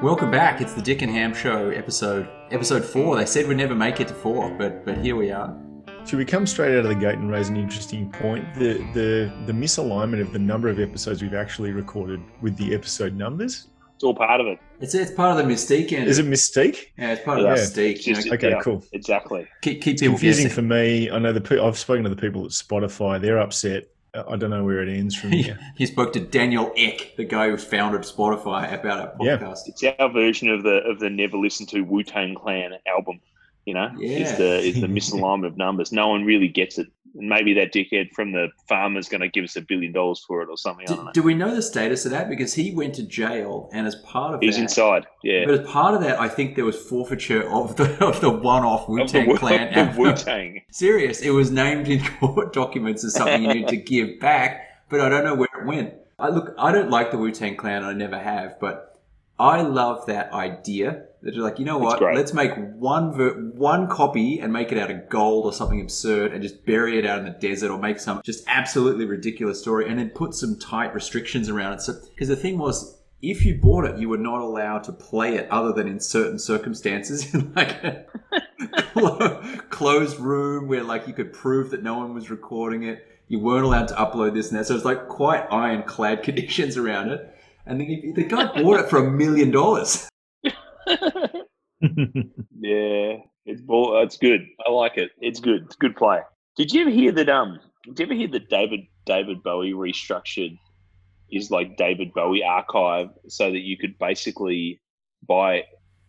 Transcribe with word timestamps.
Welcome 0.00 0.30
back. 0.30 0.60
It's 0.60 0.74
the 0.74 0.82
Dick 0.82 1.02
and 1.02 1.10
Ham 1.10 1.34
Show, 1.34 1.70
episode 1.70 2.28
episode 2.50 2.84
four. 2.84 3.16
They 3.16 3.26
said 3.26 3.46
we'd 3.48 3.56
never 3.56 3.74
make 3.74 4.00
it 4.00 4.08
to 4.08 4.14
four, 4.14 4.50
but 4.56 4.84
but 4.84 4.98
here 4.98 5.16
we 5.16 5.30
are. 5.32 5.56
Should 6.06 6.18
we 6.18 6.24
come 6.24 6.46
straight 6.46 6.72
out 6.78 6.84
of 6.84 6.88
the 6.88 6.94
gate 6.94 7.16
and 7.16 7.30
raise 7.30 7.48
an 7.48 7.56
interesting 7.56 8.10
point? 8.12 8.44
The 8.54 8.74
the 8.94 9.32
the 9.46 9.52
misalignment 9.52 10.20
of 10.20 10.32
the 10.32 10.38
number 10.38 10.68
of 10.68 10.78
episodes 10.78 11.20
we've 11.22 11.34
actually 11.34 11.72
recorded 11.72 12.20
with 12.42 12.56
the 12.56 12.74
episode 12.74 13.14
numbers. 13.14 13.68
It's 13.96 14.04
all 14.04 14.14
part 14.14 14.40
of 14.40 14.46
it. 14.46 14.58
It's 14.80 14.94
it's 14.94 15.10
part 15.10 15.38
of 15.38 15.44
the 15.46 15.52
mystique, 15.52 15.92
and 15.96 16.06
Is 16.08 16.18
it 16.20 16.26
mystique? 16.26 16.86
yeah, 16.96 17.12
it's 17.14 17.24
part 17.24 17.40
of 17.40 17.46
Yeah. 17.46 17.54
the 17.54 17.60
mystique. 17.60 17.90
It's 17.96 18.06
You 18.06 18.14
just- 18.14 18.26
know, 18.28 18.34
Okay, 18.34 18.50
Yeah. 18.50 18.60
cool. 18.62 18.84
Exactly. 18.92 19.48
keep 19.62 19.82
keep 19.82 19.98
people 19.98 20.14
Confusing 20.14 20.44
guessing. 20.44 20.54
for 20.54 20.62
me. 20.62 21.10
I 21.10 21.18
know 21.18 21.32
the 21.32 21.62
I've 21.62 21.76
spoken 21.78 22.04
to 22.04 22.10
the 22.10 22.16
people 22.16 22.44
at 22.44 22.52
Spotify. 22.52 23.20
They're 23.20 23.38
upset. 23.40 23.88
I 24.28 24.36
don't 24.36 24.50
know 24.50 24.64
where 24.64 24.82
it 24.82 24.88
ends 24.88 25.14
from 25.14 25.32
here. 25.44 25.58
you 25.76 25.86
spoke 25.86 26.12
to 26.14 26.20
Daniel 26.20 26.72
Ek, 26.76 27.14
the 27.16 27.24
guy 27.24 27.48
who 27.50 27.56
founded 27.56 28.02
Spotify, 28.02 28.72
about 28.72 29.00
our 29.00 29.12
Yeah. 29.26 29.36
podcast. 29.38 29.60
It's 29.66 29.84
our 29.98 30.08
version 30.10 30.48
of 30.48 30.62
the 30.62 30.82
of 30.84 30.98
the 31.00 31.10
never 31.10 31.36
listened 31.36 31.68
to 31.70 31.80
Wu 31.82 32.02
Tang 32.02 32.34
Clan 32.34 32.72
album. 32.86 33.20
You 33.66 33.74
know, 33.74 33.90
Yeah. 33.98 34.18
is 34.18 34.38
the 34.38 34.58
is 34.60 34.80
the 34.80 34.86
misalignment 34.98 35.46
of 35.46 35.56
numbers. 35.58 35.92
No 35.92 36.08
one 36.08 36.24
really 36.24 36.48
gets 36.48 36.78
it. 36.78 36.88
And 37.14 37.28
maybe 37.28 37.54
that 37.54 37.72
dickhead 37.72 38.12
from 38.14 38.32
the 38.32 38.48
farmer's 38.68 39.08
going 39.08 39.20
to 39.22 39.28
give 39.28 39.44
us 39.44 39.56
a 39.56 39.60
billion 39.60 39.92
dollars 39.92 40.24
for 40.26 40.42
it 40.42 40.48
or 40.48 40.56
something. 40.56 40.84
I 40.86 40.90
Do, 40.90 40.96
don't 40.96 41.04
know. 41.06 41.12
do 41.12 41.22
we 41.22 41.34
know 41.34 41.54
the 41.54 41.62
status 41.62 42.04
of 42.04 42.10
that? 42.12 42.28
Because 42.28 42.54
he 42.54 42.72
went 42.74 42.94
to 42.96 43.02
jail, 43.02 43.68
and 43.72 43.86
as 43.86 43.94
part 43.96 44.34
of 44.34 44.40
that, 44.40 44.46
He's 44.46 44.56
that, 44.56 44.62
inside. 44.62 45.06
Yeah. 45.22 45.44
but 45.46 45.60
as 45.60 45.66
part 45.68 45.94
of 45.94 46.00
that, 46.02 46.20
I 46.20 46.28
think 46.28 46.54
there 46.56 46.64
was 46.64 46.76
forfeiture 46.76 47.48
of 47.50 47.76
the 47.76 48.04
of 48.04 48.20
the 48.20 48.30
one-off 48.30 48.88
Wu 48.88 49.06
Tang 49.06 49.36
Clan 49.36 49.96
Wu. 49.96 50.12
Tang. 50.14 50.62
Serious. 50.70 51.20
It 51.20 51.30
was 51.30 51.50
named 51.50 51.88
in 51.88 52.02
court 52.20 52.52
documents 52.52 53.04
as 53.04 53.14
something 53.14 53.42
you 53.42 53.52
need 53.54 53.68
to 53.68 53.76
give 53.76 54.20
back, 54.20 54.88
but 54.88 55.00
I 55.00 55.08
don't 55.08 55.24
know 55.24 55.34
where 55.34 55.48
it 55.60 55.66
went. 55.66 55.94
I 56.18 56.28
look, 56.30 56.54
I 56.58 56.72
don't 56.72 56.90
like 56.90 57.10
the 57.10 57.18
Wu 57.18 57.30
Tang 57.30 57.56
Clan. 57.56 57.84
I 57.84 57.92
never 57.92 58.18
have, 58.18 58.58
but 58.60 59.00
I 59.38 59.62
love 59.62 60.06
that 60.06 60.32
idea 60.32 61.04
that 61.22 61.34
you're 61.34 61.42
like, 61.42 61.58
you 61.58 61.64
know 61.64 61.78
what? 61.78 62.00
Let's 62.00 62.32
make 62.32 62.52
one 62.56 63.12
ver- 63.12 63.50
one 63.54 63.88
copy 63.88 64.38
and 64.40 64.52
make 64.52 64.72
it 64.72 64.78
out 64.78 64.90
of 64.90 65.08
gold 65.08 65.44
or 65.44 65.52
something 65.52 65.80
absurd, 65.80 66.32
and 66.32 66.42
just 66.42 66.64
bury 66.64 66.98
it 66.98 67.06
out 67.06 67.18
in 67.18 67.24
the 67.24 67.30
desert, 67.30 67.70
or 67.70 67.78
make 67.78 67.98
some 67.98 68.20
just 68.24 68.44
absolutely 68.46 69.04
ridiculous 69.04 69.60
story, 69.60 69.88
and 69.88 69.98
then 69.98 70.10
put 70.10 70.34
some 70.34 70.58
tight 70.58 70.94
restrictions 70.94 71.48
around 71.48 71.74
it. 71.74 71.80
So, 71.82 71.94
because 72.10 72.28
the 72.28 72.36
thing 72.36 72.58
was. 72.58 72.96
If 73.20 73.44
you 73.44 73.58
bought 73.60 73.84
it, 73.84 73.98
you 73.98 74.08
were 74.08 74.16
not 74.16 74.42
allowed 74.42 74.84
to 74.84 74.92
play 74.92 75.34
it 75.34 75.50
other 75.50 75.72
than 75.72 75.88
in 75.88 75.98
certain 75.98 76.38
circumstances, 76.38 77.34
in 77.34 77.52
like 77.52 77.82
a 77.82 78.06
closed 79.70 80.18
room 80.18 80.68
where 80.68 80.84
like 80.84 81.06
you 81.06 81.14
could 81.14 81.32
prove 81.32 81.70
that 81.70 81.82
no 81.82 81.98
one 81.98 82.14
was 82.14 82.30
recording 82.30 82.84
it. 82.84 83.06
You 83.28 83.40
weren't 83.40 83.64
allowed 83.64 83.88
to 83.88 83.94
upload 83.94 84.34
this 84.34 84.50
and 84.50 84.58
that. 84.58 84.66
So 84.66 84.74
it's 84.74 84.84
like 84.84 85.08
quite 85.08 85.46
ironclad 85.50 86.22
conditions 86.24 86.76
around 86.76 87.10
it. 87.10 87.34
And 87.66 87.80
then 87.80 88.12
the 88.14 88.24
guy 88.24 88.46
bought 88.62 88.80
it 88.80 88.88
for 88.88 89.04
a 89.04 89.10
million 89.10 89.50
dollars. 89.50 90.08
Yeah, 92.60 93.18
it's 93.46 93.60
ball. 93.60 94.02
It's 94.02 94.16
good. 94.16 94.40
I 94.66 94.70
like 94.70 94.96
it. 94.96 95.10
It's 95.20 95.40
good. 95.40 95.62
It's 95.66 95.76
good 95.76 95.96
play. 95.96 96.20
Did 96.56 96.72
you 96.72 96.80
ever 96.82 96.90
hear 96.90 97.12
that? 97.12 97.28
Um, 97.28 97.60
did 97.86 98.00
you 98.00 98.04
ever 98.06 98.14
hear 98.14 98.28
that 98.28 98.50
David 98.50 98.80
David 99.06 99.42
Bowie 99.42 99.72
restructured 99.72 100.58
his 101.30 101.50
like 101.50 101.76
David 101.76 102.12
Bowie 102.14 102.42
archive 102.42 103.10
so 103.28 103.50
that 103.50 103.60
you 103.60 103.76
could 103.76 103.96
basically 103.98 104.80
buy 105.26 105.64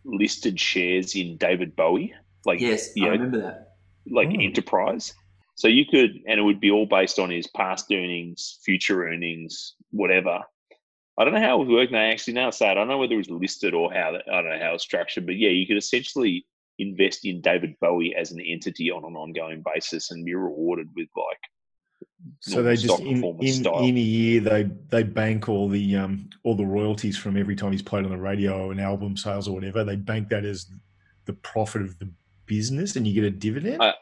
listed 0.05 0.59
shares 0.59 1.15
in 1.15 1.37
David 1.37 1.75
Bowie, 1.75 2.13
like 2.45 2.59
Yes, 2.61 2.91
I 2.97 3.01
know, 3.01 3.09
remember 3.11 3.41
that. 3.41 3.73
like 4.09 4.29
Oh. 4.29 4.41
enterprise. 4.41 5.13
So 5.55 5.67
you 5.67 5.85
could, 5.85 6.11
and 6.25 6.39
it 6.39 6.43
would 6.43 6.61
be 6.61 6.71
all 6.71 6.85
based 6.85 7.19
on 7.19 7.29
his 7.29 7.45
past 7.47 7.91
earnings, 7.91 8.59
future 8.63 9.05
earnings, 9.05 9.75
whatever. 9.91 10.39
I 11.19 11.25
don't 11.25 11.33
know 11.33 11.41
how 11.41 11.55
it 11.61 11.67
would 11.67 11.73
work. 11.75 11.89
And 11.89 11.97
I 11.97 12.05
actually 12.05 12.33
now 12.33 12.49
say 12.49 12.67
it. 12.67 12.71
I 12.71 12.73
don't 12.75 12.87
know 12.87 12.97
whether 12.97 13.13
it 13.13 13.17
was 13.17 13.29
listed 13.29 13.73
or 13.73 13.91
how 13.93 14.13
that, 14.13 14.23
I 14.31 14.41
don't 14.41 14.51
know 14.51 14.65
how 14.65 14.73
it's 14.73 14.83
structured, 14.83 15.25
but 15.25 15.35
yeah, 15.35 15.49
you 15.49 15.67
could 15.67 15.77
essentially 15.77 16.45
invest 16.79 17.25
in 17.25 17.41
David 17.41 17.75
Bowie 17.81 18.15
as 18.15 18.31
an 18.31 18.39
entity 18.39 18.89
on 18.89 19.03
an 19.03 19.15
ongoing 19.17 19.61
basis 19.73 20.11
and 20.11 20.25
be 20.25 20.33
rewarded 20.33 20.87
with 20.95 21.09
like 21.17 21.37
so 22.39 22.63
they 22.63 22.75
just 22.75 22.99
in, 23.01 23.23
in, 23.23 23.63
in 23.83 23.97
a 23.97 24.01
year 24.01 24.39
they 24.41 24.69
they 24.89 25.03
bank 25.03 25.47
all 25.49 25.67
the 25.69 25.95
um 25.95 26.29
all 26.43 26.55
the 26.55 26.65
royalties 26.65 27.17
from 27.17 27.35
every 27.37 27.55
time 27.55 27.71
he's 27.71 27.81
played 27.81 28.05
on 28.05 28.11
the 28.11 28.17
radio 28.17 28.71
and 28.71 28.79
album 28.79 29.15
sales 29.17 29.47
or 29.47 29.53
whatever. 29.55 29.83
They 29.83 29.95
bank 29.97 30.29
that 30.29 30.45
as 30.45 30.67
the 31.25 31.33
profit 31.33 31.81
of 31.81 31.99
the 31.99 32.09
business, 32.45 32.95
and 32.95 33.05
you 33.07 33.13
get 33.13 33.23
a 33.25 33.31
dividend. 33.31 33.81
I- 33.83 33.93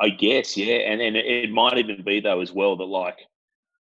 I 0.00 0.08
guess, 0.08 0.56
yeah, 0.56 0.74
and 0.74 1.00
and 1.00 1.16
it, 1.16 1.24
it 1.24 1.50
might 1.52 1.78
even 1.78 2.02
be 2.04 2.18
though 2.20 2.40
as 2.40 2.50
well 2.52 2.76
that 2.76 2.84
like, 2.84 3.18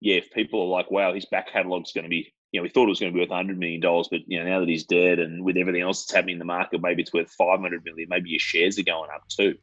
yeah, 0.01 0.17
if 0.17 0.31
people 0.33 0.61
are 0.63 0.67
like, 0.69 0.91
wow, 0.91 1.15
his 1.15 1.25
back 1.25 1.51
catalog's 1.51 1.93
going 1.93 2.05
to 2.05 2.11
be, 2.11 2.35
you 2.55 2.61
know, 2.61 2.63
we 2.63 2.69
thought 2.69 2.85
it 2.85 2.91
was 2.91 3.01
going 3.01 3.13
to 3.13 3.15
be 3.17 3.21
worth 3.21 3.31
hundred 3.31 3.59
million 3.59 3.81
dollars, 3.81 4.07
but 4.09 4.21
you 4.29 4.39
know, 4.39 4.49
now 4.49 4.61
that 4.61 4.69
he's 4.69 4.85
dead 4.85 5.19
and 5.19 5.45
with 5.45 5.57
everything 5.57 5.83
else 5.83 6.05
that's 6.05 6.15
happening 6.15 6.35
in 6.35 6.39
the 6.39 6.45
market, 6.45 6.81
maybe 6.81 7.03
it's 7.03 7.13
worth 7.13 7.29
five 7.33 7.59
hundred 7.59 7.85
million. 7.85 8.09
Maybe 8.09 8.31
your 8.31 8.39
shares 8.39 8.79
are 8.79 8.85
going 8.85 9.11
up 9.13 9.29
too. 9.29 9.57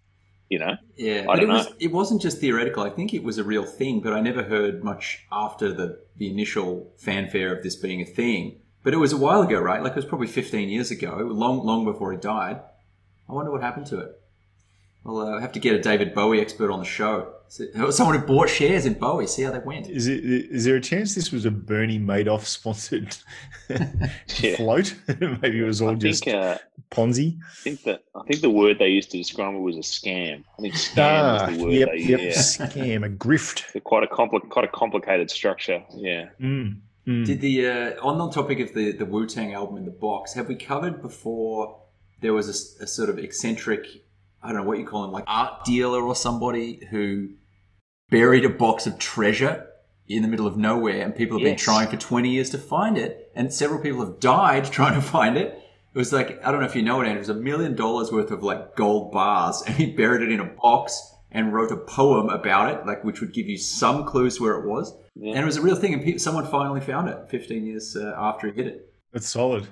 You 0.49 0.59
know, 0.59 0.75
Yeah, 0.97 1.21
I 1.21 1.25
but 1.27 1.37
it 1.37 1.45
don't 1.45 1.53
was 1.53 1.69
know. 1.69 1.75
it 1.79 1.93
wasn't 1.93 2.21
just 2.21 2.39
theoretical. 2.39 2.83
I 2.83 2.89
think 2.89 3.13
it 3.13 3.23
was 3.23 3.37
a 3.37 3.45
real 3.45 3.63
thing, 3.63 4.01
but 4.01 4.11
I 4.11 4.19
never 4.19 4.43
heard 4.43 4.83
much 4.83 5.25
after 5.31 5.71
the 5.71 5.99
the 6.17 6.29
initial 6.29 6.91
fanfare 6.97 7.55
of 7.55 7.63
this 7.63 7.77
being 7.77 8.01
a 8.01 8.05
thing. 8.05 8.59
But 8.83 8.93
it 8.93 8.97
was 8.97 9.13
a 9.13 9.17
while 9.17 9.41
ago, 9.43 9.61
right? 9.61 9.81
Like 9.81 9.93
it 9.93 9.95
was 9.95 10.05
probably 10.05 10.27
15 10.27 10.67
years 10.67 10.91
ago, 10.91 11.15
long 11.31 11.65
long 11.65 11.85
before 11.85 12.11
he 12.11 12.17
died. 12.17 12.59
I 13.29 13.33
wonder 13.33 13.51
what 13.51 13.61
happened 13.61 13.85
to 13.87 13.99
it. 13.99 14.21
Well, 15.05 15.21
I'll 15.21 15.35
uh, 15.35 15.39
have 15.39 15.53
to 15.53 15.59
get 15.59 15.73
a 15.75 15.79
David 15.79 16.13
Bowie 16.13 16.41
expert 16.41 16.69
on 16.69 16.79
the 16.79 16.85
show. 16.85 17.33
So- 17.51 17.89
Someone 17.91 18.17
who 18.17 18.25
bought 18.25 18.47
shares 18.49 18.85
in 18.85 18.93
Bowie, 18.93 19.27
see 19.27 19.41
how 19.43 19.51
they 19.51 19.59
went. 19.59 19.89
Is 19.89 20.07
it 20.07 20.23
is 20.23 20.63
there 20.63 20.77
a 20.77 20.81
chance 20.81 21.15
this 21.15 21.33
was 21.33 21.43
a 21.45 21.51
Bernie 21.51 21.99
Madoff 21.99 22.45
sponsored 22.45 23.17
Yeah. 24.39 24.55
float? 24.55 24.95
Maybe 25.41 25.59
it 25.59 25.65
was 25.65 25.81
all 25.81 25.89
I 25.91 25.95
just 25.95 26.23
think 26.23 26.37
uh, 26.37 26.57
Ponzi. 26.91 27.37
I 27.39 27.53
think 27.63 27.83
that 27.83 28.03
I 28.15 28.23
think 28.23 28.39
the 28.41 28.49
word 28.49 28.79
they 28.79 28.87
used 28.87 29.11
to 29.11 29.17
describe 29.17 29.53
it 29.53 29.59
was 29.59 29.75
a 29.75 29.79
scam. 29.81 30.45
I 30.57 30.61
think 30.61 30.75
scam 30.75 30.97
Ah, 31.23 31.47
was 31.49 31.57
the 31.57 31.63
word 31.65 31.73
yep, 31.73 31.89
they 31.89 31.97
yep, 31.97 32.19
yeah. 32.21 32.29
scam, 32.29 33.05
a 33.05 33.09
grift. 33.09 33.69
They're 33.73 33.81
quite 33.81 34.03
a 34.03 34.07
compli- 34.07 34.47
quite 34.49 34.63
a 34.65 34.69
complicated 34.69 35.29
structure. 35.29 35.83
Yeah. 35.93 36.29
Mm, 36.39 36.77
mm. 37.05 37.25
Did 37.25 37.41
the 37.41 37.67
uh, 37.67 37.91
on 38.01 38.17
the 38.17 38.29
topic 38.29 38.61
of 38.61 38.73
the 38.73 38.93
the 38.93 39.05
Wu 39.05 39.27
Tang 39.27 39.53
album 39.53 39.75
in 39.75 39.83
the 39.83 39.91
box? 39.91 40.33
Have 40.35 40.47
we 40.47 40.55
covered 40.55 41.01
before? 41.01 41.79
There 42.21 42.33
was 42.33 42.47
a 42.79 42.85
sort 42.87 43.09
of 43.09 43.17
eccentric, 43.19 43.87
I 44.43 44.49
don't 44.53 44.57
know 44.61 44.63
what 44.69 44.77
you 44.77 44.85
call 44.85 45.03
him, 45.03 45.11
like 45.11 45.23
art 45.27 45.65
dealer 45.65 46.01
or 46.03 46.15
somebody 46.15 46.85
who 46.91 47.29
buried 48.11 48.45
a 48.45 48.49
box 48.49 48.85
of 48.85 48.99
treasure 48.99 49.65
in 50.07 50.21
the 50.21 50.27
middle 50.27 50.45
of 50.45 50.57
nowhere, 50.57 51.01
and 51.03 51.15
people 51.15 51.39
have 51.39 51.43
been 51.45 51.57
trying 51.57 51.87
for 51.87 51.97
twenty 51.97 52.29
years 52.29 52.51
to 52.51 52.59
find 52.59 52.97
it, 52.99 53.31
and 53.33 53.51
several 53.51 53.81
people 53.81 54.05
have 54.05 54.19
died 54.19 54.65
trying 54.71 54.93
to 54.93 55.01
find 55.01 55.35
it. 55.37 55.57
It 55.93 55.97
was 55.97 56.13
like 56.13 56.39
I 56.45 56.51
don't 56.51 56.59
know 56.61 56.67
if 56.67 56.75
you 56.75 56.83
know 56.83 57.01
it, 57.01 57.05
Andrew. 57.05 57.15
It 57.15 57.19
was 57.19 57.29
a 57.29 57.33
million 57.33 57.75
dollars 57.75 58.11
worth 58.11 58.29
of 58.29 58.43
like 58.43 58.75
gold 58.75 59.11
bars, 59.11 59.63
and 59.65 59.75
he 59.75 59.87
buried 59.87 60.21
it 60.21 60.31
in 60.31 60.39
a 60.39 60.45
box 60.45 61.07
and 61.31 61.53
wrote 61.53 61.71
a 61.71 61.77
poem 61.77 62.29
about 62.29 62.71
it, 62.73 62.85
like 62.85 63.03
which 63.03 63.21
would 63.21 63.33
give 63.33 63.47
you 63.47 63.57
some 63.57 64.05
clues 64.05 64.39
where 64.39 64.59
it 64.59 64.67
was. 64.67 64.93
Yeah. 65.15 65.31
And 65.31 65.39
it 65.39 65.45
was 65.45 65.57
a 65.57 65.61
real 65.61 65.75
thing, 65.75 65.93
and 65.93 66.03
pe- 66.03 66.17
someone 66.17 66.45
finally 66.45 66.81
found 66.81 67.09
it 67.09 67.29
15 67.29 67.65
years 67.65 67.95
uh, 67.95 68.13
after 68.17 68.47
he 68.47 68.53
hit 68.53 68.67
it. 68.67 68.93
That's 69.13 69.27
solid. 69.29 69.67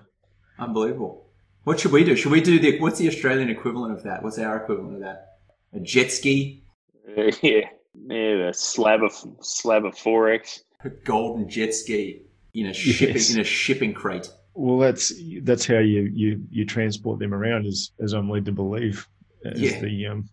Unbelievable. 0.58 1.26
What 1.64 1.80
should 1.80 1.92
we 1.92 2.04
do? 2.04 2.16
Should 2.16 2.32
we 2.32 2.42
do 2.42 2.60
the 2.60 2.80
what's 2.80 2.98
the 3.00 3.08
Australian 3.08 3.50
equivalent 3.50 3.94
of 3.94 4.04
that? 4.04 4.24
What's 4.24 4.40
our 4.40 4.58
equivalent 4.58 4.96
of 4.96 5.02
that? 5.02 5.38
A 5.74 5.80
jet 5.80 6.12
ski, 6.12 6.64
Uh, 7.18 7.32
yeah. 7.42 7.70
Yeah. 8.08 8.50
A 8.50 8.54
slab 8.54 9.04
of 9.04 9.14
slab 9.42 9.86
of 9.86 9.96
XXXX. 9.96 10.60
a 10.86 10.90
golden 10.90 11.50
jet 11.50 11.74
ski 11.74 12.22
in 12.54 12.68
a 12.68 12.74
shipping 12.74 13.16
Yes. 13.16 13.34
in 13.34 13.42
a 13.42 13.44
shipping 13.44 13.94
crate. 13.94 14.30
Well, 14.56 14.78
that's 14.80 15.14
that's 15.44 15.66
how 15.66 15.78
you 15.80 16.10
you 16.14 16.42
you 16.50 16.66
transport 16.66 17.20
them 17.20 17.34
around, 17.34 17.66
as 17.66 17.92
as 18.02 18.14
I'm 18.14 18.30
led 18.30 18.46
to 18.46 18.52
believe, 18.52 19.08
as 19.46 19.60
Yeah. 19.62 19.80
the 19.82 20.08
um 20.08 20.30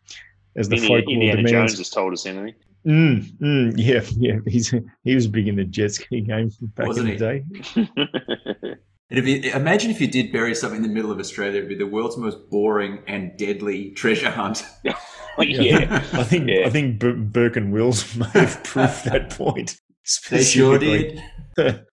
as 0.57 0.69
the 0.69 0.77
Indiana, 0.77 1.03
Indiana 1.11 1.37
demands. 1.37 1.73
Jones 1.73 1.79
has 1.79 1.91
told 1.91 2.13
us 2.13 2.27
anything. 2.27 2.55
Mm, 2.87 3.31
mm, 3.41 3.75
yeah, 3.77 4.01
yeah. 4.17 4.39
He's 4.47 4.73
he 5.05 5.15
was 5.15 5.27
big 5.27 5.49
in 5.49 5.57
the 5.57 5.65
jet 5.65 5.93
ski 5.93 6.21
game 6.21 6.51
back 6.77 6.87
Wasn't 6.87 7.09
in 7.11 7.19
the 7.19 7.43
he? 7.75 7.85
day. 7.85 8.75
And 9.09 9.21
if 9.21 9.27
you, 9.27 9.53
imagine 9.53 9.91
if 9.91 10.01
you 10.01 10.09
did 10.09 10.33
bury 10.33 10.55
something 10.55 10.79
in 10.79 10.83
the 10.83 10.89
middle 10.89 11.13
of 11.13 11.21
Australia, 11.21 11.59
it'd 11.59 11.69
be 11.69 11.77
the 11.77 11.87
world's 11.87 12.17
most 12.17 12.51
boring 12.51 12.99
and 13.07 13.37
deadly 13.39 13.91
treasure 13.93 14.31
hunt. 14.31 14.65
yeah. 15.39 16.05
I 16.13 16.25
think 16.25 16.49
Yeah. 16.49 16.67
I 16.67 16.71
think 16.71 16.99
Bur- 16.99 17.15
Burke 17.15 17.57
and 17.57 17.73
Wills 17.73 18.17
may 18.17 18.27
have 18.35 18.63
proved 18.65 19.05
that 19.05 19.31
point. 19.31 19.81
They 20.31 20.43
sure 20.43 20.79
did. 20.79 21.23
Yeah. 21.57 21.79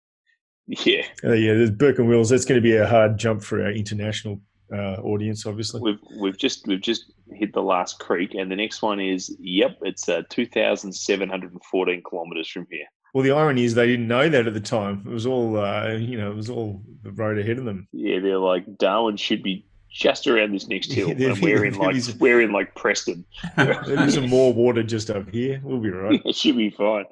Uh, 1.24 1.32
yeah, 1.32 1.54
there's 1.54 1.72
Burke 1.72 1.98
and 1.98 2.08
Wills. 2.08 2.28
That's 2.28 2.44
going 2.44 2.60
to 2.60 2.62
be 2.62 2.76
a 2.76 2.86
hard 2.86 3.18
jump 3.18 3.42
for 3.42 3.60
our 3.60 3.72
international 3.72 4.40
uh, 4.72 5.00
audience, 5.02 5.44
obviously. 5.44 5.80
We've 5.80 5.98
we've 6.20 6.38
just 6.38 6.64
we've 6.68 6.80
just 6.80 7.12
hit 7.32 7.52
the 7.52 7.60
last 7.60 7.98
creek, 7.98 8.34
and 8.34 8.48
the 8.48 8.54
next 8.54 8.80
one 8.80 9.00
is 9.00 9.36
yep, 9.40 9.78
it's 9.82 10.08
uh, 10.08 10.22
two 10.30 10.46
thousand 10.46 10.92
seven 10.92 11.28
hundred 11.28 11.50
and 11.50 11.64
fourteen 11.64 12.02
kilometers 12.08 12.48
from 12.48 12.68
here. 12.70 12.86
Well, 13.14 13.24
the 13.24 13.32
irony 13.32 13.64
is 13.64 13.74
they 13.74 13.86
didn't 13.86 14.06
know 14.08 14.28
that 14.28 14.46
at 14.46 14.54
the 14.54 14.60
time. 14.60 15.02
It 15.06 15.10
was 15.10 15.26
all, 15.26 15.58
uh, 15.58 15.92
you 15.94 16.16
know, 16.18 16.30
it 16.30 16.36
was 16.36 16.48
all 16.50 16.80
the 17.02 17.10
road 17.10 17.38
ahead 17.38 17.58
of 17.58 17.64
them. 17.64 17.88
Yeah, 17.92 18.20
they're 18.20 18.38
like 18.38 18.78
Darwin 18.78 19.16
should 19.16 19.42
be 19.42 19.66
just 19.90 20.26
around 20.28 20.52
this 20.52 20.68
next 20.68 20.92
hill, 20.92 21.08
yeah, 21.18 21.30
and 21.30 21.38
we're 21.40 21.64
in 21.64 21.74
like 21.78 21.96
is- 21.96 22.14
we're 22.16 22.40
in 22.40 22.52
like 22.52 22.74
Preston. 22.76 23.24
There 23.56 24.06
is 24.06 24.14
some 24.14 24.28
more 24.28 24.52
water 24.52 24.82
just 24.84 25.10
up 25.10 25.28
here. 25.30 25.60
We'll 25.64 25.80
be 25.80 25.90
right. 25.90 26.20
it 26.24 26.36
should 26.36 26.56
be 26.56 26.70
fine. 26.70 27.04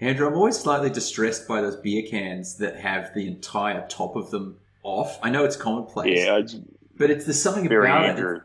Andrew, 0.00 0.28
I'm 0.28 0.34
always 0.34 0.56
slightly 0.58 0.90
distressed 0.90 1.48
by 1.48 1.60
those 1.60 1.76
beer 1.76 2.02
cans 2.08 2.56
that 2.58 2.76
have 2.76 3.12
the 3.14 3.26
entire 3.26 3.84
top 3.88 4.14
of 4.14 4.30
them 4.30 4.56
off. 4.84 5.18
I 5.22 5.30
know 5.30 5.44
it's 5.44 5.56
commonplace, 5.56 6.18
Yeah, 6.24 6.36
it's 6.38 6.54
but 6.96 7.10
it's 7.10 7.24
there's 7.24 7.40
something 7.42 7.68
very 7.68 7.86
about 7.86 8.04
Andrew. 8.10 8.36
it. 8.36 8.42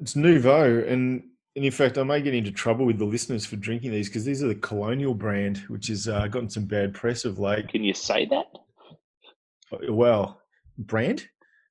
It's 0.00 0.16
nouveau, 0.16 0.80
and, 0.86 1.22
and 1.56 1.64
in 1.64 1.72
fact, 1.72 1.98
I 1.98 2.02
may 2.04 2.20
get 2.20 2.34
into 2.34 2.52
trouble 2.52 2.86
with 2.86 2.98
the 2.98 3.04
listeners 3.04 3.44
for 3.44 3.56
drinking 3.56 3.90
these 3.90 4.08
because 4.08 4.24
these 4.24 4.42
are 4.42 4.48
the 4.48 4.54
Colonial 4.54 5.14
brand, 5.14 5.58
which 5.68 5.88
has 5.88 6.06
uh, 6.06 6.28
gotten 6.28 6.48
some 6.48 6.64
bad 6.64 6.94
press 6.94 7.24
of 7.24 7.38
late. 7.38 7.68
Can 7.68 7.82
you 7.82 7.94
say 7.94 8.26
that? 8.26 8.46
Well, 9.88 10.40
brand? 10.78 11.26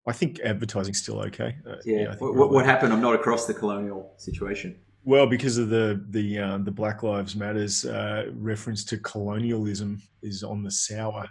I 0.07 0.11
think 0.11 0.39
advertising's 0.41 1.01
still 1.01 1.19
okay. 1.21 1.55
Uh, 1.69 1.75
Yeah. 1.85 2.11
I 2.11 2.15
what, 2.15 2.35
what, 2.35 2.51
what 2.51 2.65
happened? 2.65 2.91
I'm 2.91 3.01
not 3.01 3.15
across 3.15 3.45
the 3.45 3.53
colonial 3.53 4.13
situation. 4.17 4.77
Well, 5.05 5.27
because 5.27 5.57
of 5.57 5.69
the 5.69 6.03
the 6.09 6.39
um, 6.39 6.65
the 6.65 6.71
Black 6.71 7.03
Lives 7.03 7.35
Matters 7.35 7.85
uh, 7.85 8.31
reference 8.33 8.83
to 8.85 8.97
colonialism 8.97 10.01
is 10.21 10.43
on 10.43 10.61
the 10.61 10.71
sour. 10.71 11.27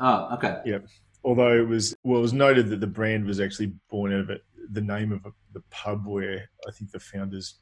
Oh, 0.00 0.34
okay. 0.34 0.58
Yeah. 0.64 0.78
Although 1.22 1.54
it 1.58 1.68
was 1.68 1.94
well, 2.02 2.18
it 2.18 2.22
was 2.22 2.32
noted 2.32 2.68
that 2.70 2.80
the 2.80 2.86
brand 2.86 3.26
was 3.26 3.40
actually 3.40 3.74
born 3.90 4.14
out 4.14 4.20
of 4.20 4.30
it, 4.30 4.42
the 4.70 4.80
name 4.80 5.12
of 5.12 5.34
the 5.52 5.62
pub 5.70 6.06
where 6.06 6.48
I 6.66 6.70
think 6.72 6.92
the 6.92 7.00
founders 7.00 7.58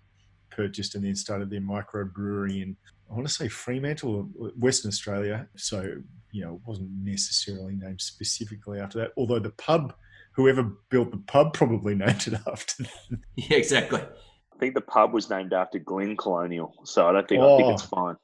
purchased 0.50 0.94
and 0.94 1.04
then 1.04 1.14
started 1.14 1.50
their 1.50 1.60
microbrewery 1.60 2.62
in 2.62 2.76
I 3.10 3.14
want 3.14 3.26
to 3.26 3.32
say 3.32 3.48
Fremantle, 3.48 4.28
Western 4.58 4.90
Australia. 4.90 5.48
So 5.56 5.94
you 6.30 6.44
know, 6.44 6.56
it 6.56 6.60
wasn't 6.66 6.90
necessarily 7.02 7.74
named 7.74 8.00
specifically 8.02 8.80
after 8.80 8.98
that. 8.98 9.12
Although 9.16 9.38
the 9.38 9.50
pub, 9.50 9.94
whoever 10.32 10.62
built 10.90 11.10
the 11.10 11.16
pub, 11.26 11.54
probably 11.54 11.94
named 12.04 12.26
it 12.26 12.34
after. 12.46 12.82
them. 12.82 13.22
Yeah, 13.36 13.56
exactly. 13.56 14.00
I 14.02 14.58
think 14.58 14.74
the 14.74 14.80
pub 14.82 15.14
was 15.14 15.30
named 15.30 15.52
after 15.54 15.78
Glen 15.78 16.16
Colonial, 16.16 16.74
so 16.84 17.06
I 17.08 17.12
don't 17.12 17.26
think 17.28 17.40
I 17.42 17.56
think 17.56 17.68
Oh. 17.68 17.72
it's 17.72 17.82
fine. 17.82 18.16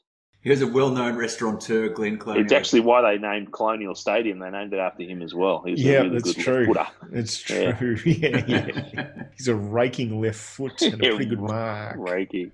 Here's 0.45 0.61
a 0.61 0.67
well-known 0.67 1.17
restaurateur, 1.17 1.89
Glenn 1.89 2.19
Colonial. 2.19 2.45
It's 2.45 2.53
actually 2.53 2.81
why 2.81 3.01
they 3.01 3.17
named 3.19 3.51
Colonial 3.51 3.95
Stadium. 3.95 4.41
They 4.41 4.51
named 4.51 4.75
it 4.75 4.79
after 4.79 5.03
him 5.03 5.23
as 5.23 5.33
well. 5.35 5.63
He's 5.65 5.83
Yeah, 5.83 5.93
a 5.93 6.03
really 6.03 6.19
that's 6.19 6.35
good 6.35 6.43
true. 6.45 6.67
footer. 6.67 6.87
It's 7.13 7.39
true. 7.39 7.97
Yeah, 8.05 8.45
yeah. 8.47 9.13
He's 9.39 9.49
a 9.49 9.55
raking 9.55 10.21
left 10.21 10.39
foot 10.39 10.83
and 10.83 10.95
a 10.95 10.99
pretty 10.99 11.25
good 11.25 11.41
mark. 11.41 11.97
Reiki. 11.97 12.51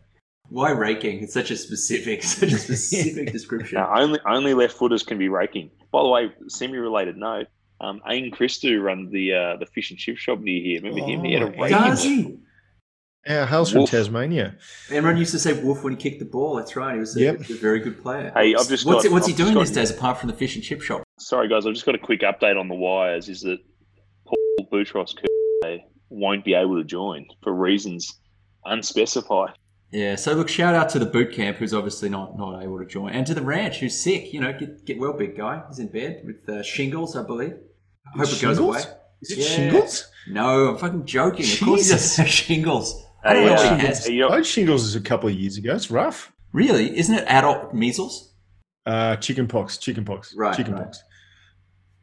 Why 0.51 0.71
raking? 0.71 1.23
It's 1.25 1.35
such 1.35 1.51
a 1.51 1.57
specific, 1.57 2.23
such 2.25 2.53
a 2.53 2.59
specific 2.59 3.33
description. 3.33 3.79
Now, 3.79 3.93
only 3.99 4.21
only 4.25 4.55
left 4.55 4.77
footers 4.77 5.03
can 5.03 5.19
be 5.19 5.29
raking. 5.29 5.71
By 5.91 6.03
the 6.05 6.09
way, 6.09 6.33
semi-related 6.47 7.17
note. 7.17 7.49
Um, 7.81 8.01
Ain 8.09 8.31
Christou 8.31 8.81
runs 8.83 9.11
the 9.11 9.35
uh, 9.35 9.57
the 9.57 9.67
fish 9.67 9.91
and 9.91 9.99
chip 9.99 10.17
shop 10.17 10.39
near 10.39 10.63
here. 10.63 10.81
Remember 10.81 11.05
him? 11.05 11.25
He 11.25 11.33
had 11.33 11.43
a 11.43 11.47
Oh, 11.47 11.61
raking. 11.61 11.79
Does 11.79 12.03
he? 12.05 12.39
Yeah, 13.27 13.47
hails 13.47 13.71
from 13.71 13.81
Wolf. 13.81 13.91
Tasmania. 13.91 14.57
Everyone 14.91 15.19
used 15.19 15.33
to 15.33 15.39
say 15.39 15.53
Wolf 15.63 15.85
when 15.85 15.93
he 15.95 15.97
kicked 15.99 16.21
the 16.21 16.25
ball. 16.25 16.57
That's 16.57 16.75
right. 16.75 16.95
He 16.95 17.01
was 17.01 17.15
a, 17.17 17.21
Yep. 17.21 17.51
a 17.51 17.55
very 17.55 17.79
good 17.81 18.01
player. 18.03 18.33
Hey, 18.35 18.55
I've 18.55 18.67
just 18.67 18.87
what's 18.87 19.05
got- 19.05 19.13
what's 19.13 19.27
he 19.27 19.33
I've 19.35 19.39
just 19.39 19.53
doing 19.53 19.63
these 19.63 19.71
days 19.75 19.91
apart 19.91 20.19
from 20.19 20.31
the 20.31 20.37
fish 20.37 20.55
and 20.55 20.65
chip 20.65 20.81
shop? 20.81 21.03
Sorry, 21.19 21.47
guys. 21.49 21.67
I've 21.67 21.75
just 21.75 21.85
got 21.85 21.95
a 21.95 21.99
quick 21.99 22.23
update 22.23 22.59
on 22.59 22.69
the 22.69 22.75
wires. 22.75 23.29
Is 23.29 23.43
that 23.43 23.59
Paul 24.27 24.67
Boutros 24.73 25.15
won't 26.09 26.45
be 26.45 26.55
able 26.55 26.77
to 26.77 26.85
join 26.85 27.27
for 27.43 27.53
reasons 27.55 28.19
unspecified. 28.65 29.51
Yeah. 29.93 30.15
So 30.17 30.33
look, 30.33 30.49
shout 30.49 30.75
out 30.75 30.89
to 30.91 30.99
the 30.99 31.07
boot 31.07 31.33
camp 31.33 31.59
who's 31.59 31.75
obviously 31.75 32.09
not 32.09 32.39
not 32.39 32.63
able 32.63 32.79
to 32.79 32.87
join, 32.87 33.13
and 33.13 33.27
to 33.27 33.35
the 33.35 33.43
ranch 33.43 33.81
who's 33.81 33.99
sick. 34.01 34.33
You 34.33 34.41
know, 34.41 34.53
get 34.53 34.85
get 34.87 34.99
well, 34.99 35.13
big 35.13 35.37
guy. 35.37 35.63
He's 35.69 35.79
in 35.79 35.89
bed 35.89 36.23
with 36.25 36.49
uh, 36.49 36.63
shingles, 36.63 37.17
I 37.17 37.23
believe. 37.23 37.55
I 38.15 38.19
hope 38.19 38.29
it 38.33 38.41
goes 38.41 38.59
away. 38.59 38.81
Is 39.23 39.33
it 39.33 39.39
Yeah. 39.39 39.45
shingles? 39.47 40.09
No, 40.29 40.69
I'm 40.69 40.79
fucking 40.79 41.05
joking. 41.07 41.45
Of 41.45 41.61
course 41.61 41.83
he 41.83 41.93
Jesus. 41.93 42.17
doesn't 42.17 42.27
shingles. 42.31 43.05
I 43.25 43.33
don't 43.35 43.43
Hey, 43.43 43.49
know 43.49 43.55
what 43.55 43.81
he 43.81 43.87
has. 43.87 44.09
I 44.09 44.35
had 44.37 44.47
shingles 44.47 44.85
is 44.85 44.95
a 44.95 45.01
couple 45.01 45.29
of 45.29 45.35
years 45.35 45.57
ago. 45.57 45.75
It's 45.75 45.91
rough. 45.91 46.33
Really? 46.53 46.97
Isn't 46.99 47.15
it 47.17 47.25
adult 47.29 47.75
measles? 47.75 48.33
Uh, 48.87 49.17
chicken 49.17 49.47
pox, 49.47 49.77
chicken 49.79 50.05
pox, 50.05 50.35
Right, 50.35 50.57
chicken 50.57 50.75
right. 50.75 50.85
pox. 50.85 51.03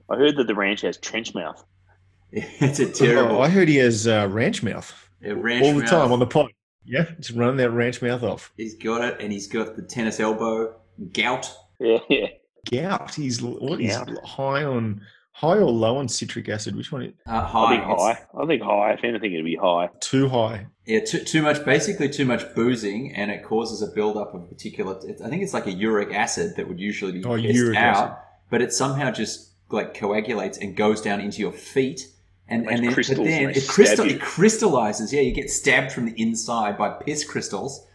I 0.09 0.15
heard 0.15 0.37
that 0.37 0.47
the 0.47 0.55
ranch 0.55 0.81
has 0.81 0.97
trench 0.97 1.33
mouth. 1.35 1.63
It's 2.31 2.79
a 2.79 2.89
terrible 2.91 3.37
Oh, 3.37 3.41
I 3.41 3.49
heard 3.49 3.67
he 3.67 3.77
has 3.77 4.07
uh, 4.07 4.27
ranch 4.29 4.61
mouth 4.61 4.93
a 5.23 5.33
ranch 5.33 5.63
all 5.65 5.73
the 5.73 5.79
mouth. 5.81 5.89
time 5.89 6.11
on 6.11 6.19
the 6.19 6.27
pod. 6.27 6.51
Yeah, 6.85 7.05
just 7.19 7.31
running 7.37 7.57
that 7.57 7.71
ranch 7.71 8.01
mouth 8.01 8.21
off. 8.23 8.53
He's 8.55 8.75
got 8.75 9.01
it, 9.03 9.17
and 9.19 9.31
he's 9.31 9.47
got 9.47 9.75
the 9.75 9.81
tennis 9.81 10.19
elbow, 10.19 10.75
gout. 11.13 11.51
Yeah, 11.79 11.97
yeah. 12.09 12.27
Gout. 12.71 13.15
He's 13.15 13.41
what? 13.41 13.79
He's 13.79 13.95
high 14.23 14.63
on 14.63 15.01
high 15.37 15.57
or 15.57 15.69
low 15.69 15.97
on 15.97 16.07
citric 16.07 16.49
acid. 16.49 16.75
Which 16.75 16.91
one? 16.91 17.13
Uh, 17.27 17.31
I 17.31 17.39
high. 17.41 17.69
think 17.69 17.83
It's- 17.83 18.01
high. 18.01 18.41
I 18.41 18.45
think 18.47 18.61
high. 18.63 18.93
If 18.93 19.03
anything, 19.03 19.33
it'd 19.33 19.45
be 19.45 19.55
high. 19.55 19.89
Too 19.99 20.27
high. 20.29 20.65
Yeah, 20.85 21.01
too, 21.01 21.19
too 21.19 21.41
much, 21.41 21.63
basically 21.65 22.09
too 22.09 22.25
much 22.25 22.55
boozing, 22.55 23.13
and 23.15 23.29
it 23.29 23.43
causes 23.43 23.81
a 23.81 23.87
buildup 23.93 24.33
of 24.33 24.49
particular. 24.49 24.97
It's, 25.05 25.21
I 25.21 25.29
think 25.29 25.43
it's 25.43 25.53
like 25.53 25.67
a 25.67 25.71
uric 25.71 26.13
acid 26.13 26.55
that 26.55 26.67
would 26.67 26.79
usually 26.79 27.11
be 27.11 27.23
Oh, 27.25 27.35
pissed 27.35 27.53
uric 27.55 27.77
out, 27.77 27.95
acid. 27.97 28.15
but 28.49 28.61
it 28.61 28.71
somehow 28.73 29.11
just 29.11 29.51
like 29.69 29.93
coagulates 29.93 30.57
and 30.57 30.75
goes 30.77 31.01
down 31.01 31.19
into 31.19 31.39
your 31.41 31.51
feet, 31.51 32.07
and 32.47 32.61
Makes 32.65 32.71
and 32.79 32.83
then, 32.87 32.95
but 32.95 33.05
then 33.25 33.47
and 33.49 33.57
it, 33.57 33.67
crystal, 33.67 34.05
it 34.05 34.21
crystallizes. 34.21 35.11
Yeah, 35.13 35.21
you 35.21 35.33
get 35.33 35.49
stabbed 35.51 35.91
from 35.91 36.05
the 36.05 36.13
inside 36.19 36.77
by 36.77 36.89
piss 36.91 37.25
crystals. 37.25 37.85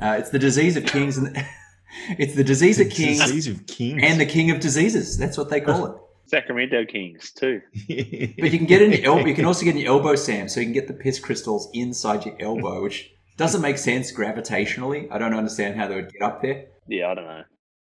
Uh, 0.00 0.16
it's 0.18 0.30
the 0.30 0.38
disease 0.38 0.76
of 0.78 0.86
kings, 0.86 1.18
and 1.18 1.36
it's 2.18 2.34
the 2.34 2.42
disease 2.44 2.80
of 2.80 2.88
kings 2.88 3.20
Disease 3.20 3.48
of 3.48 3.66
kings. 3.66 4.02
and 4.02 4.18
the 4.18 4.24
king 4.26 4.50
of 4.50 4.58
diseases. 4.60 5.18
That's 5.18 5.36
what 5.36 5.50
they 5.50 5.60
call 5.60 5.84
it. 5.94 5.96
Sacramento 6.30 6.84
Kings 6.86 7.32
too. 7.32 7.60
But 7.88 8.52
you 8.52 8.58
can 8.58 8.66
get 8.66 8.82
it 8.82 8.92
in 8.92 9.02
your 9.02 9.12
elbow. 9.14 9.26
You 9.26 9.34
can 9.34 9.44
also 9.44 9.64
get 9.64 9.74
in 9.74 9.80
your 9.80 9.92
elbow, 9.94 10.14
Sam. 10.14 10.48
So 10.48 10.60
you 10.60 10.66
can 10.66 10.72
get 10.72 10.86
the 10.88 10.94
piss 10.94 11.18
crystals 11.18 11.68
inside 11.74 12.24
your 12.24 12.36
elbow, 12.40 12.82
which 12.82 13.10
doesn't 13.36 13.60
make 13.60 13.78
sense 13.78 14.12
gravitationally. 14.12 15.08
I 15.10 15.18
don't 15.18 15.34
understand 15.34 15.76
how 15.76 15.88
they 15.88 15.96
would 15.96 16.12
get 16.12 16.22
up 16.22 16.40
there. 16.42 16.66
Yeah, 16.86 17.10
I 17.10 17.14
don't 17.14 17.26
know. 17.26 17.42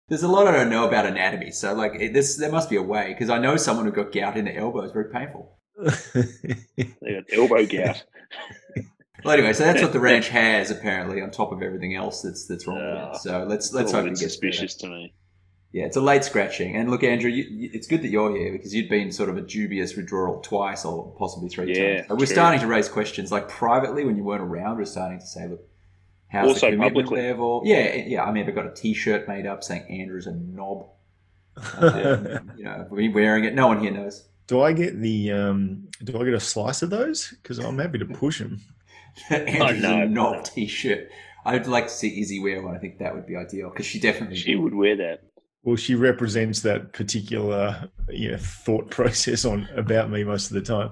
There's 0.08 0.24
a 0.24 0.28
lot 0.28 0.48
I 0.48 0.52
don't 0.52 0.70
know 0.70 0.88
about 0.88 1.06
anatomy. 1.06 1.52
So 1.52 1.74
like 1.74 1.94
it, 1.96 2.14
this, 2.14 2.38
there 2.38 2.52
must 2.52 2.70
be 2.70 2.78
a 2.78 2.82
way 2.82 3.10
because 3.10 3.30
I 3.30 3.38
know 3.40 3.58
someone 3.58 3.86
who 3.86 3.92
got 3.92 4.12
gout 4.12 4.38
in 4.38 4.46
their 4.46 4.58
elbow. 4.58 4.80
It's 4.82 4.94
very 4.94 5.12
painful. 5.12 5.58
They 6.14 7.14
got 7.14 7.24
elbow 7.34 7.66
gout. 7.66 8.04
Well, 9.26 9.34
anyway, 9.34 9.52
so 9.52 9.66
that's 9.66 9.82
what 9.82 9.92
the 9.92 10.00
ranch 10.00 10.30
has 10.30 10.72
apparently 10.72 11.22
on 11.22 11.30
top 11.30 11.52
of 11.52 11.62
everything 11.62 11.94
else 11.94 12.22
that's 12.22 12.48
that's 12.48 12.66
wrong 12.66 12.78
with 12.78 12.86
Uh, 12.86 13.12
it. 13.16 13.18
So 13.18 13.46
let's 13.50 13.74
let's 13.74 13.92
hope 13.92 14.04
little 14.06 14.12
it 14.14 14.14
bit 14.14 14.20
gets 14.22 14.38
better. 14.38 14.52
suspicious 14.54 14.76
to 14.76 14.88
me. 14.88 15.14
Yeah, 15.72 15.86
it's 15.86 15.98
a 15.98 16.02
late 16.02 16.24
scratching. 16.24 16.76
And 16.76 16.90
look, 16.90 17.04
Andrew, 17.04 17.30
you, 17.30 17.44
you, 17.44 17.70
it's 17.74 17.86
good 17.88 18.02
that 18.02 18.10
you're 18.10 18.36
here 18.36 18.52
because 18.52 18.74
you'd 18.74 18.90
been 18.90 19.12
sort 19.12 19.30
of 19.30 19.38
a 19.38 19.42
dubious 19.42 19.96
withdrawal 19.96 20.42
twice 20.42 20.84
or 20.84 21.14
possibly 21.20 21.48
three 21.50 21.76
Yeah, 21.76 21.98
times. 21.98 22.08
So 22.08 22.16
we're 22.16 22.26
true. 22.26 22.26
starting 22.26 22.60
to 22.62 22.68
raise 22.68 22.90
questions. 22.90 23.32
Like 23.32 23.48
privately, 23.50 24.04
when 24.04 24.16
you 24.18 24.24
weren't 24.24 24.42
around, 24.42 24.78
we're 24.78 24.86
starting 24.86 25.20
to 25.20 25.26
say, 25.28 25.48
look, 25.48 25.62
how's 26.30 26.48
Also 26.48 26.72
the 26.72 26.72
commitment 26.72 27.08
publicly. 27.08 27.22
level? 27.22 27.62
Yeah, 27.66 27.94
yeah. 27.96 28.24
I 28.24 28.32
mean, 28.32 28.48
I've 28.48 28.56
got 28.56 28.66
a 28.66 28.74
T-shirt 28.74 29.28
made 29.28 29.46
up 29.46 29.64
saying 29.64 29.84
Andrew's 29.90 30.28
a 30.28 30.34
knob. 30.34 30.88
Um, 31.78 32.52
you 32.58 32.64
know, 32.64 32.88
we 32.90 33.10
wearing 33.10 33.44
it. 33.44 33.54
No 33.54 33.68
one 33.68 33.80
here 33.82 33.92
knows. 33.92 34.26
do 34.48 34.62
I 34.62 34.72
get 34.74 35.00
the 35.02 35.32
um? 35.34 35.88
Do 36.04 36.20
I 36.20 36.24
get 36.24 36.34
a 36.34 36.40
slice 36.40 36.82
of 36.82 36.90
those? 36.90 37.30
Because 37.42 37.60
I'm 37.60 37.78
happy 37.78 37.98
to 38.00 38.06
push 38.06 38.40
them. 38.40 38.62
Andrew's 39.30 39.82
no, 39.82 40.02
a 40.04 40.06
knob 40.08 40.36
no. 40.36 40.42
T-shirt. 40.44 41.10
I'd 41.46 41.68
like 41.68 41.88
to 41.88 41.94
see 41.94 42.22
Izzy 42.22 42.40
wear 42.40 42.62
one. 42.62 42.76
I 42.76 42.80
think 42.80 43.00
that 43.00 43.14
would 43.14 43.26
be 43.26 43.36
ideal 43.36 43.70
because 43.70 43.86
she 43.86 44.00
definitely. 44.00 44.38
She 44.38 44.56
would 44.56 44.74
wear 44.74 44.96
that. 44.98 45.24
Well, 45.64 45.76
she 45.76 45.94
represents 45.94 46.62
that 46.62 46.94
particular 46.94 47.90
you 48.08 48.32
know, 48.32 48.38
thought 48.38 48.90
process 48.92 49.44
on 49.44 49.68
about 49.76 50.10
me 50.10 50.24
most 50.24 50.52
of 50.52 50.54
the 50.54 50.62
time. 50.62 50.92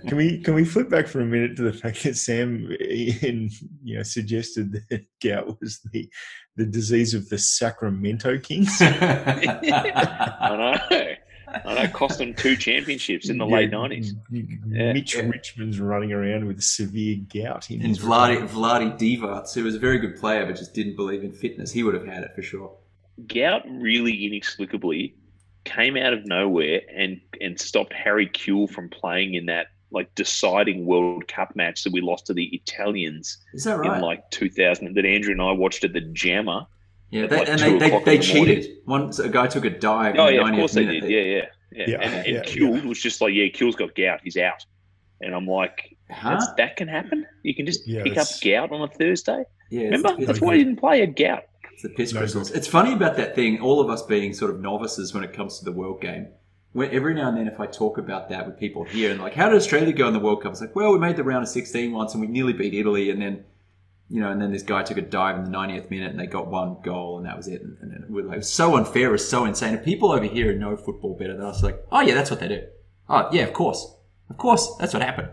Can 0.06 0.16
we 0.16 0.42
can 0.42 0.54
we 0.54 0.64
flip 0.64 0.90
back 0.90 1.06
for 1.06 1.20
a 1.20 1.24
minute 1.24 1.56
to 1.56 1.62
the 1.62 1.72
fact 1.72 2.02
that 2.02 2.16
Sam 2.16 2.70
eh, 2.80 3.12
in, 3.22 3.50
you 3.82 3.96
know 3.96 4.02
suggested 4.02 4.72
that 4.90 5.06
gout 5.22 5.58
was 5.60 5.80
the 5.92 6.08
the 6.56 6.66
disease 6.66 7.14
of 7.14 7.28
the 7.30 7.38
Sacramento 7.38 8.38
Kings? 8.38 8.76
I 8.80 10.56
know. 10.90 11.14
I 11.64 11.74
know. 11.74 11.88
Cost 11.88 12.18
them 12.18 12.34
two 12.34 12.56
championships 12.56 13.30
in 13.30 13.38
the 13.38 13.46
late 13.46 13.70
nineties. 13.70 14.14
Mitch 14.30 15.16
Yeah. 15.16 15.22
Richmond's 15.22 15.80
running 15.80 16.12
around 16.12 16.46
with 16.46 16.62
severe 16.62 17.16
gout 17.16 17.70
in 17.70 17.80
and 17.80 17.88
his 17.88 17.98
Vlade 17.98 18.46
Vlade 18.48 18.98
Divac, 18.98 19.52
who 19.54 19.64
was 19.64 19.74
a 19.74 19.78
very 19.78 19.98
good 19.98 20.16
player 20.16 20.44
but 20.44 20.56
just 20.56 20.74
didn't 20.74 20.96
believe 20.96 21.24
in 21.24 21.32
fitness, 21.32 21.72
he 21.72 21.82
would 21.82 21.94
have 21.94 22.06
had 22.06 22.22
it 22.22 22.34
for 22.34 22.42
sure. 22.42 22.76
Gout 23.26 23.62
really 23.68 24.26
inexplicably 24.26 25.14
came 25.64 25.96
out 25.96 26.12
of 26.12 26.26
nowhere 26.26 26.80
and 26.94 27.20
and 27.40 27.58
stopped 27.58 27.92
Harry 27.92 28.28
Kewell 28.28 28.68
from 28.70 28.88
playing 28.90 29.34
in 29.34 29.46
that 29.46 29.68
like 29.90 30.14
deciding 30.14 30.84
World 30.86 31.26
Cup 31.28 31.54
match 31.54 31.84
that 31.84 31.92
we 31.92 32.00
lost 32.00 32.26
to 32.26 32.34
the 32.34 32.46
Italians 32.46 33.38
Is 33.54 33.64
that 33.64 33.78
right? 33.78 33.96
in 33.96 34.02
like 34.02 34.28
2000 34.30 34.94
that 34.94 35.06
Andrew 35.06 35.32
and 35.32 35.40
I 35.40 35.52
watched 35.52 35.84
at 35.84 35.92
the 35.92 36.00
Jammer. 36.00 36.66
yeah, 37.10 37.26
they, 37.26 37.36
like 37.38 37.48
and 37.48 37.60
they, 37.60 37.78
they, 37.78 37.78
they 37.78 37.86
in 37.86 37.90
the 37.90 38.04
morning. 38.04 38.22
cheated. 38.22 38.76
Once 38.86 39.18
a 39.20 39.28
guy 39.28 39.46
took 39.46 39.64
a 39.64 39.70
dive. 39.70 40.16
Oh 40.18 40.26
in 40.26 40.34
the 40.36 40.40
yeah, 40.40 40.40
of 40.42 40.48
90th 40.48 40.56
course 40.58 40.72
they 40.72 40.84
did. 40.84 41.04
Yeah, 41.04 41.20
yeah, 41.20 41.42
yeah. 41.72 41.84
Yeah, 41.88 41.98
and 42.02 42.14
and 42.26 42.36
yeah, 42.36 42.42
Kewell 42.42 42.84
was 42.84 43.00
just 43.00 43.20
like, 43.20 43.32
yeah, 43.34 43.44
Kewell's 43.46 43.76
got 43.76 43.94
gout. 43.94 44.20
He's 44.22 44.36
out. 44.36 44.64
And 45.20 45.34
I'm 45.34 45.46
like, 45.46 45.96
Huh? 46.10 46.38
that 46.58 46.76
can 46.76 46.86
happen. 46.88 47.26
You 47.42 47.54
can 47.54 47.64
just 47.66 47.86
Yeah, 47.86 48.02
pick 48.02 48.18
up 48.18 48.26
gout 48.42 48.70
on 48.72 48.82
a 48.82 48.88
Thursday. 48.88 49.44
Yeah, 49.70 49.84
Remember, 49.84 50.14
that's 50.26 50.40
why 50.40 50.56
he 50.56 50.64
didn't 50.64 50.78
play. 50.78 50.96
He 50.96 51.00
had 51.00 51.16
gout. 51.16 51.44
It's 51.74 51.82
the 51.82 51.88
piss 51.90 52.12
No 52.12 52.20
crystals. 52.20 52.50
good. 52.50 52.56
It's 52.58 52.66
funny 52.66 52.92
about 52.92 53.16
that 53.16 53.34
thing. 53.34 53.60
All 53.60 53.80
of 53.80 53.90
us 53.90 54.02
being 54.02 54.32
sort 54.32 54.50
of 54.50 54.60
novices 54.60 55.12
when 55.12 55.22
it 55.24 55.32
comes 55.32 55.58
to 55.58 55.64
the 55.64 55.72
World 55.72 56.00
Game. 56.00 56.28
When, 56.72 56.90
every 56.90 57.14
now 57.14 57.28
and 57.28 57.36
then, 57.36 57.46
if 57.46 57.60
I 57.60 57.66
talk 57.66 57.98
about 57.98 58.28
that 58.30 58.46
with 58.46 58.58
people 58.58 58.84
here, 58.84 59.10
and 59.12 59.20
like, 59.20 59.34
how 59.34 59.48
did 59.48 59.56
Australia 59.56 59.92
go 59.92 60.08
in 60.08 60.12
the 60.12 60.18
World 60.20 60.42
Cup? 60.42 60.52
It's 60.52 60.60
like, 60.60 60.74
well, 60.74 60.92
we 60.92 60.98
made 60.98 61.16
the 61.16 61.22
round 61.24 61.42
of 61.42 61.48
16 61.48 61.92
once, 61.92 62.14
and 62.14 62.20
we 62.20 62.26
nearly 62.26 62.52
beat 62.52 62.74
Italy, 62.74 63.10
and 63.10 63.20
then, 63.22 63.44
you 64.08 64.20
know, 64.20 64.30
and 64.30 64.40
then 64.42 64.50
this 64.50 64.62
guy 64.64 64.82
took 64.82 64.96
a 64.96 65.02
dive 65.02 65.36
in 65.36 65.44
the 65.44 65.50
90th 65.50 65.90
minute, 65.90 66.10
and 66.10 66.18
they 66.18 66.26
got 66.26 66.48
one 66.48 66.78
goal, 66.82 67.18
and 67.18 67.26
that 67.26 67.36
was 67.36 67.46
it. 67.46 67.62
And, 67.62 67.76
and 67.80 68.04
it 68.04 68.10
was 68.10 68.26
like 68.26 68.42
so 68.42 68.76
unfair, 68.76 69.14
it's 69.14 69.24
so 69.24 69.44
insane. 69.44 69.74
And 69.74 69.84
people 69.84 70.10
over 70.10 70.24
here 70.24 70.52
know 70.56 70.76
football 70.76 71.14
better 71.16 71.36
than 71.36 71.44
us, 71.46 71.62
like, 71.62 71.80
oh 71.92 72.00
yeah, 72.00 72.14
that's 72.14 72.30
what 72.30 72.40
they 72.40 72.48
do. 72.48 72.62
Oh 73.08 73.28
yeah, 73.32 73.42
of 73.42 73.52
course. 73.52 73.94
Of 74.30 74.36
course, 74.38 74.74
that's 74.80 74.94
what 74.94 75.02
happened. 75.02 75.28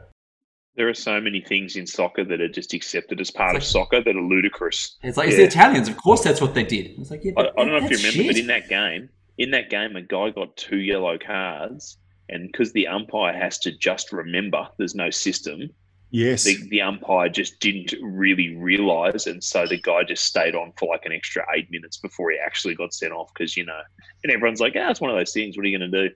There 0.76 0.88
are 0.88 0.94
so 0.94 1.20
many 1.20 1.42
things 1.42 1.76
in 1.76 1.86
soccer 1.86 2.24
that 2.24 2.40
are 2.40 2.48
just 2.48 2.74
accepted 2.74 3.20
as 3.20 3.30
part 3.30 3.56
It's 3.56 3.66
of 3.66 3.72
soccer 3.72 4.02
that 4.02 4.16
are 4.16 4.22
ludicrous. 4.22 4.98
It's 5.04 5.18
like 5.18 5.28
it's 5.28 5.38
the 5.38 5.44
Italians. 5.44 5.90
Of 5.90 5.98
course, 5.98 6.24
that's 6.24 6.40
what 6.40 6.54
they 6.54 6.64
did. 6.64 6.98
It's 6.98 7.12
like, 7.12 7.24
yeah, 7.24 7.34
I, 7.38 7.44
but 7.44 7.60
I 7.60 7.66
don't 7.66 7.72
know 7.72 7.78
if 7.78 7.84
you 7.84 7.98
that's 7.98 8.16
remember, 8.16 8.34
but 8.34 8.40
in 8.40 8.48
that 8.48 8.70
game, 8.70 9.10
in 9.38 9.52
that 9.52 9.70
game, 9.70 9.96
a 9.96 10.02
guy 10.02 10.30
got 10.30 10.56
two 10.56 10.78
yellow 10.78 11.18
cards, 11.18 11.98
and 12.30 12.50
because 12.50 12.72
the 12.72 12.88
umpire 12.88 13.34
has 13.34 13.60
to 13.60 13.78
just 13.78 14.14
remember, 14.14 14.68
there's 14.78 14.96
no 14.96 15.10
system. 15.10 15.70
Yes. 16.12 16.44
The, 16.44 16.58
the 16.70 16.82
umpire 16.82 17.30
just 17.30 17.60
didn't 17.60 17.94
really 18.02 18.56
realize, 18.56 19.28
and 19.28 19.44
so 19.44 19.66
the 19.66 19.80
guy 19.80 20.04
just 20.04 20.26
stayed 20.26 20.56
on 20.56 20.74
for 20.78 20.88
like 20.90 21.06
an 21.06 21.12
extra 21.12 21.46
eight 21.56 21.72
minutes 21.72 21.98
before 21.98 22.32
he 22.32 22.38
actually 22.38 22.76
got 22.76 22.94
sent 22.94 23.14
off. 23.14 23.30
Because 23.34 23.58
you 23.58 23.66
know, 23.66 23.80
and 24.24 24.32
everyone's 24.32 24.62
like, 24.62 24.74
"Ah, 24.78 24.90
it's 24.90 25.02
one 25.02 25.10
of 25.10 25.18
those 25.18 25.34
things. 25.34 25.58
What 25.58 25.66
are 25.66 25.70
you 25.70 25.78
going 25.78 25.92
to 25.92 26.10
do?" 26.10 26.16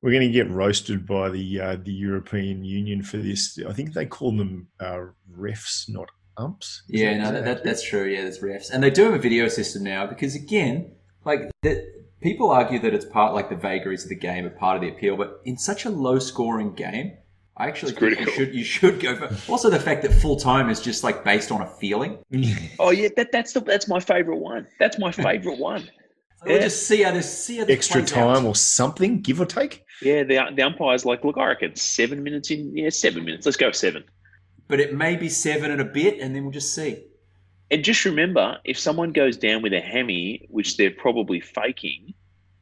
We're 0.00 0.12
going 0.12 0.26
to 0.26 0.32
get 0.32 0.48
roasted 0.50 1.06
by 1.06 1.28
the 1.30 1.60
uh, 1.60 1.76
the 1.82 1.92
European 1.92 2.64
Union 2.64 3.02
for 3.02 3.16
this. 3.16 3.58
I 3.68 3.72
think 3.72 3.94
they 3.94 4.06
call 4.06 4.36
them 4.36 4.68
uh, 4.78 5.00
refs, 5.36 5.88
not 5.88 6.08
umps. 6.36 6.82
Is 6.88 7.00
Yeah, 7.00 7.14
that- 7.14 7.18
no, 7.18 7.24
that, 7.24 7.32
that 7.32 7.44
that, 7.56 7.64
that's 7.64 7.82
true. 7.82 8.04
Yeah, 8.04 8.22
there's 8.22 8.38
refs, 8.40 8.70
and 8.70 8.82
they 8.82 8.90
do 8.90 9.04
have 9.04 9.14
a 9.14 9.18
video 9.18 9.48
system 9.48 9.82
now 9.82 10.06
because 10.06 10.36
again, 10.36 10.92
like 11.24 11.50
that, 11.62 11.84
people 12.20 12.50
argue 12.50 12.78
that 12.78 12.94
it's 12.94 13.04
part 13.04 13.34
like 13.34 13.48
the 13.50 13.56
vagaries 13.56 14.04
of 14.04 14.08
the 14.08 14.14
game 14.16 14.46
are 14.46 14.50
part 14.50 14.76
of 14.76 14.82
the 14.82 14.88
appeal, 14.88 15.16
but 15.16 15.40
in 15.44 15.58
such 15.58 15.84
a 15.84 15.90
low 15.90 16.20
scoring 16.20 16.74
game, 16.74 17.16
I 17.56 17.66
actually 17.66 17.90
It's 17.92 17.98
think 18.00 18.20
you 18.20 18.30
should 18.30 18.54
you 18.54 18.64
should 18.64 19.00
go 19.00 19.16
for. 19.16 19.36
Also, 19.52 19.68
the 19.68 19.80
fact 19.80 20.02
that 20.02 20.12
full 20.12 20.36
time 20.36 20.70
is 20.70 20.80
just 20.80 21.02
like 21.02 21.24
based 21.24 21.50
on 21.50 21.60
a 21.60 21.66
feeling. 21.66 22.18
Oh 22.78 22.90
yeah, 22.90 23.08
that, 23.16 23.32
that's 23.32 23.52
the 23.52 23.60
that's 23.62 23.88
my 23.88 23.98
favorite 23.98 24.36
one. 24.38 24.68
That's 24.78 24.96
my 25.00 25.10
favorite 25.10 25.58
one. 25.58 25.88
We'll 26.44 26.56
Yeah. 26.56 26.62
just 26.62 26.86
see 26.86 27.02
how 27.02 27.10
this 27.12 27.44
see 27.44 27.58
how 27.58 27.64
this 27.64 27.74
extra 27.76 28.00
plays 28.00 28.12
out. 28.12 28.34
time 28.36 28.46
or 28.46 28.54
something, 28.54 29.20
give 29.20 29.40
or 29.40 29.46
take. 29.46 29.84
Yeah, 30.02 30.22
the 30.22 30.40
the 30.54 30.62
umpire's 30.62 31.04
like, 31.04 31.24
look, 31.24 31.36
I 31.36 31.46
reckon 31.48 31.74
seven 31.76 32.22
minutes 32.22 32.50
in. 32.50 32.76
Yeah, 32.76 32.90
seven 32.90 33.24
minutes. 33.24 33.44
Let's 33.46 33.56
go 33.56 33.70
seven. 33.72 34.04
but 34.68 34.80
it 34.80 34.92
may 34.94 35.16
be 35.16 35.28
seven 35.30 35.70
and 35.70 35.80
a 35.80 35.84
bit, 35.84 36.20
and 36.20 36.34
then 36.36 36.42
we'll 36.44 36.52
just 36.52 36.74
see. 36.74 37.02
And 37.70 37.82
just 37.82 38.04
remember, 38.04 38.58
if 38.64 38.78
someone 38.78 39.12
goes 39.12 39.36
down 39.36 39.62
with 39.62 39.72
a 39.72 39.80
hammy, 39.80 40.46
which 40.50 40.76
they're 40.76 40.90
probably 40.90 41.40
faking, 41.40 42.12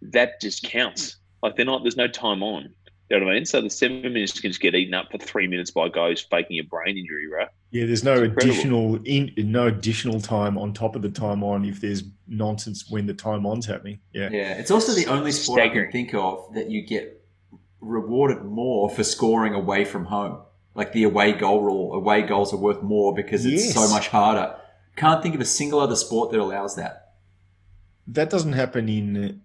that 0.02 0.40
just 0.40 0.62
counts. 0.62 1.16
Like 1.42 1.56
they're 1.56 1.66
not. 1.66 1.83
There's 1.83 1.97
no 1.97 2.09
time 2.09 2.42
on. 2.42 2.71
You 3.09 3.21
know 3.21 3.27
what 3.27 3.33
I 3.33 3.35
mean? 3.37 3.45
So 3.47 3.61
the 3.61 3.71
seven 3.71 4.03
minutes 4.03 4.41
can 4.41 4.51
just 4.51 4.61
get 4.61 4.75
eaten 4.75 4.93
up 4.95 5.13
for 5.13 5.19
three 5.19 5.47
minutes 5.47 5.71
by 5.71 5.89
guys 5.89 6.21
faking 6.21 6.59
a 6.59 6.63
brain 6.65 6.99
injury, 6.99 7.29
right? 7.29 7.47
Yeah, 7.71 7.87
there's 7.87 8.03
no 8.03 8.15
It's 8.15 8.23
incredible. 8.23 8.53
additional 8.53 8.99
in, 9.05 9.33
no 9.37 9.69
additional 9.69 10.21
time 10.21 10.59
on 10.59 10.73
top 10.73 10.97
of 10.97 11.03
the 11.03 11.09
time 11.09 11.45
on 11.45 11.65
if 11.65 11.81
there's 11.81 12.03
nonsense 12.27 12.91
when 12.91 13.07
the 13.07 13.15
time 13.15 13.47
on's 13.47 13.65
happening. 13.65 14.01
Yeah. 14.13 14.31
Yeah, 14.33 14.53
it's 14.55 14.73
also 14.73 14.93
the 14.93 15.07
only 15.07 15.31
sport 15.31 15.61
I 15.63 15.69
can 15.69 15.93
think 15.93 16.15
of 16.15 16.53
that 16.55 16.69
you 16.69 16.85
get 16.85 17.25
rewarded 17.81 18.43
more 18.45 18.91
for 18.91 19.05
scoring 19.05 19.55
away 19.55 19.85
from 19.85 20.05
home. 20.07 20.41
Like 20.75 20.93
the 20.93 21.05
away 21.05 21.31
goal 21.33 21.63
rule, 21.63 21.95
away 21.95 22.23
goals 22.23 22.53
are 22.53 22.57
worth 22.59 22.83
more 22.83 23.15
because 23.15 23.47
it's 23.47 23.67
Yes. 23.67 23.75
so 23.75 23.89
much 23.89 24.09
harder. 24.09 24.57
Can't 24.97 25.23
think 25.23 25.35
of 25.37 25.41
a 25.41 25.45
single 25.45 25.79
other 25.79 25.97
sport 25.97 26.33
that 26.33 26.41
allows 26.41 26.75
that. 26.77 27.13
That 28.09 28.31
doesn't 28.31 28.55
happen 28.55 28.89
in 28.89 29.43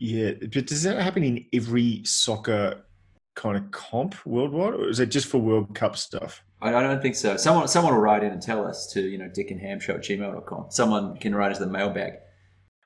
yeah, 0.00 0.32
but 0.40 0.66
does 0.66 0.82
that 0.82 1.00
happen 1.00 1.22
in 1.22 1.46
every 1.52 2.02
soccer 2.04 2.84
kind 3.34 3.56
of 3.56 3.70
comp 3.70 4.14
worldwide, 4.26 4.74
or 4.74 4.88
is 4.88 5.00
it 5.00 5.06
just 5.06 5.26
for 5.26 5.38
World 5.38 5.74
Cup 5.74 5.96
stuff? 5.96 6.42
I 6.62 6.74
I 6.74 6.82
don't 6.82 7.02
think 7.02 7.14
so. 7.14 7.36
Someone 7.36 7.68
someone 7.68 7.94
will 7.94 8.00
write 8.00 8.22
in 8.24 8.32
and 8.32 8.42
tell 8.42 8.66
us 8.66 8.86
to, 8.92 9.00
you 9.00 9.18
know, 9.18 9.28
dickandhamshow 9.28 9.96
at 9.96 10.02
gmail.com. 10.02 10.66
Someone 10.70 11.16
can 11.16 11.34
write 11.34 11.52
us 11.52 11.58
the 11.58 11.66
mailbag. 11.66 12.14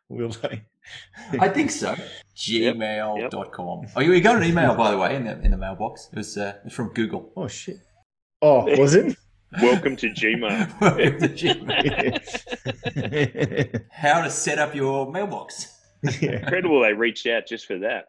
Will 0.08 0.30
they? 0.30 0.62
I 1.38 1.48
think 1.48 1.70
so. 1.70 1.94
Gmail.com. 2.36 3.86
Oh, 3.94 4.00
you 4.00 4.12
you 4.12 4.20
got 4.20 4.36
an 4.36 4.44
email, 4.44 4.74
by 4.74 4.90
the 4.90 4.98
way, 4.98 5.14
in 5.16 5.24
the, 5.24 5.38
in 5.40 5.50
the 5.50 5.56
mailbox. 5.56 6.08
It 6.12 6.16
was, 6.16 6.36
uh, 6.36 6.54
it 6.56 6.64
was 6.64 6.72
from 6.72 6.94
Google. 6.94 7.30
Oh 7.36 7.48
shit! 7.48 7.80
Oh, 8.40 8.64
was 8.78 8.94
it? 8.94 9.16
Welcome 9.62 9.96
to 9.96 10.08
Gmail. 10.10 10.80
Welcome 10.80 11.18
to 11.20 11.28
Gmail. 11.28 12.20
How 13.90 14.20
to 14.22 14.30
set 14.30 14.58
up 14.58 14.74
your 14.74 15.10
mailbox. 15.10 15.74
Incredible 16.02 16.82
they 16.82 16.92
reached 16.92 17.26
out 17.26 17.46
just 17.46 17.66
for 17.66 17.78
that. 17.78 18.08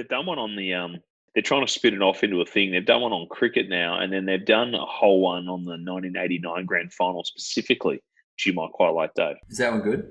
They've 0.00 0.08
done 0.08 0.24
one 0.24 0.38
on 0.38 0.56
the 0.56 0.72
um 0.72 0.98
they're 1.34 1.42
trying 1.42 1.66
to 1.66 1.70
spit 1.70 1.92
it 1.92 2.00
off 2.00 2.24
into 2.24 2.40
a 2.40 2.46
thing. 2.46 2.72
They've 2.72 2.86
done 2.86 3.02
one 3.02 3.12
on 3.12 3.28
cricket 3.28 3.68
now, 3.68 4.00
and 4.00 4.10
then 4.10 4.24
they've 4.24 4.44
done 4.44 4.74
a 4.74 4.86
whole 4.86 5.20
one 5.20 5.46
on 5.46 5.66
the 5.66 5.72
1989 5.72 6.64
grand 6.64 6.90
final 6.94 7.22
specifically, 7.22 7.96
which 7.96 8.46
you 8.46 8.54
might 8.54 8.72
quite 8.72 8.94
like, 8.94 9.12
Dave. 9.14 9.36
Is 9.50 9.58
that 9.58 9.70
one 9.70 9.82
good? 9.82 10.10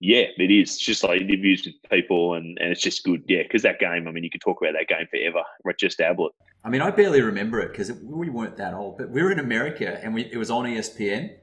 Yeah, 0.00 0.24
it 0.36 0.50
is. 0.50 0.74
It's 0.74 0.78
just 0.80 1.04
like 1.04 1.20
interviews 1.20 1.64
with 1.64 1.76
people, 1.88 2.34
and, 2.34 2.58
and 2.60 2.72
it's 2.72 2.82
just 2.82 3.04
good. 3.04 3.22
Yeah, 3.28 3.44
because 3.44 3.62
that 3.62 3.78
game, 3.78 4.08
I 4.08 4.10
mean, 4.10 4.24
you 4.24 4.30
could 4.30 4.40
talk 4.40 4.60
about 4.60 4.74
that 4.74 4.88
game 4.88 5.06
forever. 5.08 5.44
Right, 5.64 5.78
just 5.78 6.00
Ablett. 6.00 6.32
I 6.64 6.68
mean, 6.68 6.82
I 6.82 6.90
barely 6.90 7.22
remember 7.22 7.60
it 7.60 7.70
because 7.70 7.92
we 7.92 8.30
weren't 8.30 8.56
that 8.56 8.74
old, 8.74 8.98
but 8.98 9.10
we 9.10 9.22
were 9.22 9.30
in 9.30 9.38
America 9.38 10.00
and 10.02 10.12
we, 10.12 10.22
it 10.22 10.36
was 10.36 10.50
on 10.50 10.64
ESPN. 10.64 11.36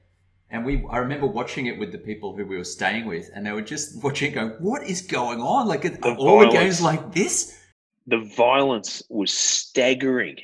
And 0.51 0.65
we, 0.65 0.85
I 0.89 0.97
remember 0.97 1.27
watching 1.27 1.67
it 1.67 1.77
with 1.77 1.91
the 1.91 1.97
people 1.97 2.35
who 2.35 2.45
we 2.45 2.57
were 2.57 2.63
staying 2.63 3.05
with, 3.05 3.29
and 3.33 3.45
they 3.45 3.51
were 3.51 3.61
just 3.61 4.03
watching 4.03 4.31
it 4.31 4.35
going, 4.35 4.49
What 4.59 4.83
is 4.83 5.01
going 5.01 5.41
on? 5.41 5.67
Like, 5.67 5.85
are 5.85 5.89
The 5.89 6.15
all 6.15 6.39
the 6.39 6.49
games 6.49 6.81
like 6.81 7.13
this? 7.13 7.57
The 8.07 8.19
violence 8.35 9.03
was 9.09 9.31
staggering. 9.31 10.37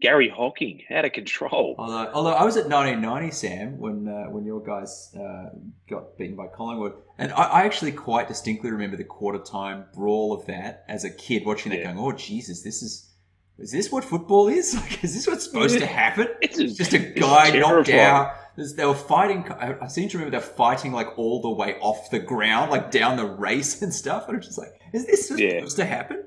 Garry 0.00 0.28
Hocking 0.28 0.82
out 0.90 1.06
of 1.06 1.12
control. 1.12 1.76
Although, 1.78 2.10
although 2.12 2.32
I 2.32 2.44
was 2.44 2.56
at 2.56 2.68
1990, 2.68 3.30
Sam, 3.30 3.78
when 3.78 4.06
uh, 4.06 4.24
when 4.24 4.44
your 4.44 4.60
guys 4.60 5.14
uh, 5.18 5.50
got 5.88 6.18
beaten 6.18 6.36
by 6.36 6.46
Collingwood, 6.48 6.92
and 7.16 7.32
I, 7.32 7.44
I 7.44 7.62
actually 7.62 7.92
quite 7.92 8.28
distinctly 8.28 8.70
remember 8.70 8.98
the 8.98 9.04
quarter 9.04 9.38
time 9.38 9.86
brawl 9.94 10.34
of 10.34 10.46
that 10.46 10.84
as 10.88 11.04
a 11.04 11.10
kid, 11.10 11.46
watching 11.46 11.72
that, 11.72 11.84
going, 11.84 11.96
"Oh 11.98 12.12
Jesus, 12.12 12.62
this 12.62 12.82
is 12.82 13.14
is 13.58 13.70
this 13.70 13.90
what 13.90 14.04
football 14.04 14.48
is? 14.48 14.74
Like, 14.84 15.02
is 15.04 15.14
this 15.14 15.26
what's 15.26 15.44
supposed 15.44 15.78
to 15.78 15.86
happen? 16.02 16.28
It's 16.42 16.58
It's 16.58 16.74
just 16.74 16.92
a 16.92 16.98
guy 16.98 17.56
knocked 17.58 17.88
out. 17.90 18.34
They 18.56 18.86
were 18.86 18.94
fighting. 18.94 19.44
I 19.50 19.86
seem 19.88 20.08
to 20.10 20.18
remember 20.18 20.38
they're 20.38 20.46
fighting 20.48 20.92
like 20.92 21.18
all 21.18 21.42
the 21.42 21.50
way 21.50 21.76
off 21.80 22.10
the 22.10 22.20
ground, 22.20 22.70
like 22.70 22.90
down 22.90 23.16
the 23.16 23.26
race 23.26 23.82
and 23.82 23.92
stuff. 23.92 24.28
And 24.28 24.36
I'm 24.36 24.42
just 24.42 24.58
like, 24.58 24.68
is 24.92 25.06
this 25.06 25.30
Yeah. 25.36 25.58
supposed 25.58 25.76
to 25.78 25.84
happen? 25.84 26.24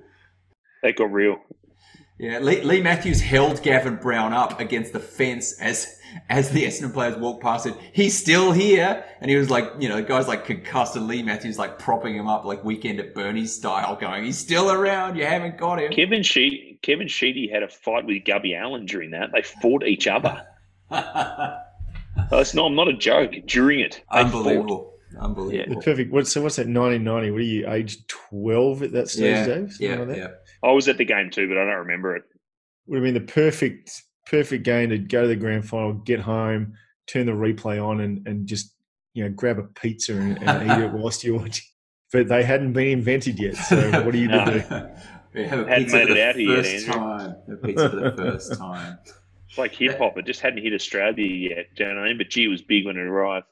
That 0.84 0.96
got 0.98 1.12
real. 1.12 1.38
Yeah, 2.19 2.39
Lee, 2.39 2.62
Leigh 2.62 2.81
Matthews 2.81 3.22
held 3.22 3.62
Gavin 3.62 3.96
Brown 3.98 4.34
up 4.34 4.60
against 4.60 4.91
the 4.91 5.00
fence 5.00 5.60
as 5.62 6.00
as 6.29 6.50
the 6.50 6.63
Essendon 6.63 6.91
players 6.91 7.15
walked 7.15 7.43
past 7.43 7.67
it. 7.67 7.75
He's 7.93 8.17
still 8.17 8.51
here, 8.51 9.05
and 9.22 9.29
he 9.29 9.38
was 9.38 9.51
like, 9.51 9.65
you 9.77 9.88
know, 9.88 9.98
the 9.98 10.01
guy's 10.03 10.27
like 10.27 10.43
concussed, 10.46 10.96
and 10.96 11.07
Leigh 11.07 11.22
Matthews 11.22 11.60
like 11.60 11.77
propping 11.77 12.15
him 12.15 12.27
up 12.27 12.43
like 12.43 12.63
weekend 12.63 13.00
at 13.00 13.13
Bernie's 13.13 13.53
style, 13.53 13.96
going, 13.96 14.24
"He's 14.24 14.38
still 14.39 14.72
around. 14.72 15.15
You 15.15 15.25
haven't 15.27 15.57
got 15.60 15.79
him." 15.79 15.91
Kevin 15.91 16.24
Sheedy, 16.24 16.79
Kevin 16.81 17.07
Sheedy 17.07 17.50
had 17.53 17.62
a 17.62 17.67
fight 17.67 18.05
with 18.05 18.25
Gubby 18.25 18.55
Allan 18.55 18.88
during 18.88 19.12
that. 19.12 19.29
They 19.31 19.43
fought 19.43 19.84
each 19.86 20.07
other. 20.07 20.43
Oh, 22.31 22.39
it's 22.39 22.53
not, 22.53 22.65
I'm 22.67 22.75
not 22.75 22.88
a 22.88 22.93
joke. 22.93 23.31
During 23.45 23.79
it, 23.79 24.01
they 24.13 24.24
fought. 24.24 24.25
Unbelievable, 24.25 24.93
The 25.12 25.19
unbelievable. 25.19 25.81
perfect. 25.81 26.12
What, 26.12 26.27
so 26.27 26.41
what's 26.41 26.55
that? 26.57 26.67
1990. 26.67 27.31
What 27.31 27.39
are 27.39 27.43
you? 27.43 27.69
Age 27.69 28.05
12 28.07 28.83
at 28.83 28.91
that 28.93 29.09
stage, 29.09 29.24
Yeah, 29.24 29.45
Dave? 29.45 29.71
Something 29.71 29.89
yeah, 29.89 29.95
like 30.00 30.07
that? 30.09 30.17
yeah. 30.17 30.27
I 30.63 30.71
was 30.71 30.88
at 30.88 30.97
the 30.97 31.05
game 31.05 31.29
too, 31.29 31.47
but 31.47 31.57
I 31.57 31.65
don't 31.65 31.75
remember 31.86 32.15
it. 32.15 32.24
Would 32.88 32.97
have 32.97 33.03
been 33.03 33.13
the 33.13 33.31
perfect 33.31 34.03
perfect 34.25 34.63
game 34.65 34.89
to 34.89 34.97
go 34.97 35.21
to 35.21 35.27
the 35.27 35.36
grand 35.36 35.67
final, 35.67 35.93
get 35.93 36.19
home, 36.19 36.74
turn 37.07 37.25
the 37.27 37.31
replay 37.31 37.81
on, 37.86 38.01
and 38.01 38.25
and 38.27 38.47
just 38.47 38.74
you 39.13 39.24
know 39.24 39.29
grab 39.29 39.59
a 39.59 39.63
pizza 39.63 40.13
and, 40.17 40.41
and 40.41 40.69
eat 40.71 40.83
it 40.86 40.91
whilst 40.93 41.24
you're 41.24 41.38
watching. 41.38 41.65
But 42.12 42.27
they 42.29 42.43
hadn't 42.43 42.74
been 42.74 42.88
invented 42.89 43.39
yet. 43.39 43.55
So 43.55 43.91
what 44.03 44.12
do 44.13 44.17
you 44.19 44.27
No. 44.29 44.45
do? 44.45 44.63
We 45.33 45.43
have 45.43 45.59
a 45.59 45.65
pizza 45.65 46.00
for 46.07 46.13
the 46.13 46.24
out 46.27 46.39
yet, 46.39 46.63
first 46.65 46.86
time. 46.88 47.36
A 47.51 47.55
pizza 47.57 47.89
for 47.89 47.95
the 47.97 48.12
first 48.17 48.57
time. 48.57 48.97
It's 49.58 49.60
like 49.60 49.74
hip 49.74 49.98
hop. 49.98 50.16
It 50.20 50.28
just 50.28 50.40
hadn't 50.40 50.62
hit 50.62 50.72
Australia 50.72 51.26
yet. 51.26 51.66
Do 51.76 51.84
you 51.84 51.90
know 51.90 51.96
what 51.96 52.06
I 52.06 52.08
mean? 52.10 52.20
But 52.20 52.30
gee, 52.30 52.46
it 52.46 52.48
was 52.48 52.62
big 52.62 52.86
when 52.86 52.96
it 52.96 53.08
arrived. 53.08 53.48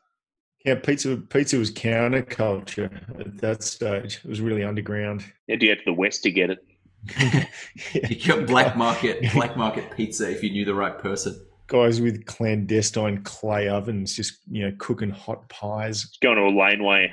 Yeah, 0.63 0.75
pizza 0.75 1.17
pizza 1.17 1.57
was 1.57 1.71
counterculture 1.71 3.19
at 3.19 3.37
that 3.39 3.63
stage. 3.63 4.19
It 4.23 4.29
was 4.29 4.39
really 4.39 4.63
underground. 4.63 5.25
You 5.47 5.53
had 5.53 5.61
to 5.61 5.67
go 5.67 5.73
to 5.73 5.81
the 5.83 5.93
west 5.93 6.21
to 6.23 6.31
get 6.31 6.51
it. 6.51 6.63
You 7.93 8.27
got 8.27 8.45
black 8.45 8.77
market, 8.77 9.25
black 9.33 9.57
market 9.57 9.95
pizza 9.95 10.29
if 10.29 10.43
you 10.43 10.51
knew 10.51 10.63
the 10.63 10.75
right 10.75 10.97
person. 10.97 11.43
Guys 11.65 11.99
with 11.99 12.25
clandestine 12.27 13.23
clay 13.23 13.67
ovens 13.67 14.15
just 14.15 14.37
you 14.47 14.63
know 14.63 14.75
cooking 14.77 15.09
hot 15.09 15.49
pies. 15.49 16.17
Going 16.21 16.37
to 16.37 16.43
a 16.43 16.53
laneway. 16.55 17.11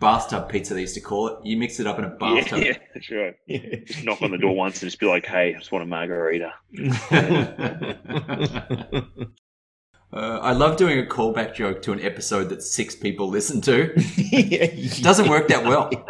Bathtub 0.00 0.48
pizza, 0.48 0.74
they 0.74 0.82
used 0.82 0.94
to 0.94 1.00
call 1.00 1.28
it. 1.28 1.44
You 1.44 1.56
mix 1.56 1.80
it 1.80 1.86
up 1.86 1.98
in 1.98 2.04
a 2.04 2.16
Yeah, 2.20 2.40
bathtub. 2.40 2.64
yeah, 2.64 2.76
that's 2.94 3.10
right. 3.10 3.34
Just 3.86 4.04
knock 4.04 4.22
on 4.22 4.30
the 4.30 4.38
door 4.38 4.54
once 4.54 4.80
and 4.82 4.88
just 4.90 5.00
be 5.00 5.06
like, 5.06 5.26
"Hey, 5.26 5.54
I 5.54 5.58
just 5.58 5.72
want 5.72 5.82
a 5.82 5.86
margarita." 5.86 6.52
Uh, 10.10 10.38
I 10.40 10.52
love 10.52 10.78
doing 10.78 10.98
a 10.98 11.02
callback 11.02 11.54
joke 11.54 11.82
to 11.82 11.92
an 11.92 12.00
episode 12.00 12.48
that 12.48 12.62
six 12.62 12.96
people 12.96 13.28
listen 13.28 13.60
to. 13.60 13.92
it 13.96 15.02
Doesn't 15.02 15.28
work 15.28 15.48
that 15.48 15.64
well. 15.64 15.90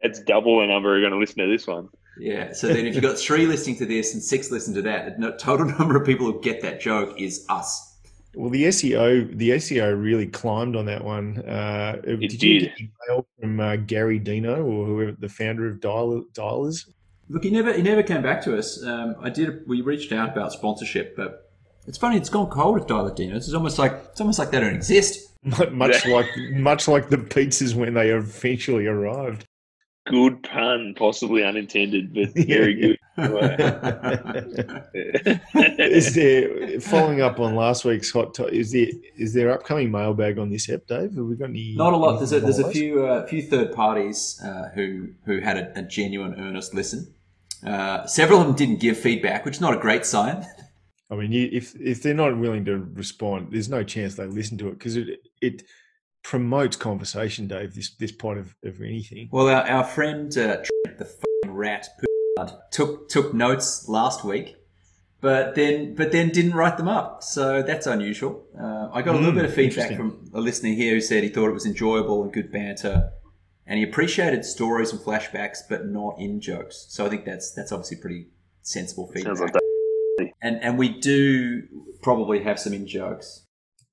It's 0.00 0.20
double 0.20 0.60
the 0.60 0.66
number 0.66 0.90
who 0.90 0.96
are 0.98 1.00
going 1.00 1.12
to 1.12 1.18
listen 1.18 1.38
to 1.38 1.46
this 1.48 1.66
one. 1.66 1.88
Yeah. 2.18 2.52
So 2.52 2.66
then, 2.66 2.84
if 2.86 2.94
you've 2.94 3.02
got 3.02 3.16
three 3.16 3.46
listening 3.46 3.76
to 3.76 3.86
this 3.86 4.12
and 4.12 4.22
six 4.22 4.50
listen 4.50 4.74
to 4.74 4.82
that, 4.82 5.18
the 5.18 5.32
total 5.38 5.64
number 5.78 5.96
of 5.96 6.04
people 6.04 6.26
who 6.26 6.42
get 6.42 6.60
that 6.60 6.78
joke 6.80 7.18
is 7.18 7.46
us. 7.48 7.93
Well, 8.34 8.50
the 8.50 8.64
SEO, 8.64 9.36
the 9.36 9.50
SEO 9.50 10.00
really 10.00 10.26
climbed 10.26 10.76
on 10.76 10.86
that 10.86 11.04
one. 11.04 11.38
Uh, 11.38 12.00
did 12.04 12.20
you 12.42 12.60
did. 12.60 12.62
get 12.62 12.80
email 12.80 13.26
from 13.40 13.60
uh, 13.60 13.76
Gary 13.76 14.18
Dino 14.18 14.64
or 14.64 14.86
whoever 14.86 15.12
the 15.12 15.28
founder 15.28 15.66
of 15.68 15.80
Dial, 15.80 16.24
Dialers? 16.32 16.90
Look, 17.28 17.44
he 17.44 17.50
never 17.50 17.72
he 17.72 17.82
never 17.82 18.02
came 18.02 18.22
back 18.22 18.42
to 18.44 18.56
us. 18.56 18.82
Um, 18.82 19.16
I 19.20 19.30
did. 19.30 19.66
We 19.66 19.80
reached 19.80 20.12
out 20.12 20.30
about 20.30 20.52
sponsorship, 20.52 21.16
but 21.16 21.50
it's 21.86 21.98
funny. 21.98 22.16
It's 22.16 22.28
gone 22.28 22.50
cold 22.50 22.74
with 22.74 22.86
Dial-a-Dino's. 22.86 23.46
It's 23.46 23.54
almost 23.54 23.78
like 23.78 23.92
it's 24.10 24.20
almost 24.20 24.38
like 24.38 24.50
they 24.50 24.60
don't 24.60 24.74
exist. 24.74 25.30
much 25.72 26.06
like 26.06 26.26
much 26.52 26.88
like 26.88 27.10
the 27.10 27.18
pizzas 27.18 27.74
when 27.74 27.94
they 27.94 28.10
eventually 28.10 28.86
arrived. 28.86 29.46
Good 30.06 30.42
pun, 30.42 30.94
possibly 30.96 31.42
unintended, 31.44 32.12
but 32.12 32.34
very 32.46 32.74
good. 32.74 32.98
is 35.78 36.14
there 36.14 36.80
following 36.80 37.22
up 37.22 37.40
on 37.40 37.54
last 37.54 37.86
week's 37.86 38.10
hot? 38.10 38.34
To- 38.34 38.48
is 38.48 38.72
there 38.72 38.88
is 39.16 39.32
there 39.32 39.50
upcoming 39.50 39.90
mailbag 39.90 40.38
on 40.38 40.50
this 40.50 40.68
ep, 40.68 40.86
Dave? 40.86 41.14
Have 41.14 41.24
we 41.24 41.36
got 41.36 41.48
any? 41.48 41.74
Not 41.74 41.94
a 41.94 41.96
lot. 41.96 42.18
There's 42.18 42.32
a, 42.32 42.40
there's 42.40 42.58
a 42.58 42.70
few 42.70 43.06
uh, 43.06 43.26
few 43.26 43.40
third 43.42 43.72
parties 43.72 44.38
uh, 44.44 44.70
who 44.74 45.08
who 45.24 45.40
had 45.40 45.56
a, 45.56 45.78
a 45.78 45.82
genuine, 45.82 46.34
earnest 46.38 46.74
listen. 46.74 47.14
Uh, 47.64 48.04
several 48.06 48.40
of 48.40 48.46
them 48.46 48.56
didn't 48.56 48.80
give 48.80 48.98
feedback, 48.98 49.44
which 49.44 49.54
is 49.54 49.60
not 49.60 49.74
a 49.74 49.78
great 49.78 50.04
sign. 50.04 50.44
I 51.10 51.14
mean, 51.14 51.32
you, 51.32 51.48
if 51.52 51.74
if 51.76 52.02
they're 52.02 52.14
not 52.14 52.36
willing 52.36 52.64
to 52.66 52.78
respond, 52.94 53.52
there's 53.52 53.68
no 53.68 53.82
chance 53.84 54.16
they 54.16 54.26
listen 54.26 54.58
to 54.58 54.68
it 54.68 54.78
because 54.78 54.96
it 54.96 55.20
it 55.40 55.62
promotes 56.24 56.76
conversation, 56.76 57.46
Dave. 57.46 57.74
This 57.74 57.94
this 57.94 58.10
part 58.10 58.38
of, 58.38 58.56
of 58.64 58.80
anything. 58.80 59.28
Well, 59.30 59.46
our, 59.48 59.62
our 59.68 59.84
friend 59.84 60.36
uh, 60.36 60.56
Trent, 60.56 60.98
the 60.98 61.04
fucking 61.04 61.54
rat 61.54 61.86
took 62.72 63.08
took 63.08 63.32
notes 63.32 63.88
last 63.88 64.24
week, 64.24 64.56
but 65.20 65.54
then 65.54 65.94
but 65.94 66.10
then 66.10 66.30
didn't 66.30 66.54
write 66.54 66.76
them 66.78 66.88
up. 66.88 67.22
So 67.22 67.62
that's 67.62 67.86
unusual. 67.86 68.44
Uh, 68.58 68.88
I 68.92 69.02
got 69.02 69.14
a 69.14 69.18
little 69.18 69.32
Mm, 69.32 69.36
bit 69.36 69.44
of 69.44 69.54
feedback 69.54 69.96
from 69.96 70.30
a 70.34 70.40
listener 70.40 70.70
here 70.74 70.94
who 70.94 71.00
said 71.00 71.22
he 71.22 71.28
thought 71.28 71.48
it 71.48 71.52
was 71.52 71.66
enjoyable 71.66 72.22
and 72.24 72.32
good 72.32 72.50
banter, 72.50 73.12
and 73.66 73.78
he 73.78 73.84
appreciated 73.84 74.44
stories 74.44 74.90
and 74.92 75.00
flashbacks, 75.00 75.58
but 75.68 75.86
not 75.86 76.16
in 76.18 76.40
jokes. 76.40 76.86
So 76.88 77.06
I 77.06 77.08
think 77.08 77.24
that's 77.24 77.52
that's 77.52 77.70
obviously 77.70 77.98
pretty 77.98 78.26
sensible 78.62 79.06
feedback. 79.06 79.36
Sounds 79.36 79.52
like. 79.52 79.62
And 80.40 80.62
and 80.62 80.78
we 80.78 80.88
do 80.88 81.62
probably 82.02 82.42
have 82.42 82.58
some 82.58 82.72
in 82.72 82.86
jokes. 82.86 83.46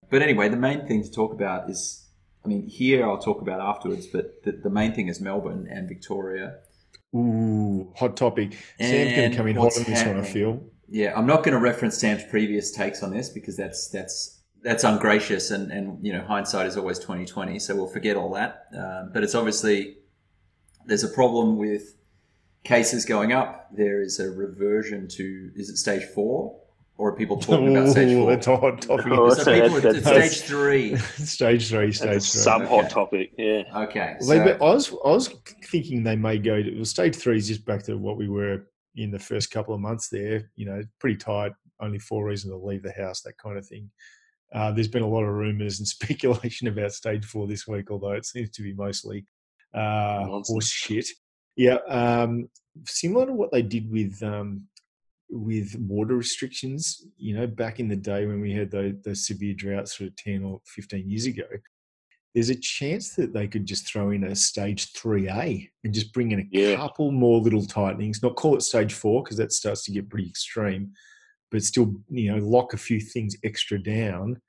But 0.09 0.21
anyway, 0.21 0.49
the 0.49 0.57
main 0.57 0.85
thing 0.87 1.03
to 1.03 1.09
talk 1.11 1.31
about 1.33 1.69
is, 1.69 2.00
I 2.43 2.47
mean, 2.47 2.67
here 2.67 3.07
I'll 3.07 3.19
talk 3.19 3.41
about 3.41 3.61
afterwards, 3.61 4.07
but 4.07 4.43
the, 4.43 4.53
the 4.53 4.69
main 4.69 4.93
thing 4.93 5.07
is 5.07 5.21
Melbourne 5.21 5.67
and 5.69 5.87
Victoria. 5.87 6.57
Ooh, 7.15 7.91
hot 7.95 8.17
topic. 8.17 8.57
Sam's 8.79 9.15
going 9.15 9.31
to 9.31 9.37
come 9.37 9.47
in 9.47 9.55
hot 9.55 9.77
on 9.77 9.83
this 9.83 10.03
one, 10.03 10.19
I 10.19 10.23
feel. 10.23 10.63
Yeah, 10.87 11.13
I'm 11.15 11.25
not 11.25 11.43
going 11.43 11.53
to 11.53 11.59
reference 11.59 11.97
Sam's 11.97 12.23
previous 12.29 12.71
takes 12.71 13.03
on 13.03 13.11
this 13.11 13.29
because 13.29 13.55
that's 13.55 13.89
that's 13.89 14.39
that's 14.63 14.83
ungracious, 14.83 15.51
and 15.51 15.71
and 15.71 16.05
you 16.05 16.13
know 16.13 16.21
hindsight 16.21 16.67
is 16.67 16.77
always 16.77 16.99
2020, 16.99 17.59
so 17.59 17.75
we'll 17.75 17.87
forget 17.87 18.17
all 18.17 18.33
that. 18.33 18.65
Um, 18.75 19.11
but 19.13 19.23
it's 19.23 19.35
obviously 19.35 19.97
there's 20.85 21.03
a 21.03 21.09
problem 21.09 21.57
with 21.57 21.95
cases 22.63 23.05
going 23.05 23.33
up. 23.33 23.69
There 23.75 24.01
is 24.01 24.19
a 24.19 24.29
reversion 24.29 25.07
to 25.09 25.51
is 25.55 25.69
it 25.69 25.77
stage 25.77 26.03
four 26.03 26.60
or 27.01 27.09
are 27.09 27.15
people 27.15 27.37
talking 27.47 27.75
about 27.75 27.89
stage 27.89 28.13
four? 28.15 28.29
that's 28.29 28.45
a 28.45 28.55
hot 28.57 28.79
topic. 28.81 29.07
Oh, 29.09 29.29
So 29.33 29.43
So 29.43 29.53
people, 29.61 29.81
that's- 29.81 30.03
that's- 30.09 30.37
stage 30.37 30.47
three. 30.47 30.95
stage 30.97 31.67
three, 31.69 31.91
stage 31.91 32.09
That's 32.11 32.27
a 32.29 32.31
three. 32.31 32.41
sub 32.43 32.61
hot 32.65 32.79
Okay. 32.85 32.89
topic. 32.89 33.31
Yeah. 33.39 33.63
Okay, 33.85 34.15
Well, 34.21 34.45
they, 34.45 34.57
so- 34.57 34.65
I 34.65 34.73
was 34.75 34.93
I 35.05 35.09
was 35.09 35.35
thinking 35.71 36.03
they 36.03 36.15
may 36.15 36.37
go 36.37 36.61
to 36.61 36.75
well, 36.75 36.85
stage 36.85 37.15
three 37.15 37.37
is 37.37 37.47
just 37.47 37.65
back 37.65 37.81
to 37.83 37.95
what 37.97 38.17
we 38.17 38.29
were 38.29 38.67
in 38.95 39.09
the 39.09 39.17
first 39.19 39.49
couple 39.51 39.73
of 39.73 39.81
months 39.81 40.09
there. 40.09 40.51
You 40.55 40.67
know, 40.67 40.81
pretty 40.99 41.17
tight, 41.17 41.53
only 41.79 41.97
four 41.97 42.25
reasons 42.25 42.53
to 42.53 42.57
leave 42.57 42.83
the 42.83 42.91
house, 42.91 43.21
that 43.21 43.37
kind 43.43 43.57
of 43.57 43.65
thing. 43.65 43.89
Uh, 44.53 44.71
there's 44.71 44.89
been 44.89 45.01
a 45.01 45.07
lot 45.07 45.23
of 45.23 45.33
rumours 45.33 45.79
and 45.79 45.87
speculation 45.97 46.67
about 46.67 46.91
stage 46.93 47.25
four 47.25 47.47
this 47.47 47.65
week, 47.67 47.89
although 47.89 48.11
it 48.11 48.25
seems 48.27 48.51
to 48.51 48.61
be 48.61 48.73
mostly 48.73 49.25
uh, 49.73 50.23
horse 50.25 50.69
shit. 50.69 51.07
Yeah, 51.55 51.77
um, 51.87 52.47
similar 52.85 53.25
to 53.25 53.33
what 53.33 53.51
they 53.51 53.61
did 53.61 53.89
with 53.91 54.21
um, 54.23 54.67
with 55.31 55.75
water 55.79 56.15
restrictions. 56.15 57.05
You 57.17 57.35
know, 57.35 57.47
back 57.47 57.79
in 57.79 57.87
the 57.87 57.95
day 57.95 58.25
when 58.25 58.41
we 58.41 58.51
had 58.53 58.69
those, 58.69 58.93
those 59.03 59.25
severe 59.25 59.53
droughts, 59.53 59.97
sort 59.97 60.09
of 60.09 60.15
ten 60.17 60.43
or 60.43 60.61
fifteen 60.65 61.09
years 61.09 61.25
ago 61.25 61.45
there's 62.33 62.49
a 62.49 62.55
chance 62.55 63.13
that 63.15 63.33
they 63.33 63.47
could 63.47 63.65
just 63.65 63.85
throw 63.85 64.11
in 64.11 64.23
a 64.23 64.35
stage 64.35 64.93
3A 64.93 65.69
and 65.83 65.93
just 65.93 66.13
bring 66.13 66.31
in 66.31 66.39
a 66.39 66.47
Yeah. 66.49 66.77
couple 66.77 67.11
more 67.11 67.41
little 67.41 67.65
tightenings, 67.65 68.23
not 68.23 68.35
call 68.37 68.55
it 68.55 68.61
stage 68.61 68.93
four 68.93 69.21
because 69.21 69.35
that 69.37 69.51
starts 69.51 69.83
to 69.85 69.91
get 69.91 70.09
pretty 70.09 70.29
extreme, 70.29 70.93
but 71.49 71.61
still, 71.63 71.93
you 72.09 72.31
know, 72.31 72.37
lock 72.37 72.73
a 72.73 72.77
few 72.77 73.01
things 73.01 73.35
extra 73.43 73.77
down 73.77 74.41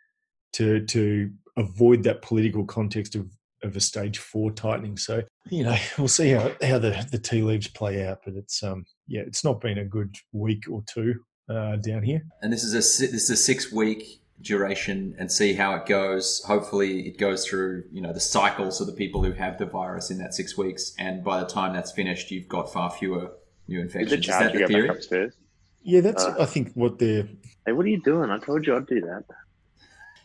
to 0.52 0.84
to 0.86 1.32
avoid 1.56 2.04
that 2.04 2.22
political 2.22 2.64
context 2.64 3.16
of, 3.16 3.28
of 3.62 3.76
a 3.76 3.80
stage 3.80 4.18
four 4.18 4.50
tightening. 4.50 4.96
So, 4.96 5.22
you 5.50 5.64
know, 5.64 5.76
we'll 5.98 6.08
see 6.08 6.30
how, 6.30 6.52
how 6.62 6.78
the, 6.78 7.06
the 7.10 7.18
tea 7.18 7.42
leaves 7.42 7.68
play 7.68 8.06
out, 8.06 8.20
but 8.24 8.34
it's 8.34 8.62
um 8.62 8.84
yeah, 9.06 9.22
it's 9.22 9.44
not 9.44 9.60
been 9.60 9.78
a 9.78 9.84
good 9.84 10.16
week 10.32 10.64
or 10.70 10.82
two 10.86 11.14
uh, 11.48 11.76
down 11.76 12.02
here. 12.02 12.22
and 12.42 12.52
this 12.52 12.64
is 12.64 12.72
a 12.72 12.78
this 13.06 13.24
is 13.24 13.30
a 13.30 13.36
six 13.36 13.72
week 13.72 14.20
duration 14.40 15.14
and 15.18 15.30
see 15.30 15.54
how 15.54 15.74
it 15.74 15.86
goes. 15.86 16.42
Hopefully, 16.46 17.06
it 17.06 17.18
goes 17.18 17.46
through 17.46 17.84
you 17.92 18.00
know 18.00 18.12
the 18.12 18.20
cycles 18.20 18.80
of 18.80 18.86
the 18.86 18.92
people 18.92 19.22
who 19.22 19.32
have 19.32 19.58
the 19.58 19.66
virus 19.66 20.10
in 20.10 20.18
that 20.18 20.34
six 20.34 20.56
weeks, 20.56 20.94
and 20.98 21.22
by 21.22 21.40
the 21.40 21.46
time 21.46 21.72
that's 21.72 21.92
finished, 21.92 22.30
you've 22.30 22.48
got 22.48 22.72
far 22.72 22.90
fewer 22.90 23.32
new 23.68 23.80
infections. 23.80 24.10
the 24.10 24.18
Is 24.18 24.26
that 24.26 24.52
the 24.52 24.66
theory? 24.66 25.30
Yeah, 25.84 26.00
that's 26.00 26.24
Uh. 26.24 26.36
I 26.38 26.46
think 26.46 26.72
what 26.74 26.98
they're 26.98 27.28
Hey, 27.66 27.72
what 27.72 27.86
are 27.86 27.90
you 27.90 28.00
doing? 28.02 28.30
I 28.30 28.38
told 28.38 28.66
you 28.66 28.76
I'd 28.76 28.86
do 28.86 29.00
that. 29.02 29.24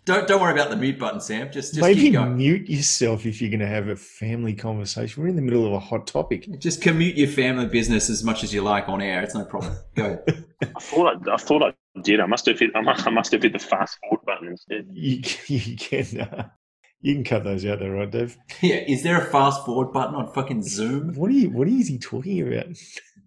Don't 0.07 0.25
don't 0.25 0.39
worry 0.39 0.53
about 0.53 0.69
the 0.69 0.77
mute 0.77 0.97
button, 0.97 1.19
Sam. 1.19 1.51
Just 1.51 1.73
just 1.73 1.81
Maybe 1.81 1.99
keep 1.99 2.13
going. 2.13 2.37
mute 2.37 2.69
yourself 2.69 3.25
if 3.25 3.41
you're 3.41 3.49
going 3.49 3.59
to 3.59 3.67
have 3.67 3.89
a 3.89 3.95
family 3.97 4.53
conversation. 4.53 5.21
We're 5.21 5.27
in 5.27 5.35
the 5.35 5.41
middle 5.41 5.67
of 5.67 5.73
a 5.73 5.79
hot 5.79 6.07
topic. 6.07 6.47
Just 6.59 6.81
commute 6.81 7.17
your 7.17 7.27
family 7.27 7.65
business 7.65 8.09
as 8.09 8.23
much 8.23 8.41
as 8.41 8.53
you 8.53 8.61
like 8.61 8.87
on 8.87 9.01
air. 9.01 9.21
It's 9.21 9.35
no 9.35 9.43
problem. 9.43 9.75
Go 9.95 10.05
ahead. 10.05 10.45
I 10.77 10.79
thought 10.79 11.27
I, 11.27 11.33
I 11.33 11.35
thought 11.35 11.61
I 11.61 11.99
did. 12.03 12.21
I 12.21 12.25
must 12.25 12.45
have 12.45 12.57
hit. 12.57 12.71
I 12.73 12.79
must, 12.79 13.05
I 13.05 13.09
must 13.09 13.33
have 13.33 13.43
hit 13.43 13.51
the 13.51 13.59
fast 13.59 13.97
forward 13.99 14.25
button 14.25 14.47
instead. 14.47 14.87
You, 14.93 15.21
you 15.47 15.75
can 15.75 16.21
uh, 16.21 16.47
you 17.01 17.13
can 17.15 17.25
cut 17.25 17.43
those 17.43 17.65
out 17.65 17.79
there, 17.79 17.91
right, 17.91 18.09
Dave? 18.09 18.37
yeah, 18.61 18.77
is 18.87 19.03
there 19.03 19.19
a 19.19 19.25
fast 19.25 19.65
forward 19.65 19.91
button 19.91 20.15
on 20.15 20.31
fucking 20.31 20.63
Zoom? 20.63 21.15
What 21.15 21.29
are 21.31 21.33
you 21.33 21.49
What 21.49 21.67
is 21.67 21.89
he 21.89 21.97
talking 21.97 22.47
about? 22.47 22.67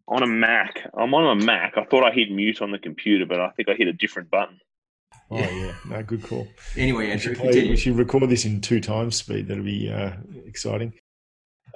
On 0.09 0.23
a 0.23 0.27
Mac, 0.27 0.89
I'm 0.97 1.13
on 1.13 1.39
a 1.39 1.45
Mac. 1.45 1.77
I 1.77 1.85
thought 1.85 2.05
I 2.05 2.11
hit 2.11 2.31
mute 2.33 2.63
on 2.63 2.71
the 2.73 2.79
computer, 2.79 3.27
but 3.27 3.39
I 3.39 3.51
think 3.51 3.69
I 3.69 3.75
hit 3.75 3.87
a 3.87 3.93
different 3.93 4.31
button. 4.31 4.59
Oh 5.31 5.39
yeah, 5.39 5.75
no, 5.89 6.03
good 6.03 6.23
call. 6.23 6.49
Anyway, 6.77 7.07
We 7.07 7.13
Andrew, 7.13 7.35
should, 7.35 7.43
play, 7.43 7.69
we 7.69 7.77
should 7.77 7.97
record 7.97 8.29
this 8.29 8.45
in 8.45 8.61
two 8.61 8.81
times 8.81 9.17
speed. 9.17 9.47
That'll 9.47 9.63
be 9.63 9.91
uh, 9.91 10.13
exciting. 10.45 10.93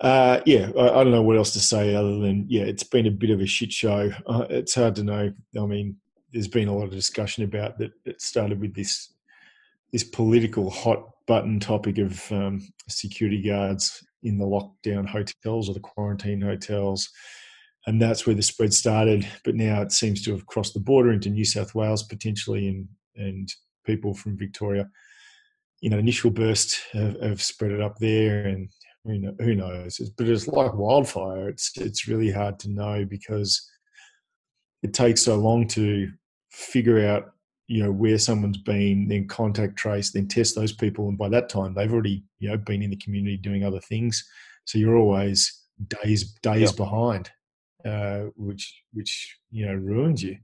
Uh, 0.00 0.40
yeah, 0.44 0.70
I, 0.76 0.88
I 0.88 1.04
don't 1.04 1.12
know 1.12 1.22
what 1.22 1.36
else 1.36 1.52
to 1.52 1.60
say 1.60 1.94
other 1.94 2.18
than 2.18 2.46
yeah, 2.48 2.62
it's 2.62 2.82
been 2.82 3.06
a 3.06 3.12
bit 3.12 3.30
of 3.30 3.40
a 3.40 3.46
shit 3.46 3.72
show. 3.72 4.10
Uh, 4.26 4.46
it's 4.50 4.74
hard 4.74 4.96
to 4.96 5.04
know. 5.04 5.32
I 5.56 5.66
mean, 5.66 5.96
there's 6.32 6.48
been 6.48 6.68
a 6.68 6.74
lot 6.74 6.84
of 6.84 6.90
discussion 6.90 7.44
about 7.44 7.78
that. 7.78 7.92
It 8.04 8.20
started 8.20 8.60
with 8.60 8.74
this 8.74 9.10
this 9.92 10.04
political 10.04 10.68
hot 10.70 11.10
button 11.26 11.60
topic 11.60 11.98
of 11.98 12.32
um, 12.32 12.66
security 12.88 13.40
guards 13.40 14.04
in 14.24 14.36
the 14.36 14.44
lockdown 14.44 15.06
hotels 15.06 15.68
or 15.68 15.74
the 15.74 15.80
quarantine 15.80 16.40
hotels, 16.40 17.08
and 17.86 18.02
that's 18.02 18.26
where 18.26 18.34
the 18.34 18.42
spread 18.42 18.74
started. 18.74 19.24
But 19.44 19.54
now 19.54 19.80
it 19.82 19.92
seems 19.92 20.22
to 20.24 20.32
have 20.32 20.46
crossed 20.46 20.74
the 20.74 20.80
border 20.80 21.12
into 21.12 21.30
New 21.30 21.44
South 21.44 21.72
Wales 21.72 22.02
potentially, 22.02 22.66
and 22.66 22.88
and 23.16 23.52
people 23.84 24.14
from 24.14 24.36
Victoria. 24.36 24.88
You 25.80 25.90
know, 25.90 25.98
initial 25.98 26.30
burst 26.30 26.80
have, 26.92 27.20
have 27.20 27.42
spread 27.42 27.72
it 27.72 27.80
up 27.80 27.98
there, 27.98 28.46
and 28.46 28.70
who 29.04 29.18
know, 29.18 29.34
who 29.38 29.54
knows? 29.54 30.00
It's, 30.00 30.10
but 30.10 30.28
it's 30.28 30.48
like 30.48 30.74
wildfire. 30.74 31.48
It's 31.48 31.76
it's 31.76 32.08
really 32.08 32.30
hard 32.30 32.58
to 32.60 32.70
know 32.70 33.04
because 33.04 33.70
it 34.82 34.94
takes 34.94 35.22
so 35.22 35.36
long 35.36 35.66
to 35.68 36.10
figure 36.50 37.06
out 37.06 37.32
you 37.66 37.82
know 37.82 37.92
where 37.92 38.18
someone's 38.18 38.58
been, 38.58 39.08
then 39.08 39.26
contact 39.26 39.76
trace, 39.76 40.10
then 40.12 40.28
test 40.28 40.54
those 40.54 40.72
people, 40.72 41.08
and 41.08 41.18
by 41.18 41.28
that 41.30 41.48
time 41.48 41.74
they've 41.74 41.92
already 41.92 42.22
you 42.38 42.48
know 42.48 42.56
been 42.56 42.82
in 42.82 42.90
the 42.90 42.96
community 42.96 43.36
doing 43.36 43.64
other 43.64 43.80
things. 43.80 44.26
So 44.64 44.78
you're 44.78 44.96
always 44.96 45.62
days 46.02 46.32
days 46.42 46.70
Yep. 46.70 46.76
behind, 46.76 47.30
uh, 47.84 48.20
which 48.36 48.82
which 48.92 49.38
you 49.50 49.66
know 49.66 49.74
ruins 49.74 50.22
you. 50.22 50.36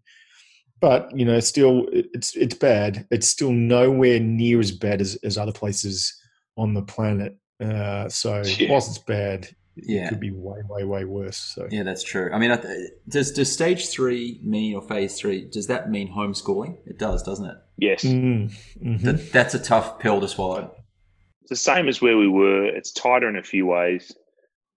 But 0.81 1.11
you 1.16 1.25
know, 1.25 1.40
still 1.40 1.87
it's 1.93 2.35
it's 2.37 2.55
bad. 2.55 3.07
It's 3.11 3.29
still 3.29 3.53
nowhere 3.53 4.19
near 4.21 4.61
as 4.61 4.73
bad 4.73 5.01
as, 5.01 5.16
as 5.23 5.37
other 5.37 5.53
places 5.53 6.14
on 6.57 6.75
the 6.75 6.83
planet. 6.83 7.37
Uh, 7.62 8.09
so 8.09 8.43
Yeah. 8.59 8.71
whilst 8.71 8.88
it's 8.97 9.05
bad, 9.05 9.45
it 9.77 9.85
Yeah. 9.87 10.09
could 10.09 10.21
be 10.21 10.31
way 10.31 10.59
way 10.69 10.85
way 10.85 11.05
worse. 11.05 11.37
So 11.37 11.69
Yeah, 11.71 11.83
that's 11.83 12.03
true. 12.03 12.31
I 12.33 12.38
mean, 12.38 12.51
I 12.51 12.59
does 13.09 13.31
does 13.33 13.53
stage 13.53 13.88
three 13.88 14.40
mean 14.43 14.75
or 14.75 14.81
phase 14.83 15.19
three? 15.19 15.45
Does 15.45 15.66
that 15.66 15.90
mean 15.90 16.09
homeschooling? 16.12 16.79
It 16.87 16.99
does, 16.99 17.23
doesn't 17.23 17.45
it? 17.47 17.57
Yes, 17.77 18.05
Mm, 18.05 18.51
mhm. 18.83 19.01
That, 19.03 19.33
that's 19.33 19.55
a 19.55 19.59
tough 19.59 19.99
pill 19.99 20.21
to 20.21 20.29
swallow. 20.29 20.75
it's 21.43 21.51
the 21.51 21.57
same 21.57 21.88
as 21.88 22.01
where 22.03 22.16
we 22.16 22.29
were. 22.29 22.64
It's 22.64 22.90
tighter 22.93 23.29
in 23.29 23.37
a 23.37 23.43
few 23.43 23.66
ways, 23.66 24.12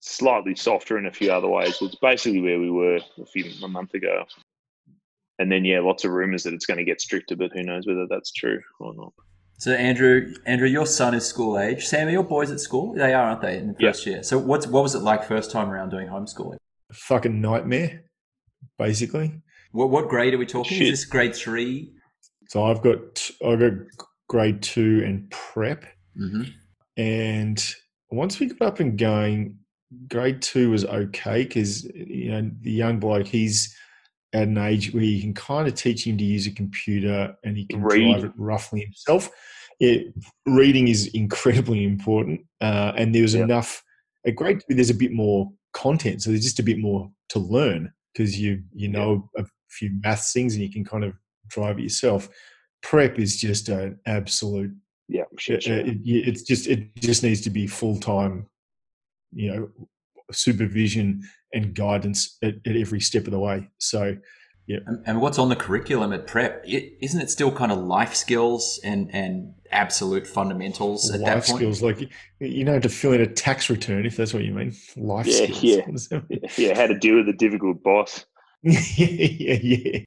slightly 0.01 0.55
softer 0.55 0.97
in 0.97 1.05
a 1.05 1.11
few 1.11 1.31
other 1.31 1.47
ways. 1.49 1.77
It's 1.81 1.95
basically 1.95 2.41
where 2.41 2.59
we 2.59 2.69
were 2.71 2.99
a 3.21 3.25
few 3.25 3.45
a 3.63 3.67
month 3.67 3.93
ago. 3.93 4.25
And 5.39 5.51
then 5.51 5.65
yeah, 5.65 5.79
lots 5.79 6.03
of 6.05 6.11
rumors 6.11 6.43
that 6.43 6.53
it's 6.53 6.65
going 6.65 6.77
to 6.77 6.83
get 6.83 7.01
stricter, 7.01 7.35
but 7.35 7.51
who 7.53 7.63
knows 7.63 7.87
whether 7.87 8.05
that's 8.09 8.31
true 8.31 8.59
or 8.79 8.93
not. 8.95 9.13
So, 9.57 9.71
Andrew, 9.71 10.33
Andrew, 10.45 10.67
your 10.67 10.85
son 10.85 11.13
is 11.13 11.25
school 11.25 11.57
age. 11.57 11.85
Sam, 11.85 12.07
are 12.07 12.11
your 12.11 12.23
boys 12.23 12.51
at 12.51 12.59
school? 12.59 12.93
They 12.95 13.13
are, 13.13 13.29
aren't 13.29 13.41
they? 13.41 13.57
In 13.57 13.67
the 13.69 13.75
Yeah. 13.79 13.89
first 13.89 14.05
year. 14.05 14.23
So, 14.23 14.37
what's 14.37 14.67
what 14.67 14.83
was 14.83 14.93
it 14.95 14.99
like 14.99 15.23
first 15.27 15.51
time 15.51 15.69
around 15.69 15.89
doing 15.89 16.07
homeschooling? 16.07 16.57
fucking 16.91 17.41
nightmare. 17.41 18.03
basically. 18.77 19.41
What 19.71 19.89
what 19.89 20.07
grade 20.09 20.33
are 20.33 20.37
we 20.37 20.45
talking? 20.45 20.77
Shit. 20.77 20.87
Is 20.87 20.99
this 21.01 21.05
grade 21.05 21.35
three? 21.35 21.91
So 22.49 22.63
I've 22.65 22.81
got 22.81 23.29
I've 23.45 23.59
got 23.59 24.07
grade 24.27 24.61
two 24.61 25.01
and 25.05 25.29
prep, 25.31 25.85
mm-hmm. 26.17 26.43
and 26.97 27.75
once 28.11 28.39
we 28.39 28.47
got 28.47 28.67
up 28.67 28.79
and 28.79 28.97
going, 28.97 29.57
grade 30.09 30.41
two 30.41 30.69
was 30.69 30.85
okay 30.85 31.43
because 31.43 31.83
you 31.85 32.31
know 32.31 32.51
the 32.61 32.71
young 32.71 32.99
bloke 32.99 33.25
he's 33.27 33.75
at 34.33 34.47
an 34.47 34.57
age 34.57 34.93
where 34.93 35.03
you 35.03 35.21
can 35.21 35.33
kind 35.33 35.67
of 35.67 35.75
teach 35.75 36.05
him 36.05 36.17
to 36.17 36.23
use 36.23 36.47
a 36.47 36.51
computer 36.51 37.35
and 37.43 37.57
he 37.57 37.65
can 37.65 37.81
Read. 37.81 38.13
drive 38.13 38.25
it 38.25 38.31
roughly 38.37 38.81
himself. 38.81 39.29
Yeah, 39.79 39.97
reading 40.45 40.87
is 40.87 41.07
incredibly 41.07 41.83
important, 41.83 42.41
uh, 42.61 42.93
and 42.95 43.13
there 43.13 43.23
was 43.23 43.35
yep. 43.35 43.45
enough. 43.45 43.83
At 44.25 44.35
grade 44.35 44.61
two, 44.61 44.75
there's 44.75 44.89
a 44.89 44.95
bit 44.95 45.11
more 45.11 45.51
content, 45.73 46.21
so 46.21 46.29
there's 46.29 46.43
just 46.43 46.59
a 46.59 46.63
bit 46.63 46.79
more 46.79 47.11
to 47.29 47.39
learn 47.39 47.91
because 48.13 48.39
you 48.39 48.63
you 48.73 48.87
know 48.87 49.29
yep. 49.35 49.45
a 49.45 49.49
few 49.69 49.91
maths 50.03 50.31
things 50.31 50.53
and 50.53 50.63
you 50.63 50.71
can 50.71 50.85
kind 50.85 51.03
of 51.03 51.13
drive 51.47 51.79
it 51.79 51.83
yourself. 51.83 52.29
Prep 52.81 53.17
is 53.17 53.39
just 53.39 53.69
an 53.69 53.99
absolute 54.05 54.73
yeah, 55.09 55.23
sure, 55.37 55.59
sure. 55.59 55.77
It, 55.77 55.97
it's 56.03 56.43
just 56.43 56.67
it 56.67 56.95
just 56.95 57.23
needs 57.23 57.41
to 57.41 57.49
be 57.49 57.67
full 57.67 57.99
time, 57.99 58.47
you 59.31 59.53
know, 59.53 59.69
supervision 60.31 61.23
and 61.53 61.73
guidance 61.75 62.37
at, 62.41 62.55
at, 62.65 62.75
every 62.75 62.99
step 62.99 63.25
of 63.25 63.31
the 63.31 63.39
way. 63.39 63.69
So, 63.77 64.17
yeah. 64.67 64.79
And, 64.85 65.03
and, 65.05 65.21
what's 65.21 65.37
on 65.37 65.49
the 65.49 65.55
curriculum 65.55 66.13
at 66.13 66.25
prep? 66.25 66.63
is 66.65 67.13
not 67.13 67.23
it 67.23 67.29
still 67.29 67.51
kind 67.51 67.71
of 67.71 67.79
life 67.79 68.15
skills 68.15 68.79
and 68.83 69.13
and 69.13 69.53
absolute 69.71 70.25
fundamentals 70.25 71.11
at 71.11 71.19
life 71.19 71.29
that 71.29 71.45
point? 71.45 71.59
skills, 71.59 71.81
like 71.81 72.09
you 72.39 72.63
know, 72.63 72.79
to 72.79 72.89
fill 72.89 73.11
in 73.13 73.21
a 73.21 73.27
tax 73.27 73.69
return, 73.69 74.05
if 74.05 74.15
that's 74.15 74.33
what 74.33 74.43
you 74.43 74.53
mean. 74.53 74.73
Life 74.95 75.27
yeah, 75.27 75.53
skills. 75.53 76.09
Yeah, 76.11 76.19
yeah. 76.57 76.75
How 76.75 76.87
to 76.87 76.97
deal 76.97 77.17
with 77.17 77.27
a 77.27 77.33
difficult 77.33 77.83
boss. 77.83 78.25
yeah, 78.61 79.57
yeah. 79.61 79.99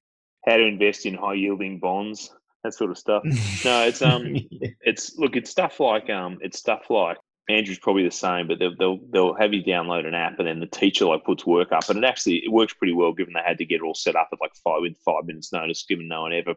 How 0.46 0.56
to 0.56 0.64
invest 0.64 1.04
in 1.04 1.14
high 1.14 1.34
yielding 1.34 1.78
bonds 1.78 2.30
that 2.66 2.74
sort 2.74 2.90
of 2.90 2.98
stuff. 2.98 3.22
No, 3.64 3.86
it's 3.86 4.02
um, 4.02 4.36
yeah. 4.50 4.70
it's 4.82 5.16
look, 5.18 5.34
it's 5.34 5.50
stuff 5.50 5.80
like 5.80 6.10
um, 6.10 6.38
it's 6.40 6.58
stuff 6.58 6.90
like 6.90 7.16
Andrew's 7.48 7.78
probably 7.78 8.04
the 8.04 8.10
same, 8.10 8.48
but 8.48 8.58
they'll, 8.58 8.74
they'll 8.76 8.98
they'll 9.10 9.34
have 9.34 9.54
you 9.54 9.62
download 9.62 10.06
an 10.06 10.14
app, 10.14 10.38
and 10.38 10.48
then 10.48 10.60
the 10.60 10.66
teacher 10.66 11.04
like 11.06 11.24
puts 11.24 11.46
work 11.46 11.72
up, 11.72 11.88
and 11.88 11.98
it 12.02 12.06
actually 12.06 12.38
it 12.44 12.50
works 12.50 12.74
pretty 12.74 12.92
well, 12.92 13.12
given 13.12 13.34
they 13.34 13.40
had 13.44 13.58
to 13.58 13.64
get 13.64 13.76
it 13.76 13.82
all 13.82 13.94
set 13.94 14.16
up 14.16 14.28
at 14.32 14.40
like 14.40 14.54
five 14.64 14.80
with 14.80 14.96
five 15.04 15.24
minutes 15.24 15.52
notice, 15.52 15.84
given 15.88 16.08
no 16.08 16.22
one 16.22 16.32
ever 16.32 16.54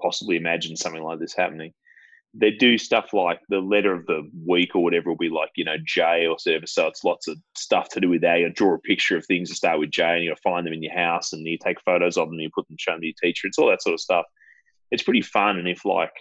possibly 0.00 0.36
imagined 0.36 0.78
something 0.78 1.02
like 1.02 1.18
this 1.18 1.34
happening. 1.34 1.72
They 2.32 2.52
do 2.52 2.78
stuff 2.78 3.12
like 3.12 3.40
the 3.48 3.58
letter 3.58 3.92
of 3.92 4.06
the 4.06 4.30
week 4.46 4.76
or 4.76 4.82
whatever 4.82 5.10
will 5.10 5.16
be 5.16 5.28
like 5.28 5.50
you 5.56 5.64
know 5.64 5.76
J 5.84 6.26
or 6.26 6.36
whatever. 6.36 6.66
So 6.66 6.86
it's 6.86 7.04
lots 7.04 7.28
of 7.28 7.36
stuff 7.54 7.90
to 7.90 8.00
do 8.00 8.08
with 8.08 8.22
that. 8.22 8.38
You 8.38 8.48
draw 8.50 8.74
a 8.74 8.78
picture 8.78 9.18
of 9.18 9.26
things 9.26 9.50
to 9.50 9.56
start 9.56 9.78
with 9.78 9.90
J, 9.90 10.04
and 10.04 10.24
you 10.24 10.34
find 10.42 10.66
them 10.66 10.72
in 10.72 10.82
your 10.82 10.94
house, 10.94 11.32
and 11.32 11.46
you 11.46 11.58
take 11.58 11.80
photos 11.82 12.16
of 12.16 12.28
them, 12.28 12.34
and 12.34 12.42
you 12.42 12.50
put 12.54 12.66
them 12.68 12.76
show 12.78 12.92
them 12.92 13.00
to 13.00 13.06
your 13.06 13.14
teacher. 13.20 13.46
It's 13.46 13.58
all 13.58 13.68
that 13.68 13.82
sort 13.82 13.94
of 13.94 14.00
stuff 14.00 14.24
it's 14.90 15.02
pretty 15.02 15.22
fun. 15.22 15.58
And 15.58 15.68
if 15.68 15.84
like 15.84 16.12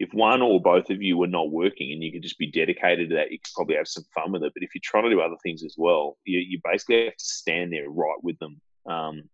if 0.00 0.08
one 0.14 0.40
or 0.40 0.60
both 0.60 0.88
of 0.88 1.02
you 1.02 1.18
were 1.18 1.26
not 1.26 1.50
working 1.50 1.92
and 1.92 2.02
you 2.02 2.10
could 2.10 2.22
just 2.22 2.38
be 2.38 2.50
dedicated 2.50 3.10
to 3.10 3.16
that, 3.16 3.30
you 3.30 3.38
could 3.38 3.52
probably 3.54 3.76
have 3.76 3.86
some 3.86 4.04
fun 4.14 4.32
with 4.32 4.42
it. 4.42 4.52
But 4.54 4.62
if 4.62 4.74
you're 4.74 4.80
trying 4.82 5.04
to 5.04 5.10
do 5.10 5.20
other 5.20 5.36
things 5.42 5.62
as 5.62 5.74
well, 5.76 6.16
you, 6.24 6.38
you 6.38 6.58
basically 6.64 7.04
have 7.04 7.16
to 7.16 7.24
stand 7.24 7.70
there 7.70 7.90
right 7.90 8.16
with 8.22 8.38
them 8.38 8.58
um, 8.88 9.28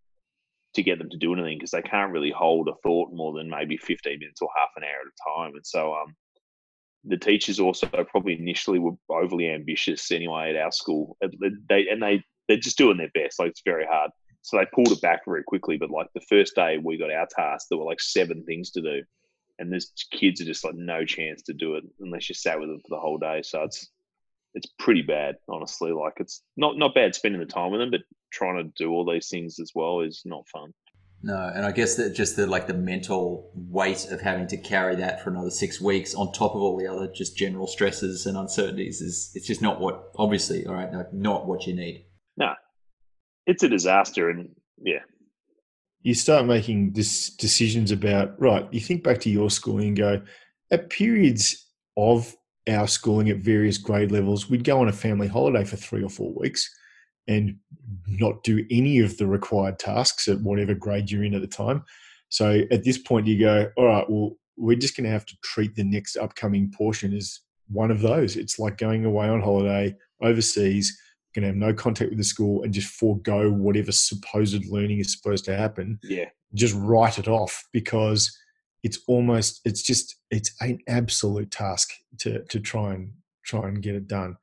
to 0.74 0.82
get 0.82 0.98
them 0.98 1.08
to 1.08 1.16
do 1.16 1.32
anything 1.32 1.56
because 1.56 1.70
they 1.70 1.82
can't 1.82 2.10
really 2.10 2.32
hold 2.32 2.68
a 2.68 2.74
thought 2.82 3.12
more 3.12 3.32
than 3.32 3.48
maybe 3.48 3.76
15 3.76 4.18
minutes 4.18 4.42
or 4.42 4.48
half 4.56 4.70
an 4.76 4.82
hour 4.82 4.90
at 4.90 5.06
a 5.06 5.40
time. 5.40 5.54
And 5.54 5.64
so 5.64 5.94
um, 5.94 6.16
the 7.04 7.16
teachers 7.16 7.60
also 7.60 7.86
probably 7.86 8.36
initially 8.36 8.80
were 8.80 8.96
overly 9.08 9.48
ambitious 9.48 10.10
anyway 10.10 10.50
at 10.50 10.60
our 10.60 10.72
school. 10.72 11.16
They, 11.68 11.86
and 11.88 12.02
they, 12.02 12.24
they're 12.48 12.56
just 12.56 12.76
doing 12.76 12.96
their 12.96 13.10
best. 13.14 13.38
Like 13.38 13.50
it's 13.50 13.62
very 13.64 13.86
hard. 13.88 14.10
So 14.42 14.56
they 14.56 14.66
pulled 14.74 14.90
it 14.90 15.00
back 15.00 15.20
very 15.28 15.44
quickly. 15.44 15.76
But 15.76 15.90
like 15.90 16.08
the 16.12 16.26
first 16.28 16.56
day 16.56 16.78
we 16.82 16.98
got 16.98 17.12
our 17.12 17.28
task, 17.30 17.68
there 17.70 17.78
were 17.78 17.84
like 17.84 18.00
seven 18.00 18.44
things 18.44 18.72
to 18.72 18.82
do. 18.82 19.02
And 19.58 19.72
there's 19.72 19.92
kids 20.10 20.40
are 20.40 20.44
just 20.44 20.64
like 20.64 20.74
no 20.74 21.04
chance 21.04 21.42
to 21.44 21.54
do 21.54 21.76
it 21.76 21.84
unless 22.00 22.28
you 22.28 22.34
sat 22.34 22.60
with 22.60 22.68
them 22.68 22.80
for 22.80 22.94
the 22.94 23.00
whole 23.00 23.18
day. 23.18 23.40
So 23.42 23.62
it's 23.62 23.90
it's 24.54 24.66
pretty 24.78 25.02
bad, 25.02 25.36
honestly. 25.48 25.92
Like 25.92 26.14
it's 26.18 26.42
not 26.56 26.76
not 26.76 26.94
bad 26.94 27.14
spending 27.14 27.40
the 27.40 27.46
time 27.46 27.72
with 27.72 27.80
them, 27.80 27.90
but 27.90 28.00
trying 28.32 28.56
to 28.56 28.72
do 28.76 28.90
all 28.90 29.10
these 29.10 29.28
things 29.28 29.58
as 29.60 29.72
well 29.74 30.00
is 30.00 30.22
not 30.24 30.48
fun. 30.48 30.72
No, 31.22 31.50
and 31.54 31.64
I 31.64 31.72
guess 31.72 31.96
that 31.96 32.14
just 32.14 32.36
the 32.36 32.46
like 32.46 32.66
the 32.66 32.74
mental 32.74 33.50
weight 33.54 34.06
of 34.10 34.20
having 34.20 34.46
to 34.48 34.56
carry 34.56 34.96
that 34.96 35.22
for 35.22 35.30
another 35.30 35.50
six 35.50 35.80
weeks 35.80 36.14
on 36.14 36.32
top 36.32 36.54
of 36.54 36.60
all 36.60 36.76
the 36.76 36.86
other 36.86 37.10
just 37.12 37.36
general 37.36 37.66
stresses 37.66 38.26
and 38.26 38.36
uncertainties 38.36 39.00
is 39.00 39.30
it's 39.34 39.46
just 39.46 39.62
not 39.62 39.80
what 39.80 40.10
obviously 40.16 40.66
all 40.66 40.74
right 40.74 40.90
not 41.12 41.46
what 41.46 41.66
you 41.66 41.74
need. 41.74 42.04
No, 42.36 42.52
it's 43.46 43.62
a 43.62 43.68
disaster, 43.68 44.28
and 44.28 44.50
yeah, 44.78 45.00
you 46.06 46.14
start 46.14 46.46
making 46.46 46.92
this 46.92 47.30
decisions 47.30 47.90
about 47.90 48.40
right. 48.40 48.72
You 48.72 48.78
think 48.78 49.02
back 49.02 49.18
to 49.22 49.28
your 49.28 49.50
schooling 49.50 49.88
and 49.88 49.96
go 49.96 50.22
at 50.70 50.88
periods 50.88 51.66
of 51.96 52.32
our 52.68 52.86
schooling 52.86 53.28
at 53.28 53.38
various 53.38 53.76
grade 53.76 54.12
levels, 54.12 54.48
we'd 54.48 54.62
go 54.62 54.78
on 54.78 54.86
a 54.86 54.92
family 54.92 55.26
holiday 55.26 55.64
for 55.64 55.74
three 55.74 56.04
or 56.04 56.08
four 56.08 56.32
weeks 56.34 56.72
and 57.26 57.56
not 58.06 58.44
do 58.44 58.64
any 58.70 59.00
of 59.00 59.16
the 59.16 59.26
required 59.26 59.80
tasks 59.80 60.28
at 60.28 60.40
whatever 60.42 60.74
grade 60.74 61.10
you're 61.10 61.24
in 61.24 61.34
at 61.34 61.40
the 61.40 61.48
time. 61.48 61.82
So 62.28 62.62
at 62.70 62.84
this 62.84 62.98
point, 62.98 63.26
you 63.26 63.40
go, 63.40 63.68
all 63.76 63.86
right, 63.86 64.08
well, 64.08 64.36
we're 64.56 64.78
just 64.78 64.96
going 64.96 65.06
to 65.06 65.10
have 65.10 65.26
to 65.26 65.36
treat 65.42 65.74
the 65.74 65.82
next 65.82 66.16
upcoming 66.16 66.70
portion 66.70 67.12
as 67.14 67.40
one 67.66 67.90
of 67.90 68.00
those. 68.00 68.36
It's 68.36 68.60
like 68.60 68.78
going 68.78 69.06
away 69.06 69.28
on 69.28 69.42
holiday 69.42 69.96
overseas 70.22 70.96
going 71.36 71.42
to 71.42 71.48
have 71.48 71.56
no 71.56 71.74
contact 71.74 72.10
with 72.10 72.18
the 72.18 72.24
school 72.24 72.62
and 72.62 72.72
just 72.72 72.88
forego 72.88 73.50
whatever 73.50 73.92
supposed 73.92 74.66
learning 74.66 74.98
is 74.98 75.12
supposed 75.12 75.44
to 75.44 75.56
happen. 75.56 75.98
Yeah. 76.02 76.30
Just 76.54 76.74
write 76.74 77.18
it 77.18 77.28
off 77.28 77.62
because 77.72 78.36
it's 78.82 79.00
almost 79.06 79.60
it's 79.64 79.82
just 79.82 80.16
it's 80.30 80.54
an 80.60 80.78
absolute 80.88 81.50
task 81.50 81.90
to 82.18 82.42
to 82.44 82.60
try 82.60 82.94
and 82.94 83.12
try 83.44 83.68
and 83.68 83.82
get 83.82 83.94
it 83.94 84.08
done. 84.08 84.36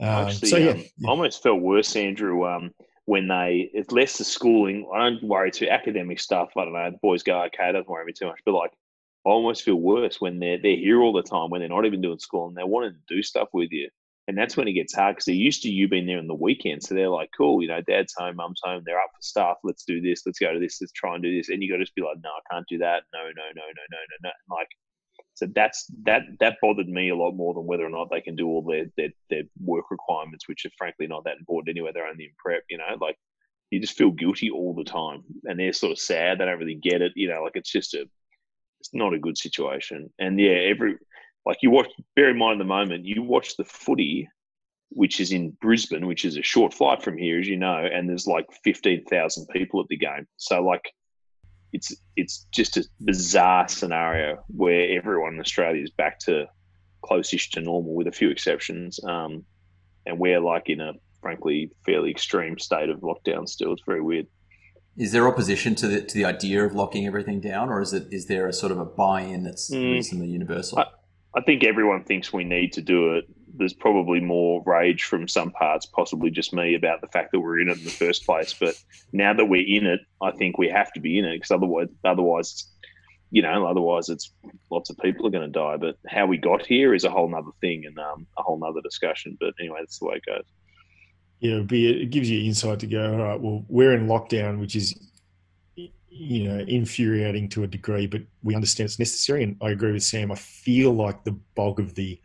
Um, 0.00 0.26
Actually, 0.26 0.48
so 0.48 0.56
yeah, 0.56 0.70
um, 0.70 0.84
I 1.06 1.08
almost 1.08 1.42
felt 1.42 1.60
worse, 1.60 1.94
Andrew, 1.96 2.46
um, 2.46 2.72
when 3.04 3.28
they 3.28 3.70
it's 3.72 3.92
less 3.92 4.18
the 4.18 4.24
schooling. 4.24 4.88
I 4.94 5.10
don't 5.10 5.22
worry 5.22 5.50
too 5.50 5.68
academic 5.68 6.20
stuff. 6.20 6.50
I 6.56 6.64
don't 6.64 6.72
know. 6.72 6.90
The 6.90 6.98
boys 7.02 7.22
go 7.22 7.42
okay, 7.44 7.72
don't 7.72 7.88
worry 7.88 8.04
me 8.04 8.12
too 8.12 8.26
much. 8.26 8.40
But 8.44 8.54
like, 8.54 8.72
I 9.26 9.30
almost 9.30 9.62
feel 9.62 9.76
worse 9.76 10.20
when 10.20 10.40
they're 10.40 10.58
they're 10.60 10.76
here 10.76 11.00
all 11.00 11.12
the 11.12 11.22
time 11.22 11.50
when 11.50 11.60
they're 11.60 11.68
not 11.68 11.86
even 11.86 12.00
doing 12.00 12.18
school 12.18 12.48
and 12.48 12.56
they 12.56 12.64
want 12.64 12.92
to 12.92 13.14
do 13.14 13.22
stuff 13.22 13.48
with 13.52 13.70
you. 13.70 13.88
And 14.28 14.38
that's 14.38 14.56
when 14.56 14.68
it 14.68 14.74
gets 14.74 14.94
hard 14.94 15.16
because 15.16 15.24
they're 15.24 15.34
used 15.34 15.62
to 15.62 15.70
you 15.70 15.88
being 15.88 16.06
there 16.06 16.18
on 16.18 16.28
the 16.28 16.34
weekend. 16.34 16.82
So 16.82 16.94
they're 16.94 17.08
like, 17.08 17.30
cool, 17.36 17.62
you 17.62 17.68
know, 17.68 17.80
dad's 17.80 18.14
home, 18.16 18.36
mum's 18.36 18.60
home, 18.62 18.82
they're 18.84 19.00
up 19.00 19.10
for 19.10 19.22
stuff. 19.22 19.58
Let's 19.64 19.84
do 19.84 20.00
this. 20.00 20.22
Let's 20.24 20.38
go 20.38 20.52
to 20.52 20.60
this. 20.60 20.80
Let's 20.80 20.92
try 20.92 21.14
and 21.14 21.22
do 21.22 21.36
this. 21.36 21.48
And 21.48 21.62
you 21.62 21.70
got 21.70 21.78
to 21.78 21.84
just 21.84 21.94
be 21.96 22.02
like, 22.02 22.18
no, 22.22 22.30
I 22.30 22.54
can't 22.54 22.66
do 22.68 22.78
that. 22.78 23.02
No, 23.12 23.24
no, 23.24 23.42
no, 23.56 23.62
no, 23.62 23.82
no, 23.90 23.98
no, 24.22 24.30
no. 24.30 24.54
Like, 24.54 24.68
so 25.34 25.46
that's 25.54 25.86
that 26.04 26.22
that 26.38 26.58
bothered 26.60 26.88
me 26.88 27.08
a 27.08 27.16
lot 27.16 27.32
more 27.32 27.54
than 27.54 27.66
whether 27.66 27.84
or 27.84 27.90
not 27.90 28.10
they 28.10 28.20
can 28.20 28.36
do 28.36 28.46
all 28.46 28.62
their 28.62 28.86
their, 28.96 29.08
their 29.30 29.42
work 29.62 29.90
requirements, 29.90 30.46
which 30.48 30.66
are 30.66 30.70
frankly 30.76 31.06
not 31.06 31.24
that 31.24 31.38
important 31.38 31.74
anyway. 31.74 31.92
They're 31.94 32.06
only 32.06 32.24
in 32.24 32.32
prep, 32.38 32.62
you 32.68 32.78
know, 32.78 32.96
like 33.00 33.16
you 33.70 33.80
just 33.80 33.96
feel 33.96 34.10
guilty 34.10 34.50
all 34.50 34.74
the 34.74 34.84
time. 34.84 35.22
And 35.44 35.58
they're 35.58 35.72
sort 35.72 35.92
of 35.92 35.98
sad. 35.98 36.38
They 36.38 36.44
don't 36.44 36.58
really 36.58 36.74
get 36.74 37.02
it, 37.02 37.12
you 37.14 37.28
know, 37.28 37.42
like 37.42 37.52
it's 37.54 37.72
just 37.72 37.94
a 37.94 38.04
it's 38.80 38.94
not 38.94 39.14
a 39.14 39.18
good 39.18 39.38
situation. 39.38 40.10
And 40.18 40.38
yeah, 40.38 40.52
every 40.52 40.96
like 41.46 41.58
you 41.62 41.70
watch, 41.70 41.88
bear 42.16 42.30
in 42.30 42.38
mind 42.38 42.60
the 42.60 42.64
moment, 42.64 43.04
you 43.04 43.22
watch 43.22 43.56
the 43.56 43.64
footy, 43.64 44.28
which 44.90 45.20
is 45.20 45.32
in 45.32 45.56
Brisbane, 45.60 46.06
which 46.06 46.24
is 46.24 46.36
a 46.36 46.42
short 46.42 46.74
flight 46.74 47.02
from 47.02 47.16
here, 47.16 47.38
as 47.38 47.48
you 47.48 47.56
know, 47.56 47.88
and 47.90 48.08
there's 48.08 48.26
like 48.26 48.46
15,000 48.64 49.46
people 49.48 49.80
at 49.80 49.86
the 49.88 49.96
game. 49.96 50.26
So, 50.36 50.62
like, 50.62 50.92
it's 51.72 51.94
it's 52.16 52.46
just 52.52 52.76
a 52.76 52.84
bizarre 53.00 53.68
scenario 53.68 54.42
where 54.48 54.96
everyone 54.96 55.34
in 55.34 55.40
Australia 55.40 55.82
is 55.82 55.90
back 55.90 56.18
to 56.20 56.46
close-ish 57.02 57.50
to 57.50 57.60
normal, 57.60 57.94
with 57.94 58.08
a 58.08 58.12
few 58.12 58.28
exceptions, 58.28 59.02
um, 59.04 59.44
and 60.06 60.18
we're 60.18 60.40
like 60.40 60.68
in 60.68 60.80
a 60.80 60.92
frankly 61.22 61.70
fairly 61.84 62.10
extreme 62.10 62.58
state 62.58 62.88
of 62.88 63.00
lockdown 63.00 63.48
still. 63.48 63.72
It's 63.72 63.82
very 63.86 64.00
weird. 64.00 64.26
Is 64.96 65.12
there 65.12 65.28
opposition 65.28 65.74
to 65.76 65.86
the 65.86 66.02
to 66.02 66.14
the 66.14 66.24
idea 66.24 66.64
of 66.64 66.74
locking 66.74 67.06
everything 67.06 67.40
down, 67.40 67.68
or 67.70 67.80
is 67.80 67.92
it 67.92 68.08
is 68.10 68.26
there 68.26 68.48
a 68.48 68.52
sort 68.52 68.72
of 68.72 68.78
a 68.78 68.84
buy-in 68.84 69.44
that's 69.44 69.70
mm, 69.70 69.92
reasonably 69.92 70.28
universal? 70.28 70.80
I, 70.80 70.86
I 71.34 71.40
think 71.42 71.64
everyone 71.64 72.04
thinks 72.04 72.32
we 72.32 72.44
need 72.44 72.72
to 72.72 72.82
do 72.82 73.14
it. 73.14 73.24
There's 73.54 73.74
probably 73.74 74.20
more 74.20 74.62
rage 74.64 75.04
from 75.04 75.28
some 75.28 75.50
parts, 75.50 75.86
possibly 75.86 76.30
just 76.30 76.52
me, 76.52 76.74
about 76.74 77.00
the 77.00 77.08
fact 77.08 77.32
that 77.32 77.40
we're 77.40 77.60
in 77.60 77.68
it 77.68 77.78
in 77.78 77.84
the 77.84 77.90
first 77.90 78.24
place. 78.24 78.54
But 78.54 78.74
now 79.12 79.32
that 79.34 79.44
we're 79.44 79.66
in 79.66 79.86
it, 79.86 80.00
I 80.22 80.32
think 80.32 80.58
we 80.58 80.68
have 80.68 80.92
to 80.94 81.00
be 81.00 81.18
in 81.18 81.24
it 81.24 81.36
because 81.36 81.50
otherwise, 81.50 81.88
otherwise, 82.04 82.66
you 83.30 83.42
know, 83.42 83.66
otherwise 83.66 84.08
it's 84.08 84.32
lots 84.70 84.90
of 84.90 84.98
people 84.98 85.26
are 85.26 85.30
going 85.30 85.52
to 85.52 85.58
die. 85.58 85.76
But 85.76 85.96
how 86.08 86.26
we 86.26 86.36
got 86.36 86.66
here 86.66 86.94
is 86.94 87.04
a 87.04 87.10
whole 87.10 87.28
nother 87.28 87.52
thing 87.60 87.84
and 87.86 87.98
um, 87.98 88.26
a 88.38 88.42
whole 88.42 88.58
nother 88.58 88.80
discussion. 88.82 89.36
But 89.38 89.54
anyway, 89.60 89.78
that's 89.80 89.98
the 89.98 90.06
way 90.06 90.14
it 90.16 90.26
goes. 90.26 90.44
Yeah, 91.40 91.62
it 91.70 92.10
gives 92.10 92.28
you 92.28 92.44
insight 92.44 92.80
to 92.80 92.86
go. 92.86 93.12
All 93.12 93.18
right, 93.18 93.40
well, 93.40 93.64
we're 93.68 93.94
in 93.94 94.06
lockdown, 94.06 94.60
which 94.60 94.76
is 94.76 94.94
you 96.10 96.44
know 96.44 96.58
infuriating 96.58 97.48
to 97.50 97.62
a 97.62 97.66
degree, 97.66 98.06
but 98.06 98.22
we 98.42 98.54
understand 98.54 98.86
it's 98.86 98.98
necessary. 98.98 99.44
And 99.44 99.56
I 99.62 99.70
agree 99.70 99.92
with 99.92 100.02
Sam. 100.02 100.32
I 100.32 100.36
feel 100.36 100.92
like 100.92 101.24
the 101.24 101.38
bulk 101.54 101.78
of 101.78 101.94
the 101.94 102.20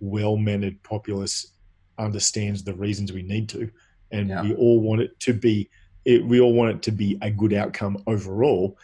well-mannered 0.00 0.82
populace 0.82 1.52
understands 1.98 2.62
the 2.62 2.74
reasons 2.74 3.12
we 3.12 3.22
need 3.22 3.48
to, 3.50 3.70
and 4.10 4.28
yeah. 4.28 4.42
we 4.42 4.54
all 4.54 4.80
want 4.80 5.00
it 5.00 5.18
to 5.20 5.32
be 5.32 5.70
it, 6.04 6.24
we 6.24 6.40
all 6.40 6.52
want 6.52 6.70
it 6.70 6.82
to 6.82 6.90
be 6.90 7.18
a 7.22 7.30
good 7.30 7.52
outcome 7.52 8.02
overall. 8.06 8.76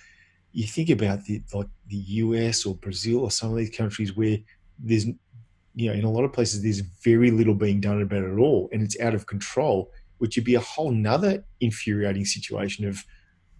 You 0.52 0.66
think 0.66 0.90
about 0.90 1.24
the 1.24 1.42
like 1.52 1.68
the 1.88 1.96
US 1.96 2.64
or 2.64 2.76
Brazil 2.76 3.20
or 3.20 3.30
some 3.30 3.50
of 3.50 3.56
these 3.56 3.76
countries 3.76 4.16
where 4.16 4.38
there's 4.78 5.06
you 5.06 5.88
know 5.88 5.92
in 5.92 6.04
a 6.04 6.10
lot 6.10 6.24
of 6.24 6.32
places 6.32 6.62
there's 6.62 6.80
very 6.80 7.30
little 7.30 7.54
being 7.54 7.80
done 7.80 8.00
about 8.00 8.22
it 8.22 8.32
at 8.32 8.38
all, 8.38 8.68
and 8.72 8.82
it's 8.82 8.98
out 9.00 9.14
of 9.14 9.26
control, 9.26 9.90
which 10.18 10.36
would 10.36 10.44
be 10.44 10.54
a 10.54 10.60
whole 10.60 10.92
nother 10.92 11.44
infuriating 11.60 12.24
situation 12.24 12.86
of 12.86 13.04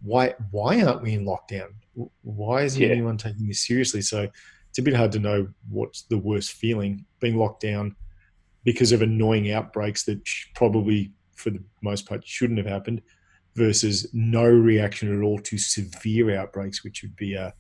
why 0.04 0.34
why 0.50 0.82
aren't 0.82 1.02
we 1.02 1.14
in 1.14 1.24
lockdown? 1.24 1.68
Why 2.22 2.62
isn't 2.62 2.80
Yeah. 2.80 2.88
anyone 2.88 3.16
taking 3.16 3.48
this 3.48 3.66
seriously? 3.66 4.02
So 4.02 4.28
it's 4.68 4.78
a 4.78 4.82
bit 4.82 4.94
hard 4.94 5.12
to 5.12 5.18
know 5.18 5.48
what's 5.68 6.02
the 6.02 6.18
worst 6.18 6.52
feeling 6.52 7.04
being 7.20 7.36
locked 7.36 7.62
down 7.62 7.96
because 8.64 8.92
of 8.92 9.02
annoying 9.02 9.50
outbreaks 9.50 10.04
that 10.04 10.20
probably 10.54 11.12
for 11.34 11.50
the 11.50 11.62
most 11.82 12.06
part 12.08 12.26
shouldn't 12.26 12.58
have 12.58 12.66
happened 12.66 13.02
versus 13.54 14.08
no 14.12 14.44
reaction 14.44 15.16
at 15.16 15.22
all 15.22 15.38
to 15.38 15.56
severe 15.58 16.36
outbreaks 16.36 16.82
which 16.82 17.02
would 17.02 17.14
be 17.16 17.34
a 17.34 17.52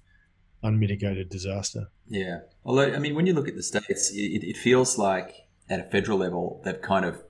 unmitigated 0.62 1.28
disaster 1.28 1.88
Yeah. 2.08 2.40
Although, 2.64 2.92
I 2.94 2.98
mean, 2.98 3.14
when 3.14 3.26
you 3.26 3.34
look 3.34 3.48
at 3.48 3.54
the 3.54 3.62
states, 3.62 4.10
it, 4.10 4.42
it 4.44 4.56
feels 4.56 4.96
like 4.98 5.34
at 5.68 5.80
a 5.80 5.84
federal 5.84 6.18
level, 6.18 6.60
they've 6.64 6.80
kind 6.80 7.04
of 7.04 7.22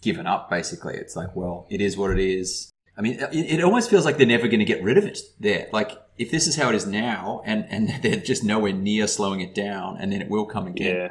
given 0.00 0.26
up, 0.26 0.50
basically. 0.50 0.94
It's 0.94 1.14
like, 1.16 1.34
well, 1.36 1.66
it 1.70 1.80
is 1.80 1.96
what 1.96 2.10
it 2.10 2.18
is. 2.18 2.70
I 2.96 3.00
mean, 3.00 3.18
it, 3.20 3.32
it 3.32 3.64
almost 3.64 3.88
feels 3.88 4.04
like 4.04 4.18
they're 4.18 4.26
never 4.26 4.48
going 4.48 4.58
to 4.60 4.66
get 4.66 4.82
rid 4.82 4.98
of 4.98 5.04
it 5.06 5.18
there. 5.40 5.68
Like, 5.72 5.92
if 6.18 6.30
this 6.30 6.46
is 6.46 6.56
how 6.56 6.68
it 6.68 6.74
is 6.74 6.86
now 6.86 7.42
and, 7.44 7.66
and 7.70 7.88
they're 8.02 8.16
just 8.16 8.44
nowhere 8.44 8.72
near 8.72 9.06
slowing 9.06 9.40
it 9.40 9.54
down 9.54 9.96
and 9.98 10.12
then 10.12 10.20
it 10.20 10.28
will 10.28 10.44
come 10.44 10.66
again, 10.66 10.96
Yeah. 10.96 11.08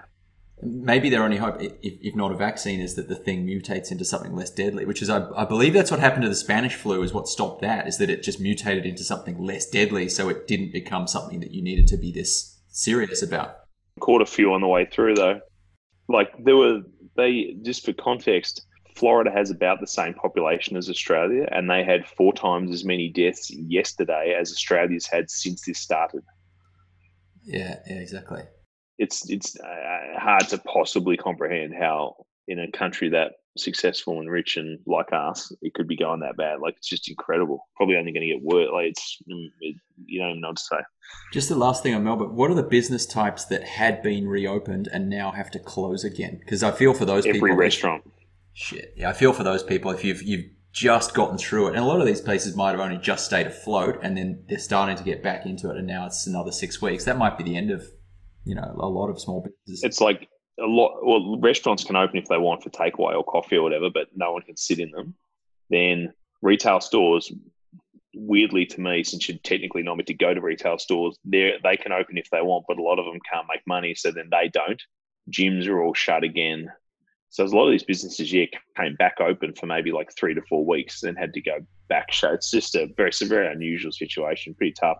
maybe 0.61 1.09
their 1.09 1.23
only 1.23 1.37
hope, 1.37 1.59
if, 1.59 1.73
if 1.81 2.15
not 2.15 2.31
a 2.31 2.35
vaccine, 2.35 2.79
is 2.81 2.93
that 2.95 3.09
the 3.09 3.15
thing 3.15 3.47
mutates 3.47 3.91
into 3.91 4.05
something 4.05 4.35
less 4.35 4.51
deadly, 4.51 4.85
which 4.85 5.01
is, 5.01 5.09
I, 5.09 5.27
I 5.35 5.45
believe 5.45 5.73
that's 5.73 5.89
what 5.89 5.99
happened 5.99 6.21
to 6.23 6.29
the 6.29 6.35
Spanish 6.35 6.75
flu, 6.75 7.01
is 7.01 7.13
what 7.13 7.27
stopped 7.27 7.61
that, 7.61 7.87
is 7.87 7.97
that 7.97 8.11
it 8.11 8.21
just 8.21 8.39
mutated 8.39 8.85
into 8.85 9.03
something 9.03 9.43
less 9.43 9.67
deadly, 9.67 10.07
so 10.07 10.29
it 10.29 10.47
didn't 10.47 10.71
become 10.71 11.07
something 11.07 11.39
that 11.39 11.51
you 11.51 11.63
needed 11.63 11.87
to 11.87 11.97
be 11.97 12.11
this 12.11 12.59
serious 12.67 13.23
about. 13.23 13.55
Caught 13.99 14.21
a 14.21 14.25
few 14.25 14.53
on 14.53 14.61
the 14.61 14.67
way 14.67 14.85
through 14.85 15.15
though. 15.15 15.41
Like 16.07 16.31
there 16.43 16.55
were 16.55 16.81
they 17.17 17.55
just 17.63 17.83
for 17.85 17.93
context, 17.93 18.65
Florida 18.95 19.31
has 19.31 19.49
about 19.49 19.79
the 19.79 19.87
same 19.87 20.13
population 20.13 20.77
as 20.77 20.89
Australia, 20.89 21.47
and 21.51 21.69
they 21.69 21.83
had 21.83 22.07
four 22.07 22.33
times 22.33 22.71
as 22.71 22.83
many 22.83 23.09
deaths 23.09 23.49
yesterday 23.49 24.35
as 24.39 24.51
Australia's 24.51 25.07
had 25.07 25.29
since 25.29 25.65
this 25.65 25.79
started. 25.79 26.23
Yeah, 27.43 27.79
yeah, 27.87 27.95
exactly. 27.95 28.43
It's 28.97 29.29
it's 29.29 29.59
uh, 29.59 30.19
hard 30.19 30.47
to 30.49 30.57
possibly 30.59 31.17
comprehend 31.17 31.73
how 31.73 32.25
in 32.47 32.59
a 32.59 32.71
country 32.71 33.09
that 33.09 33.33
successful 33.57 34.19
and 34.19 34.29
rich 34.29 34.57
and 34.57 34.79
like 34.85 35.11
us, 35.11 35.51
it 35.61 35.73
could 35.73 35.87
be 35.87 35.97
going 35.97 36.21
that 36.21 36.37
bad. 36.37 36.59
Like 36.59 36.75
it's 36.77 36.87
just 36.87 37.09
incredible. 37.09 37.67
Probably 37.75 37.97
only 37.97 38.11
going 38.11 38.27
to 38.27 38.33
get 38.33 38.43
worse. 38.43 38.69
Like 38.71 38.87
it's 38.87 39.17
mm, 39.29 39.47
it, 39.61 39.75
you 40.05 40.19
don't 40.19 40.31
even 40.31 40.41
know 40.41 40.49
what 40.49 40.57
to 40.57 40.63
say. 40.63 40.77
Just 41.33 41.49
the 41.49 41.55
last 41.55 41.83
thing 41.83 41.93
on 41.93 42.03
Melbourne, 42.03 42.35
what 42.35 42.51
are 42.51 42.55
the 42.55 42.63
business 42.63 43.05
types 43.05 43.45
that 43.45 43.63
had 43.63 44.01
been 44.01 44.27
reopened 44.27 44.87
and 44.91 45.09
now 45.09 45.31
have 45.31 45.51
to 45.51 45.59
close 45.59 46.03
again? 46.03 46.37
Because 46.39 46.63
I 46.63 46.71
feel 46.71 46.93
for 46.93 47.05
those 47.05 47.25
Every 47.25 47.39
people. 47.39 47.55
restaurant. 47.55 48.03
Shit. 48.53 48.93
Yeah, 48.97 49.09
I 49.09 49.13
feel 49.13 49.33
for 49.33 49.43
those 49.43 49.63
people 49.63 49.91
if 49.91 50.03
you've 50.03 50.21
you've 50.21 50.45
just 50.73 51.13
gotten 51.13 51.37
through 51.37 51.67
it. 51.67 51.69
And 51.71 51.79
a 51.79 51.85
lot 51.85 51.99
of 51.99 52.05
these 52.05 52.21
places 52.21 52.55
might 52.55 52.71
have 52.71 52.79
only 52.79 52.97
just 52.97 53.25
stayed 53.25 53.47
afloat 53.47 53.99
and 54.01 54.17
then 54.17 54.43
they're 54.47 54.59
starting 54.59 54.95
to 54.95 55.03
get 55.03 55.21
back 55.21 55.45
into 55.45 55.69
it 55.69 55.77
and 55.77 55.87
now 55.87 56.05
it's 56.05 56.27
another 56.27 56.51
six 56.51 56.81
weeks. 56.81 57.05
That 57.05 57.17
might 57.17 57.37
be 57.37 57.43
the 57.43 57.57
end 57.57 57.71
of, 57.71 57.85
you 58.45 58.55
know, 58.55 58.75
a 58.79 58.87
lot 58.87 59.09
of 59.09 59.19
small 59.19 59.41
businesses. 59.41 59.83
it's 59.83 60.01
like 60.01 60.27
a 60.59 60.65
lot. 60.65 60.99
Well, 61.03 61.39
restaurants 61.39 61.83
can 61.83 61.95
open 61.95 62.17
if 62.17 62.27
they 62.27 62.37
want 62.37 62.63
for 62.63 62.69
takeaway 62.69 63.15
or 63.15 63.23
coffee 63.23 63.57
or 63.57 63.63
whatever, 63.63 63.89
but 63.89 64.07
no 64.15 64.31
one 64.31 64.43
can 64.43 64.57
sit 64.57 64.79
in 64.79 64.91
them. 64.91 65.15
Then 65.69 66.13
retail 66.41 66.79
stores, 66.81 67.31
weirdly 68.13 68.65
to 68.67 68.81
me, 68.81 69.03
since 69.03 69.27
you're 69.27 69.37
technically 69.43 69.83
not 69.83 69.95
meant 69.95 70.07
to 70.07 70.13
go 70.13 70.33
to 70.33 70.41
retail 70.41 70.77
stores, 70.77 71.17
they 71.25 71.53
they 71.63 71.77
can 71.77 71.91
open 71.91 72.17
if 72.17 72.29
they 72.31 72.41
want, 72.41 72.65
but 72.67 72.77
a 72.77 72.83
lot 72.83 72.99
of 72.99 73.05
them 73.05 73.19
can't 73.31 73.47
make 73.49 73.61
money, 73.67 73.95
so 73.95 74.11
then 74.11 74.29
they 74.31 74.49
don't. 74.49 74.81
Gyms 75.29 75.67
are 75.67 75.81
all 75.81 75.93
shut 75.93 76.23
again. 76.23 76.69
So 77.31 77.45
a 77.45 77.47
lot 77.47 77.65
of 77.65 77.71
these 77.71 77.83
businesses, 77.83 78.31
yeah, 78.31 78.45
came 78.75 78.95
back 78.95 79.15
open 79.21 79.53
for 79.53 79.65
maybe 79.65 79.91
like 79.93 80.13
three 80.13 80.33
to 80.33 80.41
four 80.49 80.65
weeks, 80.65 81.01
and 81.01 81.15
then 81.15 81.21
had 81.21 81.33
to 81.33 81.41
go 81.41 81.59
back 81.87 82.11
shut. 82.11 82.33
It's 82.33 82.51
just 82.51 82.75
a 82.75 82.87
very, 82.97 83.09
it's 83.09 83.21
a 83.21 83.25
very 83.25 83.51
unusual 83.51 83.93
situation, 83.93 84.53
pretty 84.53 84.73
tough. 84.73 84.97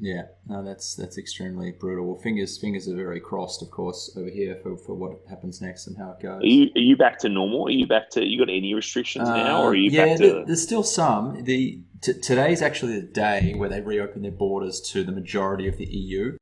Yeah, 0.00 0.22
no, 0.46 0.64
that's 0.64 0.94
that's 0.94 1.18
extremely 1.18 1.72
brutal. 1.72 2.06
Well, 2.06 2.20
fingers 2.20 2.56
fingers 2.58 2.88
are 2.88 2.94
very 2.94 3.18
crossed, 3.18 3.62
of 3.62 3.72
course, 3.72 4.14
over 4.16 4.30
here 4.30 4.60
for, 4.62 4.76
for 4.76 4.94
what 4.94 5.18
happens 5.28 5.60
next 5.60 5.88
and 5.88 5.96
how 5.98 6.12
it 6.12 6.22
goes. 6.22 6.40
Are 6.40 6.46
you, 6.46 6.70
are 6.76 6.80
you 6.80 6.96
back 6.96 7.18
to 7.20 7.28
normal? 7.28 7.66
Are 7.66 7.70
you 7.70 7.88
back 7.88 8.10
to? 8.10 8.24
You 8.24 8.38
got 8.38 8.48
any 8.52 8.72
restrictions 8.74 9.28
now, 9.28 9.60
or 9.60 9.70
are 9.70 9.74
you 9.74 10.00
Uh, 10.00 10.04
yeah, 10.04 10.16
to? 10.16 10.44
there's 10.46 10.62
still 10.62 10.84
some. 10.84 11.42
The 11.42 11.82
t- 12.00 12.20
today's 12.20 12.62
actually 12.62 13.00
the 13.00 13.06
day 13.08 13.54
where 13.56 13.68
they 13.68 13.80
reopen 13.80 14.22
their 14.22 14.30
borders 14.30 14.80
to 14.92 15.02
the 15.02 15.10
majority 15.10 15.66
of 15.66 15.76
the 15.76 15.86
EU 15.86 16.36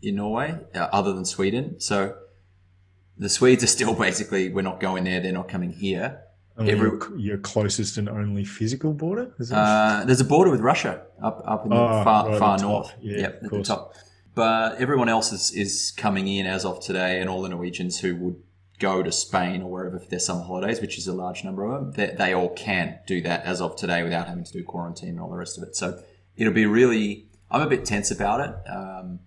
in 0.00 0.16
Norway, 0.16 0.58
uh, 0.74 0.88
other 0.90 1.12
than 1.12 1.26
Sweden. 1.26 1.80
So 1.80 2.16
the 3.18 3.28
Swedes 3.28 3.62
are 3.64 3.68
still 3.68 3.94
basically 3.94 4.48
we're 4.50 4.62
not 4.62 4.80
going 4.80 5.04
there; 5.04 5.20
they're 5.20 5.32
not 5.32 5.48
coming 5.48 5.70
here. 5.72 6.20
Every- 6.56 6.74
your, 6.74 7.18
your 7.18 7.38
closest 7.38 7.96
and 7.98 8.08
only 8.08 8.44
physical 8.44 8.92
border? 8.92 9.34
Uh, 9.52 10.04
there's 10.04 10.20
a 10.20 10.24
border 10.24 10.50
with 10.52 10.60
Russia 10.60 11.02
up 11.20 11.42
up 11.44 11.64
in 11.64 11.70
the 11.70 11.76
Oh, 11.76 12.04
far, 12.04 12.28
right, 12.28 12.38
far 12.38 12.56
the 12.58 12.62
top. 12.62 12.70
north. 12.70 12.94
Yeah, 13.00 13.18
yep, 13.18 13.40
at 13.42 13.50
the 13.50 13.62
top. 13.62 13.94
But 14.36 14.76
everyone 14.80 15.08
else 15.08 15.32
is, 15.32 15.52
is 15.52 15.92
coming 15.96 16.26
in 16.28 16.46
as 16.46 16.64
of 16.64 16.80
today, 16.80 17.20
and 17.20 17.28
all 17.28 17.42
the 17.42 17.48
Norwegians 17.48 17.98
who 18.00 18.14
would 18.16 18.36
go 18.80 19.02
to 19.02 19.10
Spain 19.12 19.62
or 19.62 19.70
wherever 19.70 19.98
for 20.00 20.08
their 20.08 20.18
summer 20.18 20.42
holidays, 20.42 20.80
which 20.80 20.98
is 20.98 21.06
a 21.06 21.12
large 21.12 21.44
number 21.44 21.64
of 21.64 21.70
them, 21.72 21.92
they, 21.92 22.14
they 22.16 22.32
all 22.34 22.48
can 22.50 22.98
do 23.06 23.20
that 23.22 23.44
as 23.44 23.60
of 23.60 23.76
today 23.76 24.02
without 24.02 24.26
having 24.26 24.42
to 24.44 24.52
do 24.52 24.62
quarantine 24.64 25.10
and 25.10 25.20
all 25.20 25.30
the 25.30 25.36
rest 25.36 25.56
of 25.56 25.62
it. 25.64 25.74
So 25.76 26.00
it'll 26.36 26.52
be 26.52 26.66
really. 26.66 27.26
I'm 27.50 27.62
a 27.62 27.68
bit 27.68 27.84
tense 27.84 28.10
about 28.10 28.40
it 28.40 28.70
um, 28.70 29.20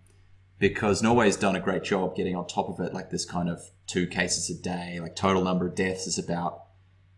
because 0.59 1.01
Norway's 1.01 1.35
done 1.35 1.55
a 1.55 1.59
great 1.59 1.83
job 1.83 2.15
getting 2.15 2.35
on 2.35 2.47
top 2.47 2.69
of 2.69 2.79
it. 2.85 2.93
Like 2.93 3.09
this 3.09 3.25
kind 3.25 3.49
of 3.49 3.61
two 3.85 4.07
cases 4.07 4.49
a 4.49 4.61
day, 4.61 4.99
like 5.01 5.15
total 5.15 5.43
number 5.43 5.67
of 5.67 5.75
deaths 5.75 6.07
is 6.07 6.17
about 6.17 6.63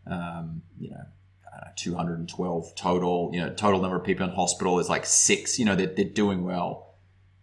um, 0.06 0.64
you 0.78 0.90
know, 0.90 1.06
uh, 1.54 1.70
212 1.76 2.76
total. 2.76 3.30
You 3.34 3.42
know, 3.42 3.54
total 3.54 3.82
number 3.82 3.98
of 3.98 4.04
people 4.04 4.28
in 4.28 4.34
hospital 4.34 4.80
is 4.80 4.90
like 4.90 5.06
six. 5.06 5.60
You 5.60 5.66
know, 5.66 5.76
they're, 5.76 5.88
they're 5.88 6.06
doing 6.06 6.44
well. 6.44 6.96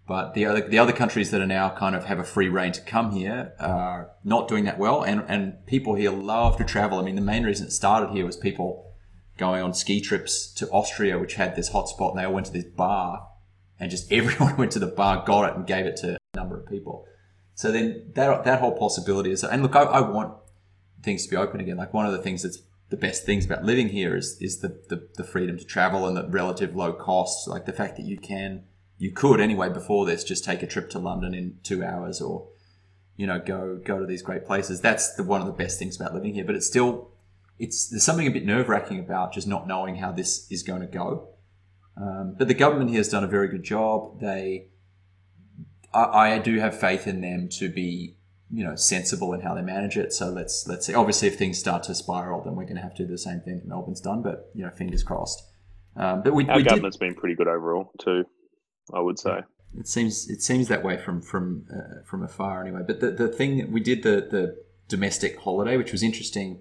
But 0.07 0.35
the 0.35 0.47
other 0.47 0.69
the 0.69 0.79
other 0.79 0.93
countries 0.93 1.33
that 1.33 1.41
are 1.41 1.47
now 1.47 1.71
kind 1.71 1.97
of 1.97 2.05
have 2.05 2.21
a 2.21 2.25
free 2.25 2.49
reign 2.49 2.73
to 2.73 2.81
come 2.81 3.11
here 3.11 3.55
are 3.59 4.13
not 4.23 4.47
doing 4.47 4.65
that 4.65 4.79
well, 4.79 5.03
and 5.03 5.25
and 5.27 5.67
people 5.67 5.95
here 5.95 6.13
love 6.13 6.57
to 6.59 6.65
travel. 6.65 6.99
I 6.99 7.03
mean, 7.03 7.17
the 7.17 7.23
main 7.23 7.43
reason 7.43 7.67
it 7.67 7.73
started 7.73 8.11
here 8.11 8.25
was 8.25 8.37
people 8.37 8.95
going 9.37 9.63
on 9.63 9.75
ski 9.75 10.01
trips 10.01 10.47
to 10.55 10.69
Austria, 10.69 11.19
which 11.19 11.35
had 11.35 11.57
this 11.57 11.71
hotspot, 11.71 12.11
and 12.11 12.21
they 12.21 12.25
all 12.25 12.33
went 12.33 12.47
to 12.47 12.53
this 12.53 12.65
bar, 12.65 13.27
and 13.79 13.91
just 13.91 14.11
everyone 14.13 14.57
went 14.57 14.73
to 14.73 14.79
the 14.79 14.87
bar, 14.87 15.25
got 15.27 15.51
it, 15.51 15.57
and 15.57 15.67
gave 15.67 15.87
it 15.87 15.97
to 15.99 16.15
a 16.15 16.37
number 16.37 16.59
of 16.59 16.67
people. 16.67 17.07
So 17.55 17.73
then 17.73 18.11
that 18.15 18.45
that 18.45 18.61
whole 18.61 18.77
possibility 18.77 19.31
is, 19.31 19.43
and 19.43 19.63
look, 19.63 19.75
I, 19.75 19.83
I 19.83 20.01
want 20.01 20.35
things 21.03 21.25
to 21.25 21.31
be 21.31 21.37
open 21.37 21.61
again. 21.61 21.77
Like 21.77 21.95
one 21.95 22.07
of 22.07 22.13
the 22.13 22.23
things 22.23 22.43
that's 22.43 22.61
the 22.89 22.97
best 22.97 23.25
things 23.25 23.45
about 23.45 23.65
living 23.65 23.89
here 23.89 24.17
is 24.17 24.37
is 24.41 24.59
the, 24.59 24.81
the, 24.89 25.09
the 25.17 25.25
freedom 25.25 25.57
to 25.59 25.65
travel 25.65 26.07
and 26.07 26.17
the 26.17 26.29
relative 26.29 26.77
low 26.77 26.93
costs. 26.93 27.49
Like 27.49 27.67
the 27.67 27.73
fact 27.73 27.97
that 27.97 28.05
you 28.05 28.19
can 28.19 28.65
you 28.99 29.11
could 29.11 29.41
anyway 29.41 29.69
before 29.69 30.07
this 30.07 30.25
just 30.25 30.45
take 30.45 30.63
a 30.63 30.67
trip 30.67 30.91
to 30.91 30.99
London 30.99 31.35
in 31.35 31.59
two 31.63 31.85
hours 31.85 32.21
or 32.21 32.49
you 33.17 33.27
know 33.27 33.39
go 33.39 33.81
go 33.83 33.99
to 33.99 34.07
these 34.07 34.23
great 34.23 34.45
places. 34.45 34.81
That's 34.81 35.15
the 35.15 35.23
one 35.23 35.41
of 35.41 35.47
the 35.47 35.53
best 35.53 35.79
things 35.79 35.97
about 35.97 36.15
living 36.15 36.35
here. 36.35 36.45
But 36.45 36.55
it's 36.55 36.67
still 36.67 37.11
it's 37.59 37.89
there's 37.89 38.05
something 38.05 38.27
a 38.27 38.31
bit 38.31 38.45
nerve 38.45 38.69
wracking 38.69 38.99
about 38.99 39.33
just 39.33 39.47
not 39.47 39.67
knowing 39.67 39.97
how 39.97 40.13
this 40.13 40.51
is 40.51 40.63
going 40.63 40.83
to 40.83 40.87
go. 40.87 41.29
Um, 41.97 42.35
but 42.39 42.49
the 42.49 42.55
government 42.55 42.91
here 42.91 42.99
has 42.99 43.09
done 43.09 43.25
a 43.25 43.29
very 43.29 43.49
good 43.49 43.63
job. 43.63 44.21
They 44.21 44.69
I, 45.95 46.35
I 46.35 46.39
do 46.39 46.59
have 46.59 46.79
faith 46.79 47.07
in 47.07 47.21
them 47.21 47.49
to 47.59 47.69
be 47.69 48.17
you 48.51 48.65
know 48.65 48.77
sensible 48.77 49.33
in 49.33 49.41
how 49.41 49.55
they 49.55 49.63
manage 49.63 49.97
it. 49.97 50.13
So 50.13 50.29
let's 50.29 50.67
let's 50.67 50.87
see. 50.87 50.95
Obviously, 50.95 51.29
if 51.29 51.39
things 51.39 51.59
start 51.59 51.85
to 51.85 51.95
spiral, 51.95 52.43
then 52.43 52.55
we're 52.55 52.65
going 52.65 52.77
to 52.77 52.83
have 52.83 52.95
to 52.97 53.05
do 53.05 53.11
the 53.11 53.19
same 53.19 53.41
thing 53.41 53.59
that 53.59 53.67
Melbourne's 53.67 54.01
done. 54.01 54.23
But 54.23 54.51
you 54.55 54.65
know, 54.65 54.71
fingers 54.71 55.03
crossed. 55.03 55.43
Um, 55.97 56.23
but 56.23 56.35
we, 56.35 56.47
Our 56.47 56.57
we 56.57 56.63
did, 56.63 56.69
government's 56.69 56.99
been 56.99 57.15
pretty 57.15 57.35
good 57.35 57.49
overall 57.49 57.91
too. 57.99 58.25
I 58.93 59.01
would 59.01 59.19
say. 59.19 59.41
it 59.79 59.89
seems 59.89 60.29
it 60.29 60.43
seems 60.43 60.69
that 60.69 60.85
way 60.85 60.97
from 60.97 61.23
from 61.23 61.67
uh, 61.75 62.05
from 62.05 62.23
afar 62.23 62.63
anyway. 62.63 62.83
But 62.87 63.01
the 63.01 63.11
the 63.11 63.29
thing 63.29 63.73
we 63.73 63.81
did 63.81 64.03
the 64.03 64.29
the 64.31 64.57
domestic 64.89 65.39
holiday, 65.41 65.77
which 65.77 65.93
was 65.93 66.03
interesting. 66.03 66.61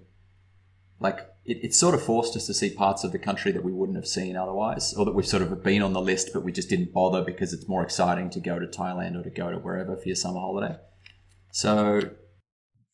Like 0.98 1.28
it, 1.46 1.64
it 1.64 1.74
sort 1.74 1.94
of 1.94 2.02
forced 2.02 2.36
us 2.36 2.46
to 2.46 2.54
see 2.54 2.70
parts 2.70 3.04
of 3.04 3.12
the 3.12 3.18
country 3.18 3.52
that 3.52 3.64
we 3.64 3.72
wouldn't 3.72 3.96
have 3.96 4.06
seen 4.06 4.36
otherwise, 4.36 4.94
or 4.94 5.04
that 5.04 5.14
we've 5.14 5.26
sort 5.26 5.42
of 5.42 5.62
been 5.62 5.82
on 5.82 5.92
the 5.92 6.00
list, 6.00 6.30
but 6.32 6.42
we 6.42 6.52
just 6.52 6.68
didn't 6.68 6.92
bother 6.92 7.22
because 7.22 7.52
it's 7.52 7.68
more 7.68 7.82
exciting 7.82 8.30
to 8.30 8.40
go 8.40 8.58
to 8.58 8.66
Thailand 8.66 9.18
or 9.18 9.22
to 9.22 9.30
go 9.30 9.50
to 9.50 9.58
wherever 9.58 9.96
for 9.96 10.06
your 10.06 10.16
summer 10.16 10.40
holiday. 10.40 10.76
So 11.52 12.00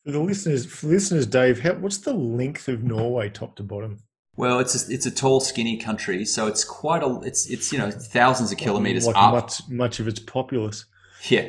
For 0.05 0.13
the 0.13 0.21
listeners, 0.21 0.67
for 0.67 0.89
listeners, 0.89 1.27
Dave, 1.27 1.61
how, 1.61 1.75
what's 1.75 1.99
the 1.99 2.13
length 2.15 2.69
of 2.69 2.83
Norway, 2.83 3.29
top 3.29 3.57
to 3.57 3.63
bottom? 3.63 3.99
Well, 4.37 4.61
it's 4.61 4.89
a, 4.89 4.93
it's 4.93 5.05
a 5.05 5.11
tall, 5.11 5.41
skinny 5.41 5.77
country, 5.77 6.25
so 6.25 6.47
it's 6.47 6.65
quite 6.65 7.03
a 7.03 7.21
it's 7.21 7.51
it's 7.51 7.71
you 7.71 7.79
know 7.79 7.91
thousands 7.91 8.51
of 8.51 8.57
kilometers 8.57 9.07
like 9.07 9.17
up. 9.17 9.35
much 9.35 9.69
much 9.69 10.01
of 10.01 10.09
its 10.09 10.21
populace. 10.21 10.87
Yeah, 11.29 11.49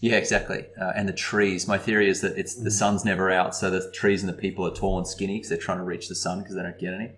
yeah, 0.00 0.16
exactly. 0.16 0.64
Uh, 0.80 0.92
and 0.96 1.08
the 1.08 1.12
trees. 1.12 1.68
My 1.68 1.78
theory 1.78 2.08
is 2.08 2.20
that 2.22 2.36
it's 2.38 2.54
the 2.54 2.70
sun's 2.70 3.04
never 3.04 3.30
out, 3.30 3.54
so 3.54 3.70
the 3.70 3.90
trees 3.92 4.22
and 4.22 4.28
the 4.28 4.36
people 4.36 4.66
are 4.66 4.74
tall 4.74 4.98
and 4.98 5.06
skinny 5.06 5.36
because 5.36 5.48
they're 5.48 5.58
trying 5.58 5.78
to 5.78 5.84
reach 5.84 6.08
the 6.08 6.14
sun 6.14 6.40
because 6.40 6.54
they 6.56 6.62
don't 6.62 6.78
get 6.78 6.94
any. 6.94 7.10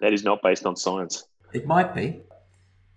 That 0.00 0.12
is 0.12 0.22
not 0.24 0.42
based 0.42 0.66
on 0.66 0.76
science. 0.76 1.24
It 1.52 1.66
might 1.66 1.94
be. 1.94 2.20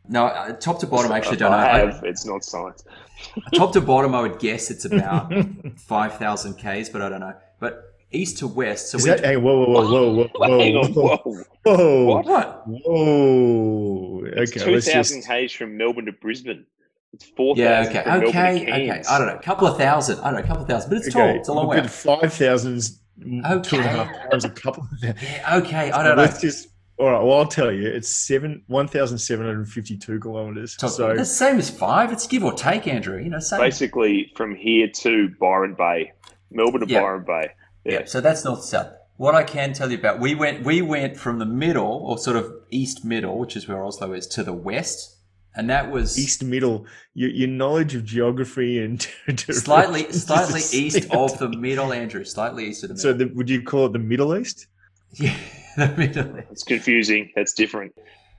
No, 0.10 0.26
uh, 0.26 0.54
top 0.54 0.80
to 0.80 0.88
bottom, 0.88 1.12
I 1.12 1.18
actually 1.18 1.38
don't 1.38 1.52
know. 1.52 1.58
I 1.58 1.82
I- 1.90 2.02
It's 2.04 2.26
not 2.26 2.44
science. 2.44 2.84
top 3.54 3.72
to 3.74 3.82
bottom, 3.82 4.16
I 4.16 4.22
would 4.22 4.40
guess 4.40 4.72
it's 4.72 4.86
about 4.92 5.32
five 5.78 6.18
thousand 6.18 6.56
k's, 6.56 6.90
but 6.90 7.02
I 7.02 7.10
don't 7.10 7.20
know. 7.22 7.36
But 7.60 7.84
east 8.12 8.40
to 8.40 8.48
west, 8.48 8.90
so 8.90 8.98
Is 8.98 9.04
we 9.04 9.12
that? 9.12 9.24
Hey, 9.24 9.38
whoa, 9.38 9.64
whoa, 9.66 9.88
whoa, 9.88 10.14
whoa, 10.14 10.28
whoa, 10.36 10.60
Hang 10.60 10.76
on, 10.76 10.94
whoa, 10.94 11.18
whoa. 11.18 11.44
whoa, 11.64 12.06
What? 12.06 12.26
what? 12.26 12.64
whoa. 12.68 14.24
It's 14.26 14.52
Okay, 14.52 14.66
two 14.66 14.72
let's 14.74 14.92
thousand 14.92 15.20
just. 15.20 15.30
k's 15.30 15.52
from 15.54 15.78
Melbourne 15.78 16.06
to 16.06 16.12
Brisbane. 16.12 16.66
It's 17.14 17.26
four 17.36 17.56
Yeah, 17.58 17.84
thousand 17.84 17.98
okay, 17.98 18.04
from 18.04 18.24
okay, 18.30 18.62
okay. 18.62 19.04
I 19.10 19.18
don't 19.18 19.28
know, 19.28 19.36
a 19.36 19.42
couple 19.42 19.68
of 19.68 19.78
thousand. 19.78 20.20
I 20.20 20.26
don't 20.32 20.34
know, 20.36 20.40
a 20.40 20.44
couple 20.48 20.64
of 20.64 20.70
thousand, 20.70 20.90
but 20.90 20.98
it's 21.00 21.14
tall. 21.14 21.30
It's 21.30 21.50
a 21.50 21.54
long 21.54 21.68
way. 21.68 21.78
But 21.78 21.86
up. 21.86 21.92
five 21.92 22.34
thousand's 22.34 23.00
a 23.24 23.54
Okay. 23.58 23.78
half 23.82 24.30
times 24.32 24.46
a 24.46 24.50
couple 24.50 24.84
of 24.92 25.00
that. 25.02 25.22
Yeah, 25.22 25.58
okay, 25.58 25.92
I 25.92 26.04
don't 26.04 26.16
know. 26.16 26.22
Let's 26.24 26.40
just. 26.42 26.70
All 26.98 27.10
right. 27.10 27.24
Well, 27.24 27.40
I'll 27.40 27.48
tell 27.48 27.72
you. 27.72 27.88
It's 27.88 28.08
seven 28.10 28.64
one 28.68 28.88
thousand 28.88 29.18
seven 29.18 29.46
hundred 29.46 29.68
fifty-two 29.70 30.20
kilometers. 30.20 30.76
So, 30.80 30.88
So 30.88 31.16
the 31.16 31.26
same 31.26 31.58
as 31.58 31.70
five. 31.70 32.12
It's 32.12 32.28
give 32.28 32.44
or 32.44 32.54
take, 32.54 32.88
Andrew. 32.88 33.22
You 33.22 33.30
know, 33.30 33.40
same. 33.40 33.60
Basically, 33.60 34.32
from 34.36 34.56
here 34.56 34.88
to 34.88 35.30
Byron 35.40 35.74
Bay, 35.76 36.14
Melbourne 36.52 36.82
to 36.82 36.88
Yeah. 36.88 37.02
Byron 37.02 37.24
Bay. 37.26 37.50
Yeah. 37.86 37.92
Yeah. 37.94 38.06
So 38.06 38.22
that's 38.22 38.46
north 38.46 38.64
south. 38.64 38.94
What 39.18 39.34
I 39.36 39.44
can 39.44 39.74
tell 39.74 39.92
you 39.92 39.98
about 39.98 40.20
we 40.20 40.36
went 40.36 40.64
we 40.64 40.82
went 40.82 41.18
from 41.18 41.40
the 41.40 41.46
middle 41.46 41.88
or 42.06 42.18
sort 42.20 42.38
of 42.38 42.52
east 42.70 43.04
middle, 43.04 43.38
which 43.40 43.56
is 43.56 43.68
where 43.68 43.84
Oslo 43.84 44.14
is, 44.14 44.28
to 44.28 44.44
the 44.44 44.54
west, 44.54 45.18
and 45.56 45.70
that 45.70 45.92
was 45.92 46.18
east 46.18 46.44
middle. 46.44 46.86
Your, 47.14 47.30
your 47.30 47.48
knowledge 47.50 47.96
of 47.96 48.04
geography 48.06 48.80
and 48.80 49.02
slightly 49.40 50.12
slightly 50.12 50.62
east 50.72 51.10
of 51.12 51.38
the 51.40 51.50
middle, 51.50 51.92
Andrew. 51.92 52.24
Slightly 52.24 52.68
east 52.68 52.84
of 52.84 52.90
the 52.90 52.98
So 52.98 53.12
middle. 53.12 53.28
the, 53.30 53.34
would 53.36 53.50
you 53.50 53.62
call 53.62 53.88
it 53.88 53.94
the 53.94 54.00
Middle 54.00 54.36
East? 54.38 54.68
yeah, 55.14 55.36
the 55.78 55.94
middle. 55.98 56.38
East. 56.38 56.48
It's 56.52 56.64
confusing. 56.64 57.32
That's 57.36 57.54
different. 57.54 57.94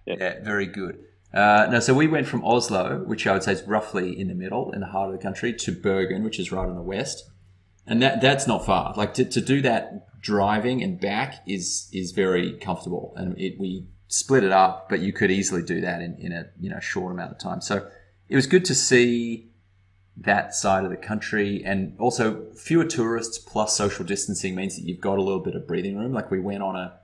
Yeah, 0.06 0.42
very 0.42 0.66
good. 0.66 0.98
Uh, 1.34 1.66
no, 1.70 1.80
so 1.80 1.94
we 1.94 2.06
went 2.06 2.26
from 2.26 2.44
Oslo, 2.44 2.98
which 3.06 3.26
I 3.26 3.32
would 3.32 3.42
say 3.42 3.52
is 3.52 3.62
roughly 3.62 4.18
in 4.18 4.28
the 4.28 4.34
middle, 4.34 4.72
in 4.72 4.80
the 4.80 4.86
heart 4.86 5.10
of 5.10 5.16
the 5.16 5.22
country, 5.22 5.52
to 5.54 5.72
Bergen, 5.72 6.22
which 6.24 6.38
is 6.38 6.52
right 6.52 6.68
in 6.68 6.74
the 6.74 6.82
west, 6.82 7.30
and 7.86 8.02
that 8.02 8.20
that's 8.20 8.46
not 8.46 8.66
far. 8.66 8.92
Like 8.96 9.14
to, 9.14 9.24
to 9.24 9.40
do 9.40 9.62
that 9.62 10.08
driving 10.22 10.82
and 10.82 10.98
back 10.98 11.42
is 11.46 11.90
is 11.92 12.12
very 12.12 12.52
comfortable, 12.54 13.12
and 13.16 13.38
it, 13.38 13.58
we 13.58 13.86
split 14.08 14.44
it 14.44 14.52
up, 14.52 14.88
but 14.88 15.00
you 15.00 15.12
could 15.12 15.30
easily 15.30 15.62
do 15.62 15.80
that 15.82 16.00
in, 16.00 16.16
in 16.18 16.32
a 16.32 16.46
you 16.58 16.70
know 16.70 16.80
short 16.80 17.12
amount 17.12 17.32
of 17.32 17.38
time. 17.38 17.60
So 17.60 17.86
it 18.28 18.36
was 18.36 18.46
good 18.46 18.64
to 18.66 18.74
see 18.74 19.50
that 20.16 20.54
side 20.54 20.84
of 20.84 20.90
the 20.90 20.96
country, 20.96 21.62
and 21.64 21.94
also 21.98 22.46
fewer 22.54 22.84
tourists 22.84 23.38
plus 23.38 23.76
social 23.76 24.04
distancing 24.04 24.54
means 24.54 24.76
that 24.76 24.86
you've 24.86 25.00
got 25.00 25.18
a 25.18 25.22
little 25.22 25.42
bit 25.42 25.54
of 25.54 25.66
breathing 25.66 25.98
room. 25.98 26.12
Like 26.12 26.30
we 26.30 26.40
went 26.40 26.62
on 26.62 26.76
a 26.76 26.98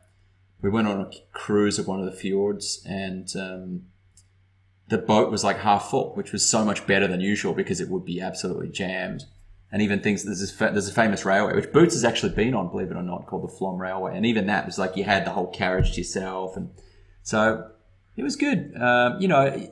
we 0.62 0.70
went 0.70 0.88
on 0.88 1.00
a 1.00 1.10
cruise 1.32 1.78
of 1.78 1.86
one 1.86 2.00
of 2.00 2.06
the 2.06 2.12
fjords 2.12 2.84
and 2.88 3.28
um, 3.36 3.82
the 4.88 4.98
boat 4.98 5.30
was 5.30 5.44
like 5.44 5.58
half 5.58 5.90
full, 5.90 6.14
which 6.14 6.32
was 6.32 6.44
so 6.44 6.64
much 6.64 6.86
better 6.86 7.06
than 7.06 7.20
usual 7.20 7.52
because 7.54 7.80
it 7.80 7.88
would 7.88 8.04
be 8.04 8.20
absolutely 8.20 8.68
jammed. 8.68 9.24
And 9.70 9.82
even 9.82 10.00
things 10.00 10.24
there's 10.24 10.50
fa- 10.50 10.70
there's 10.72 10.88
a 10.88 10.94
famous 10.94 11.24
railway 11.24 11.54
which 11.54 11.72
Boots 11.72 11.94
has 11.94 12.04
actually 12.04 12.34
been 12.34 12.54
on, 12.54 12.70
believe 12.70 12.90
it 12.90 12.96
or 12.96 13.02
not, 13.02 13.26
called 13.26 13.42
the 13.42 13.52
Flåm 13.52 13.78
Railway, 13.78 14.16
and 14.16 14.24
even 14.24 14.46
that 14.46 14.64
was 14.64 14.78
like 14.78 14.96
you 14.96 15.04
had 15.04 15.26
the 15.26 15.30
whole 15.30 15.48
carriage 15.48 15.92
to 15.92 15.98
yourself, 15.98 16.56
and 16.56 16.70
so 17.22 17.70
it 18.16 18.22
was 18.22 18.34
good. 18.34 18.74
Um, 18.80 19.20
you 19.20 19.28
know, 19.28 19.70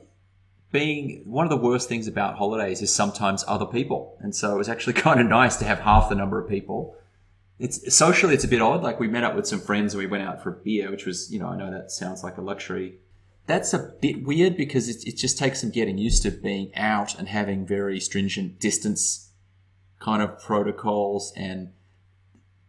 being 0.71 1.23
one 1.25 1.45
of 1.45 1.49
the 1.49 1.57
worst 1.57 1.89
things 1.89 2.07
about 2.07 2.37
holidays 2.37 2.83
is 2.83 2.93
sometimes 2.93 3.43
other 3.47 3.65
people, 3.65 4.17
and 4.19 4.35
so 4.35 4.53
it 4.53 4.57
was 4.57 4.69
actually 4.69 4.93
kind 5.07 5.19
of 5.19 5.25
nice 5.25 5.55
to 5.57 5.65
have 5.65 5.79
half 5.79 6.09
the 6.09 6.15
number 6.15 6.39
of 6.39 6.47
people 6.47 6.95
it's 7.59 7.95
socially 7.95 8.33
it's 8.33 8.43
a 8.43 8.47
bit 8.47 8.61
odd. 8.61 8.83
Like 8.83 8.99
we 8.99 9.07
met 9.07 9.23
up 9.23 9.35
with 9.35 9.47
some 9.47 9.59
friends 9.59 9.93
and 9.93 9.99
we 9.99 10.07
went 10.07 10.23
out 10.23 10.43
for 10.43 10.49
a 10.49 10.63
beer, 10.63 10.91
which 10.91 11.05
was 11.05 11.31
you 11.31 11.39
know 11.39 11.47
I 11.47 11.57
know 11.57 11.71
that 11.71 11.91
sounds 11.91 12.23
like 12.23 12.37
a 12.37 12.41
luxury. 12.41 12.99
That's 13.47 13.73
a 13.73 13.93
bit 14.01 14.25
weird 14.25 14.57
because 14.57 14.89
it, 14.89 15.07
it 15.07 15.15
just 15.15 15.37
takes 15.37 15.61
some 15.61 15.71
getting 15.71 15.97
used 15.97 16.23
to 16.23 16.31
being 16.31 16.75
out 16.75 17.17
and 17.17 17.29
having 17.29 17.65
very 17.65 17.99
stringent 17.99 18.59
distance 18.59 19.26
kind 19.99 20.21
of 20.21 20.39
protocols. 20.41 21.33
And 21.35 21.73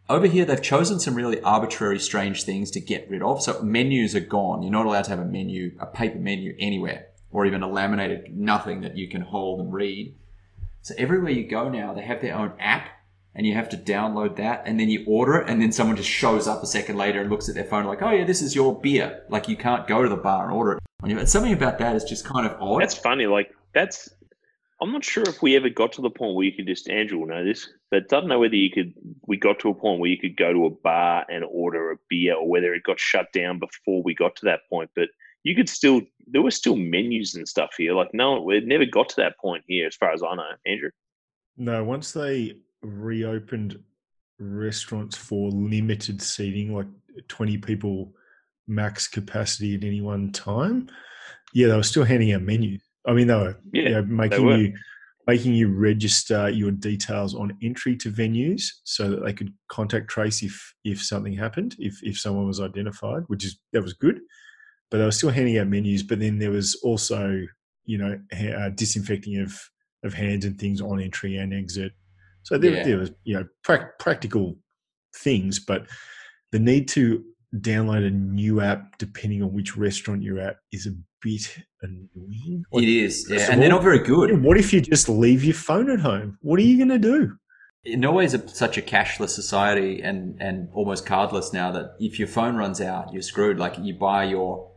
over 0.09 0.27
here 0.27 0.45
they've 0.45 0.61
chosen 0.61 0.99
some 0.99 1.15
really 1.15 1.41
arbitrary, 1.41 1.99
strange 1.99 2.43
things 2.43 2.71
to 2.71 2.79
get 2.79 3.09
rid 3.09 3.21
of. 3.21 3.41
So 3.41 3.61
menus 3.61 4.15
are 4.15 4.21
gone. 4.21 4.63
You're 4.63 4.71
not 4.71 4.85
allowed 4.85 5.05
to 5.05 5.11
have 5.11 5.19
a 5.19 5.25
menu, 5.25 5.75
a 5.79 5.85
paper 5.85 6.19
menu 6.19 6.55
anywhere, 6.59 7.07
or 7.31 7.45
even 7.45 7.63
a 7.63 7.69
laminated 7.69 8.35
nothing 8.35 8.81
that 8.81 8.97
you 8.97 9.07
can 9.07 9.21
hold 9.21 9.59
and 9.59 9.73
read. 9.73 10.15
So 10.81 10.95
everywhere 10.97 11.31
you 11.31 11.47
go 11.47 11.69
now, 11.69 11.93
they 11.93 12.01
have 12.01 12.21
their 12.21 12.35
own 12.35 12.53
app 12.59 12.89
and 13.35 13.45
you 13.45 13.53
have 13.53 13.69
to 13.69 13.77
download 13.77 14.37
that 14.37 14.63
and 14.65 14.79
then 14.79 14.89
you 14.89 15.03
order 15.07 15.35
it 15.35 15.49
and 15.49 15.61
then 15.61 15.71
someone 15.71 15.95
just 15.95 16.09
shows 16.09 16.47
up 16.47 16.63
a 16.63 16.65
second 16.65 16.97
later 16.97 17.21
and 17.21 17.29
looks 17.29 17.47
at 17.47 17.55
their 17.55 17.63
phone 17.63 17.85
like, 17.85 18.01
oh 18.01 18.11
yeah, 18.11 18.25
this 18.25 18.41
is 18.41 18.55
your 18.55 18.79
beer. 18.79 19.23
Like 19.29 19.47
you 19.47 19.55
can't 19.55 19.87
go 19.87 20.01
to 20.03 20.09
the 20.09 20.17
bar 20.17 20.45
and 20.45 20.53
order 20.53 20.73
it. 20.73 20.79
and 21.03 21.29
Something 21.29 21.53
about 21.53 21.77
that 21.79 21.95
is 21.95 22.03
just 22.03 22.25
kind 22.25 22.45
of 22.45 22.59
odd. 22.59 22.81
That's 22.81 22.95
funny. 22.95 23.27
Like 23.27 23.55
that's. 23.73 24.09
I'm 24.81 24.91
not 24.93 25.03
sure 25.03 25.23
if 25.23 25.41
we 25.41 25.57
ever 25.57 25.69
got 25.69 25.91
to 25.93 26.01
the 26.01 26.09
point 26.09 26.35
where 26.35 26.45
you 26.45 26.53
could 26.53 26.67
just 26.67 26.89
Andrew 26.89 27.19
will 27.19 27.27
know 27.27 27.43
this, 27.43 27.69
but 27.91 28.03
I 28.03 28.05
don't 28.07 28.27
know 28.27 28.39
whether 28.39 28.55
you 28.55 28.71
could. 28.71 28.93
We 29.27 29.35
got 29.35 29.59
to 29.59 29.69
a 29.69 29.73
point 29.73 29.99
where 29.99 30.09
you 30.09 30.17
could 30.17 30.37
go 30.37 30.53
to 30.53 30.67
a 30.67 30.69
bar 30.69 31.25
and 31.29 31.43
order 31.43 31.91
a 31.91 31.97
beer, 32.09 32.35
or 32.35 32.47
whether 32.47 32.73
it 32.73 32.83
got 32.83 32.99
shut 32.99 33.31
down 33.33 33.59
before 33.59 34.01
we 34.03 34.15
got 34.15 34.35
to 34.37 34.45
that 34.45 34.61
point. 34.69 34.89
But 34.95 35.09
you 35.43 35.55
could 35.55 35.67
still. 35.67 36.01
There 36.27 36.41
were 36.41 36.51
still 36.51 36.75
menus 36.75 37.35
and 37.35 37.47
stuff 37.47 37.71
here. 37.77 37.93
Like 37.93 38.13
no, 38.13 38.41
we 38.41 38.59
never 38.61 38.85
got 38.85 39.09
to 39.09 39.15
that 39.17 39.37
point 39.37 39.63
here, 39.67 39.87
as 39.87 39.95
far 39.95 40.11
as 40.11 40.23
I 40.23 40.35
know, 40.35 40.43
Andrew. 40.65 40.91
No, 41.57 41.83
once 41.83 42.13
they 42.13 42.61
reopened 42.81 43.79
restaurants 44.39 45.17
for 45.17 45.49
limited 45.49 46.21
seating, 46.21 46.73
like 46.73 46.87
20 47.27 47.57
people 47.57 48.13
max 48.67 49.07
capacity 49.07 49.75
at 49.75 49.83
any 49.83 49.99
one 49.99 50.31
time, 50.31 50.89
yeah, 51.53 51.67
they 51.67 51.75
were 51.75 51.83
still 51.83 52.05
handing 52.05 52.31
out 52.31 52.43
menus. 52.43 52.88
I 53.07 53.13
mean, 53.13 53.27
they 53.27 53.35
were, 53.35 53.57
Yeah, 53.73 53.83
you 53.83 53.89
know, 53.91 54.01
making 54.03 54.45
were. 54.45 54.57
you 54.57 54.73
making 55.27 55.53
you 55.53 55.67
register 55.71 56.49
your 56.49 56.71
details 56.71 57.35
on 57.35 57.55
entry 57.61 57.95
to 57.95 58.11
venues 58.11 58.63
so 58.83 59.11
that 59.11 59.23
they 59.23 59.31
could 59.33 59.53
contact 59.67 60.07
trace 60.09 60.41
if 60.41 60.73
if 60.83 61.03
something 61.03 61.33
happened, 61.33 61.75
if 61.79 61.99
if 62.03 62.19
someone 62.19 62.47
was 62.47 62.59
identified, 62.59 63.23
which 63.27 63.45
is 63.45 63.59
that 63.73 63.81
was 63.83 63.93
good. 63.93 64.19
But 64.89 64.97
they 64.97 65.05
were 65.05 65.11
still 65.11 65.29
handing 65.29 65.57
out 65.59 65.67
menus. 65.67 66.01
But 66.01 66.19
then 66.19 66.39
there 66.39 66.49
was 66.51 66.75
also, 66.83 67.45
you 67.85 67.97
know, 67.99 68.19
uh, 68.33 68.69
disinfecting 68.69 69.37
of 69.39 69.53
of 70.03 70.13
hands 70.13 70.45
and 70.45 70.57
things 70.57 70.81
on 70.81 70.99
entry 70.99 71.35
and 71.37 71.53
exit. 71.53 71.91
So 72.43 72.57
there, 72.57 72.71
Yeah. 72.77 72.83
there 72.83 72.97
was, 72.97 73.11
you 73.25 73.35
know, 73.35 73.45
prac- 73.63 73.99
practical 73.99 74.57
things, 75.15 75.59
but 75.59 75.87
the 76.51 76.59
need 76.59 76.87
to 76.89 77.23
download 77.57 78.07
a 78.07 78.11
new 78.11 78.61
app 78.61 78.97
depending 78.97 79.43
on 79.43 79.53
which 79.53 79.75
restaurant 79.77 80.23
you're 80.23 80.39
at 80.39 80.57
is 80.71 80.87
a 80.87 80.91
bit 81.21 81.57
annoying. 81.81 82.63
Like, 82.71 82.83
it 82.83 82.89
is. 82.89 83.27
Yeah. 83.29 83.51
And 83.51 83.61
they're 83.61 83.69
not 83.69 83.83
very 83.83 83.99
good. 83.99 84.43
What 84.43 84.57
if 84.57 84.73
you 84.73 84.81
just 84.81 85.09
leave 85.09 85.43
your 85.43 85.53
phone 85.53 85.89
at 85.89 85.99
home? 85.99 86.37
What 86.41 86.59
are 86.59 86.63
you 86.63 86.77
going 86.77 86.89
to 86.89 86.99
do? 86.99 87.37
Norway 87.85 88.25
is 88.25 88.33
a, 88.33 88.47
such 88.47 88.77
a 88.77 88.81
cashless 88.81 89.29
society 89.29 90.01
and, 90.01 90.39
and 90.41 90.69
almost 90.73 91.05
cardless 91.05 91.53
now 91.53 91.71
that 91.71 91.95
if 91.99 92.19
your 92.19 92.27
phone 92.27 92.55
runs 92.55 92.81
out, 92.81 93.13
you're 93.13 93.21
screwed. 93.21 93.57
Like 93.57 93.77
you 93.79 93.93
buy 93.93 94.25
your 94.25 94.71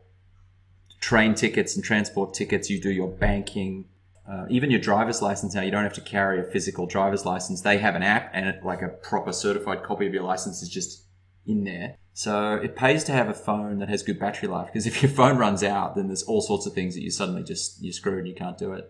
train 1.01 1.35
tickets 1.35 1.75
and 1.75 1.83
transport 1.83 2.33
tickets, 2.33 2.69
you 2.69 2.81
do 2.81 2.91
your 2.91 3.09
banking, 3.09 3.85
uh, 4.29 4.45
even 4.49 4.71
your 4.71 4.79
driver's 4.79 5.21
license 5.21 5.53
now. 5.53 5.61
You 5.61 5.71
don't 5.71 5.83
have 5.83 5.93
to 5.93 6.01
carry 6.01 6.39
a 6.39 6.43
physical 6.43 6.85
driver's 6.85 7.25
license. 7.25 7.61
They 7.61 7.77
have 7.77 7.95
an 7.95 8.03
app 8.03 8.31
and 8.33 8.47
it, 8.47 8.63
like 8.63 8.81
a 8.81 8.87
proper 8.87 9.33
certified 9.33 9.83
copy 9.83 10.07
of 10.07 10.13
your 10.13 10.23
license 10.23 10.61
is 10.61 10.69
just 10.69 11.05
in 11.45 11.65
there. 11.65 11.97
So 12.13 12.55
it 12.55 12.75
pays 12.75 13.03
to 13.05 13.11
have 13.11 13.27
a 13.27 13.33
phone 13.33 13.79
that 13.79 13.89
has 13.89 14.03
good 14.03 14.19
battery 14.19 14.47
life 14.47 14.67
because 14.67 14.85
if 14.85 15.01
your 15.01 15.11
phone 15.11 15.37
runs 15.37 15.63
out, 15.63 15.95
then 15.95 16.07
there's 16.07 16.23
all 16.23 16.41
sorts 16.41 16.65
of 16.65 16.73
things 16.73 16.93
that 16.93 17.01
you 17.01 17.09
suddenly 17.09 17.43
just 17.43 17.81
you're 17.83 17.93
screwed 17.93 18.19
and 18.19 18.27
you 18.27 18.35
can't 18.35 18.57
do 18.57 18.73
it. 18.73 18.87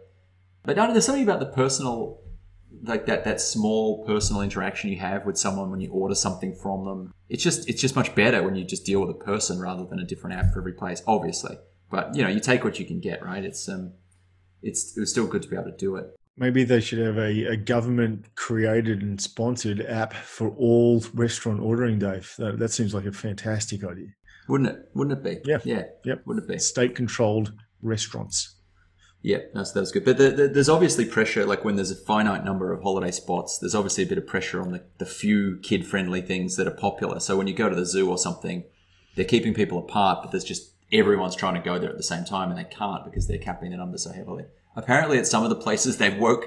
But 0.63 0.75
no, 0.75 0.91
there's 0.91 1.05
something 1.05 1.23
about 1.23 1.39
the 1.39 1.47
personal 1.47 2.21
like 2.83 3.05
that 3.05 3.23
that 3.23 3.39
small 3.39 4.05
personal 4.05 4.41
interaction 4.41 4.89
you 4.89 4.97
have 4.97 5.25
with 5.25 5.37
someone 5.37 5.71
when 5.71 5.79
you 5.79 5.89
order 5.91 6.15
something 6.15 6.53
from 6.53 6.83
them. 6.83 7.13
It's 7.29 7.43
just 7.43 7.69
it's 7.69 7.81
just 7.81 7.95
much 7.95 8.13
better 8.13 8.43
when 8.43 8.55
you 8.55 8.65
just 8.65 8.85
deal 8.85 8.99
with 8.99 9.09
a 9.09 9.19
person 9.19 9.59
rather 9.59 9.85
than 9.85 9.99
a 9.99 10.05
different 10.05 10.35
app 10.37 10.51
for 10.51 10.59
every 10.59 10.73
place 10.73 11.01
obviously. 11.07 11.57
But 11.89 12.15
you 12.15 12.23
know 12.23 12.29
you 12.29 12.41
take 12.41 12.65
what 12.65 12.77
you 12.77 12.85
can 12.85 12.99
get 12.99 13.23
right? 13.23 13.43
It's 13.43 13.69
um 13.69 13.93
it's 14.61 14.97
it 14.97 14.99
was 14.99 15.11
still 15.11 15.27
good 15.27 15.43
to 15.43 15.47
be 15.47 15.55
able 15.55 15.71
to 15.71 15.77
do 15.77 15.95
it 15.95 16.13
Maybe 16.35 16.63
they 16.63 16.81
should 16.81 16.99
have 16.99 17.17
a, 17.17 17.45
a 17.45 17.57
government 17.57 18.35
created 18.35 19.01
and 19.03 19.21
sponsored 19.21 19.81
app 19.81 20.13
for 20.13 20.49
all 20.49 21.03
restaurant 21.13 21.59
ordering, 21.61 21.99
Dave. 21.99 22.33
That, 22.39 22.57
that 22.59 22.69
seems 22.69 22.93
like 22.93 23.05
a 23.05 23.11
fantastic 23.11 23.83
idea. 23.83 24.07
wouldn't 24.49 24.69
it 24.71 24.79
wouldn't 24.95 25.19
it 25.25 25.43
be 25.43 25.49
Yeah. 25.49 25.59
yeah 25.63 25.83
Yep. 26.05 26.23
wouldn't 26.25 26.45
it 26.45 26.51
be 26.53 26.57
State 26.59 26.95
controlled 26.95 27.53
restaurants. 27.81 28.55
Yeah, 29.21 29.37
no, 29.55 29.63
so 29.63 29.75
that 29.75 29.79
was 29.79 29.91
good. 29.93 30.03
But 30.03 30.17
the, 30.17 30.31
the, 30.31 30.47
there's 30.49 30.67
obviously 30.67 31.05
pressure, 31.05 31.45
like 31.45 31.63
when 31.63 31.77
there's 31.77 31.91
a 31.91 31.95
finite 31.95 32.43
number 32.43 32.73
of 32.73 32.81
holiday 32.83 33.11
spots, 33.11 33.57
there's 33.57 33.73
obviously 33.73 34.03
a 34.03 34.07
bit 34.07 34.17
of 34.17 34.27
pressure 34.27 34.61
on 34.61 34.71
the, 34.71 34.83
the 34.97 35.05
few 35.05 35.59
kid 35.63 35.87
friendly 35.87 36.21
things 36.21 36.57
that 36.57 36.67
are 36.67 36.71
popular. 36.75 37.21
So 37.21 37.37
when 37.37 37.47
you 37.47 37.53
go 37.53 37.69
to 37.69 37.75
the 37.75 37.85
zoo 37.85 38.09
or 38.09 38.17
something, 38.17 38.65
they're 39.15 39.23
keeping 39.23 39.53
people 39.53 39.77
apart, 39.77 40.19
but 40.23 40.31
there's 40.31 40.43
just 40.43 40.73
everyone's 40.91 41.37
trying 41.37 41.53
to 41.53 41.61
go 41.61 41.79
there 41.79 41.89
at 41.89 41.95
the 41.95 42.03
same 42.03 42.25
time 42.25 42.49
and 42.49 42.59
they 42.59 42.65
can't 42.65 43.05
because 43.05 43.27
they're 43.27 43.37
capping 43.37 43.71
the 43.71 43.77
numbers 43.77 44.03
so 44.03 44.11
heavily. 44.11 44.43
Apparently, 44.75 45.17
at 45.17 45.27
some 45.27 45.43
of 45.43 45.49
the 45.49 45.55
places, 45.55 45.97
they 45.97 46.09
woke 46.09 46.45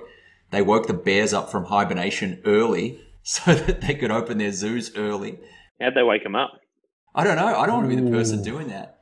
they 0.51 0.63
woke 0.63 0.87
the 0.87 0.95
bears 0.95 1.33
up 1.33 1.51
from 1.51 1.65
hibernation 1.65 2.41
early 2.45 3.01
so 3.23 3.55
that 3.55 3.81
they 3.81 3.95
could 3.95 4.11
open 4.11 4.39
their 4.39 4.53
zoos 4.53 4.97
early. 4.97 5.39
How'd 5.81 5.95
they 5.95 6.03
wake 6.03 6.25
him 6.25 6.37
up? 6.37 6.53
I 7.15 7.25
don't 7.25 7.37
know. 7.37 7.47
I 7.47 7.67
don't 7.67 7.77
want 7.77 7.91
to 7.91 7.97
be 7.97 8.03
the 8.03 8.11
person 8.11 8.43
doing 8.43 8.69
that. 8.69 8.99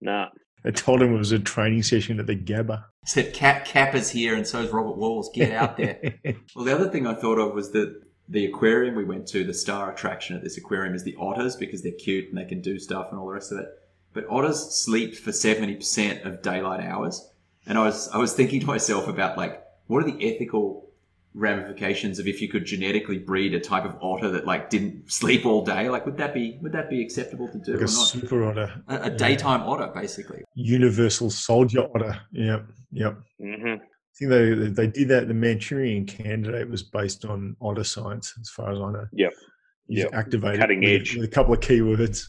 Nah. 0.00 0.26
I 0.64 0.70
told 0.70 1.00
him 1.00 1.14
it 1.14 1.18
was 1.18 1.32
a 1.32 1.38
training 1.38 1.82
session 1.82 2.20
at 2.20 2.26
the 2.26 2.36
Gabba. 2.36 2.84
Said 3.06 3.32
Cap 3.32 3.66
Kappa's 3.66 4.10
here, 4.10 4.34
and 4.34 4.46
so 4.46 4.60
is 4.60 4.70
Robert 4.70 4.96
Walls. 4.96 5.30
Get 5.34 5.52
out 5.52 5.78
there. 5.78 5.98
well, 6.54 6.64
the 6.66 6.74
other 6.74 6.90
thing 6.90 7.06
I 7.06 7.14
thought 7.14 7.38
of 7.38 7.54
was 7.54 7.70
that 7.72 8.02
the 8.28 8.44
aquarium 8.44 8.94
we 8.94 9.04
went 9.04 9.26
to, 9.28 9.42
the 9.42 9.54
star 9.54 9.90
attraction 9.90 10.36
at 10.36 10.42
this 10.42 10.58
aquarium 10.58 10.94
is 10.94 11.02
the 11.02 11.16
otters 11.18 11.56
because 11.56 11.82
they're 11.82 11.92
cute 11.92 12.28
and 12.28 12.36
they 12.36 12.44
can 12.44 12.60
do 12.60 12.78
stuff 12.78 13.08
and 13.10 13.18
all 13.18 13.26
the 13.26 13.32
rest 13.32 13.52
of 13.52 13.58
it. 13.58 13.68
But 14.12 14.26
otters 14.28 14.74
sleep 14.74 15.14
for 15.14 15.32
seventy 15.32 15.76
percent 15.76 16.24
of 16.24 16.42
daylight 16.42 16.84
hours, 16.84 17.29
and 17.70 17.78
I 17.78 17.82
was 17.82 18.08
I 18.08 18.18
was 18.18 18.34
thinking 18.34 18.60
to 18.60 18.66
myself 18.66 19.06
about 19.08 19.38
like 19.38 19.62
what 19.86 20.02
are 20.04 20.10
the 20.10 20.18
ethical 20.28 20.90
ramifications 21.34 22.18
of 22.18 22.26
if 22.26 22.42
you 22.42 22.48
could 22.48 22.64
genetically 22.64 23.16
breed 23.16 23.54
a 23.54 23.60
type 23.60 23.84
of 23.84 23.96
otter 24.02 24.28
that 24.32 24.44
like 24.44 24.68
didn't 24.70 25.10
sleep 25.10 25.46
all 25.46 25.64
day? 25.64 25.88
Like, 25.88 26.04
would 26.04 26.16
that 26.16 26.34
be 26.34 26.58
would 26.62 26.72
that 26.72 26.90
be 26.90 27.00
acceptable 27.00 27.46
to 27.48 27.58
do 27.58 27.72
like 27.72 27.82
or 27.82 27.84
a 27.84 27.86
not? 27.86 27.90
super 27.90 28.44
otter. 28.44 28.82
A, 28.88 29.02
a 29.02 29.10
daytime 29.10 29.62
otter, 29.62 29.86
basically. 29.94 30.42
Universal 30.54 31.30
soldier 31.30 31.86
otter. 31.94 32.20
Yep. 32.32 32.66
Yep. 32.92 33.18
hmm 33.40 33.74
I 33.74 34.16
think 34.18 34.30
they 34.30 34.54
they 34.68 34.86
did 34.88 35.08
that. 35.08 35.28
The 35.28 35.34
Manchurian 35.34 36.04
candidate 36.06 36.68
was 36.68 36.82
based 36.82 37.24
on 37.24 37.56
otter 37.60 37.84
science, 37.84 38.34
as 38.40 38.50
far 38.50 38.72
as 38.72 38.80
I 38.80 38.90
know. 38.90 39.06
Yep. 39.12 39.32
yeah 39.88 40.04
Yep. 40.04 40.14
activated 40.14 40.60
Cutting 40.60 40.80
with, 40.80 40.88
edge. 40.90 41.16
with 41.16 41.24
a 41.24 41.28
couple 41.28 41.54
of 41.54 41.60
keywords. 41.60 42.26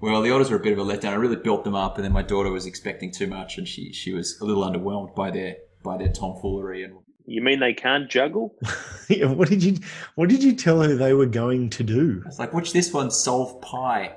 Well, 0.00 0.22
the 0.22 0.30
otters 0.30 0.50
were 0.50 0.56
a 0.56 0.60
bit 0.60 0.72
of 0.72 0.78
a 0.78 0.82
letdown. 0.82 1.10
I 1.10 1.14
really 1.16 1.36
built 1.36 1.64
them 1.64 1.74
up, 1.74 1.96
and 1.96 2.04
then 2.04 2.12
my 2.12 2.22
daughter 2.22 2.50
was 2.50 2.64
expecting 2.66 3.10
too 3.10 3.26
much, 3.26 3.58
and 3.58 3.68
she 3.68 3.92
she 3.92 4.12
was 4.12 4.40
a 4.40 4.44
little 4.44 4.62
underwhelmed 4.64 5.14
by 5.14 5.30
their 5.30 5.56
by 5.82 5.96
their 5.98 6.08
tomfoolery. 6.08 6.84
And 6.84 6.94
You 7.26 7.42
mean 7.42 7.60
they 7.60 7.74
can't 7.74 8.10
juggle? 8.10 8.54
Yeah, 9.08 9.26
what 9.26 9.48
did 9.48 9.64
you 9.64 9.76
What 10.14 10.28
did 10.28 10.40
you 10.44 10.52
tell 10.54 10.80
her 10.82 10.94
they 10.94 11.12
were 11.14 11.26
going 11.26 11.68
to 11.70 11.82
do? 11.82 12.22
It's 12.26 12.38
like, 12.38 12.54
"Watch 12.54 12.72
this 12.72 12.92
one 12.92 13.10
solve 13.10 13.60
pi 13.60 14.12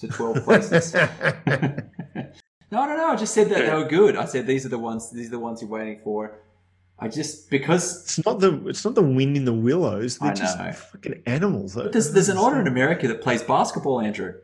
to 0.00 0.08
twelve 0.08 0.44
places." 0.44 0.92
no, 2.70 2.80
I 2.80 2.86
don't 2.86 2.98
know. 2.98 3.08
I 3.08 3.16
just 3.16 3.32
said 3.32 3.48
that 3.48 3.64
they 3.64 3.72
were 3.74 3.88
good. 3.88 4.16
I 4.16 4.26
said 4.26 4.46
these 4.46 4.66
are 4.66 4.68
the 4.68 4.78
ones. 4.78 5.10
These 5.10 5.28
are 5.28 5.30
the 5.30 5.38
ones 5.38 5.62
you're 5.62 5.70
waiting 5.70 6.00
for. 6.04 6.40
I 6.98 7.08
just 7.08 7.50
because 7.50 8.02
It's 8.04 8.24
not 8.26 8.38
the 8.40 8.68
it's 8.68 8.84
not 8.84 8.94
the 8.94 9.02
wind 9.02 9.36
in 9.36 9.46
the 9.46 9.54
willows. 9.54 10.18
They're 10.18 10.30
I 10.30 10.34
just 10.34 10.58
know. 10.58 10.72
fucking 10.72 11.22
animals. 11.26 11.74
but 11.74 11.92
there's 11.92 12.12
there's 12.12 12.28
an 12.28 12.36
otter 12.36 12.60
in 12.60 12.66
America 12.66 13.08
that 13.08 13.22
plays 13.22 13.42
basketball, 13.42 14.00
Andrew. 14.00 14.34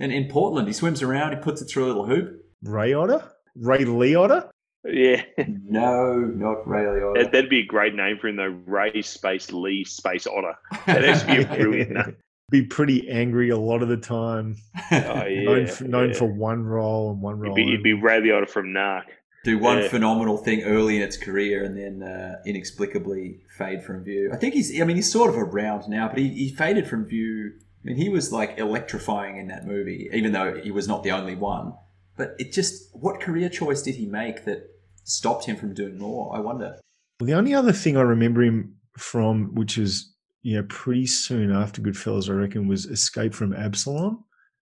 And 0.00 0.12
in 0.12 0.28
Portland, 0.28 0.68
he 0.68 0.72
swims 0.74 1.02
around. 1.02 1.32
He 1.32 1.38
puts 1.42 1.60
it 1.60 1.66
through 1.66 1.86
a 1.86 1.88
little 1.88 2.06
hoop. 2.06 2.40
Ray 2.62 2.92
Otter, 2.92 3.22
Ray 3.56 3.84
Lee 3.84 4.14
Otter. 4.14 4.48
Yeah. 4.84 5.22
No, 5.64 6.14
not 6.14 6.66
Ray 6.66 6.84
Liotta. 6.84 7.14
That, 7.22 7.32
that'd 7.32 7.50
be 7.50 7.60
a 7.60 7.66
great 7.66 7.94
name 7.94 8.16
for 8.20 8.28
him, 8.28 8.36
though. 8.36 8.56
Ray 8.66 9.02
Space 9.02 9.50
Lee 9.52 9.84
Space 9.84 10.26
Otter. 10.26 10.54
That'd 10.86 11.08
actually 11.10 11.38
be 11.38 11.42
a 11.42 11.46
brilliant 11.56 11.90
name. 11.90 12.16
Be 12.50 12.62
pretty 12.62 13.10
angry 13.10 13.50
a 13.50 13.58
lot 13.58 13.82
of 13.82 13.88
the 13.88 13.96
time. 13.98 14.56
Oh, 14.76 14.84
yeah. 15.26 15.42
known 15.42 15.66
for, 15.66 15.84
known 15.84 16.08
yeah. 16.10 16.16
for 16.18 16.24
one 16.32 16.62
role 16.64 17.10
and 17.10 17.20
one 17.20 17.34
It'd 17.34 17.44
role. 17.48 17.54
be, 17.56 17.68
it'd 17.68 17.82
be 17.82 17.92
only. 17.92 18.02
Ray 18.02 18.20
the 18.20 18.32
Otter 18.32 18.46
from 18.46 18.66
Narc. 18.68 19.02
do 19.44 19.58
one 19.58 19.78
Yeah. 19.78 19.88
phenomenal 19.88 20.38
thing 20.38 20.62
early 20.62 20.96
in 20.96 21.02
its 21.02 21.16
career 21.18 21.64
and 21.64 21.76
then 21.76 22.08
uh, 22.08 22.36
inexplicably 22.46 23.40
fade 23.58 23.82
from 23.82 24.04
view. 24.04 24.30
I 24.32 24.36
think 24.36 24.54
he's, 24.54 24.80
I 24.80 24.84
mean, 24.84 24.96
he's 24.96 25.10
sort 25.12 25.28
of 25.28 25.36
around 25.36 25.88
now, 25.88 26.08
but 26.08 26.18
he, 26.18 26.28
he 26.28 26.54
faded 26.54 26.86
from 26.88 27.04
view. 27.04 27.52
I 27.82 27.88
mean, 27.88 27.96
he 27.96 28.08
was 28.08 28.32
like 28.32 28.58
electrifying 28.58 29.36
in 29.36 29.48
that 29.48 29.66
movie, 29.66 30.10
even 30.12 30.32
though 30.32 30.60
he 30.60 30.70
was 30.70 30.88
not 30.88 31.02
the 31.02 31.12
only 31.12 31.34
one. 31.34 31.74
But 32.16 32.34
it 32.38 32.52
just, 32.52 32.88
what 32.92 33.20
career 33.20 33.48
choice 33.48 33.82
did 33.82 33.94
he 33.94 34.06
make 34.06 34.44
that 34.44 34.68
stopped 35.04 35.44
him 35.44 35.56
from 35.56 35.74
doing 35.74 35.98
more? 35.98 36.36
I 36.36 36.40
wonder. 36.40 36.76
Well, 37.20 37.26
the 37.26 37.34
only 37.34 37.54
other 37.54 37.72
thing 37.72 37.96
I 37.96 38.02
remember 38.02 38.42
him 38.42 38.76
from, 38.96 39.54
which 39.54 39.78
is 39.78 40.12
you 40.42 40.56
know 40.56 40.66
pretty 40.68 41.06
soon 41.06 41.52
after 41.52 41.80
Goodfellas, 41.80 42.28
I 42.28 42.32
reckon, 42.32 42.68
was 42.68 42.86
Escape 42.86 43.34
from 43.34 43.52
Absolom. 43.52 44.22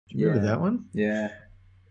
Do 0.09 0.19
you 0.19 0.27
remember 0.27 0.47
that 0.49 0.61
one? 0.61 0.87
Yeah. 0.93 1.31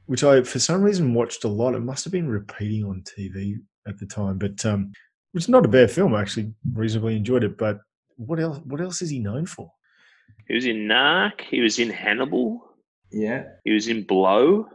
Which 0.05 0.24
I, 0.24 0.43
for 0.43 0.59
some 0.59 0.82
reason, 0.82 1.13
watched 1.13 1.43
a 1.43 1.47
lot. 1.47 1.76
It 1.76 1.80
must 1.80 2.03
have 2.03 2.11
been 2.11 2.28
repeating 2.28 2.84
on 2.84 3.03
TV 3.17 3.55
at 3.88 3.97
the 3.97 4.05
time, 4.05 4.38
but 4.38 4.63
um, 4.65 4.91
it's 5.34 5.47
not 5.47 5.65
a 5.65 5.69
bad 5.69 5.89
film. 5.89 6.13
I 6.13 6.22
actually 6.22 6.53
reasonably 6.74 7.15
enjoyed 7.15 7.43
it. 7.43 7.57
But 7.57 7.80
what 8.17 8.39
else? 8.39 8.59
What 8.65 8.82
else 8.82 9.01
is 9.01 9.09
he 9.09 9.19
known 9.19 9.45
for? 9.45 9.72
He 10.52 10.56
was 10.56 10.66
in 10.66 10.80
Narc. 10.80 11.39
He 11.49 11.62
was 11.62 11.80
in 11.80 11.89
Hannibal. 11.89 12.62
Yeah. 13.10 13.43
He 13.64 13.72
was 13.72 13.88
in 13.88 14.04
Blow. 14.04 14.68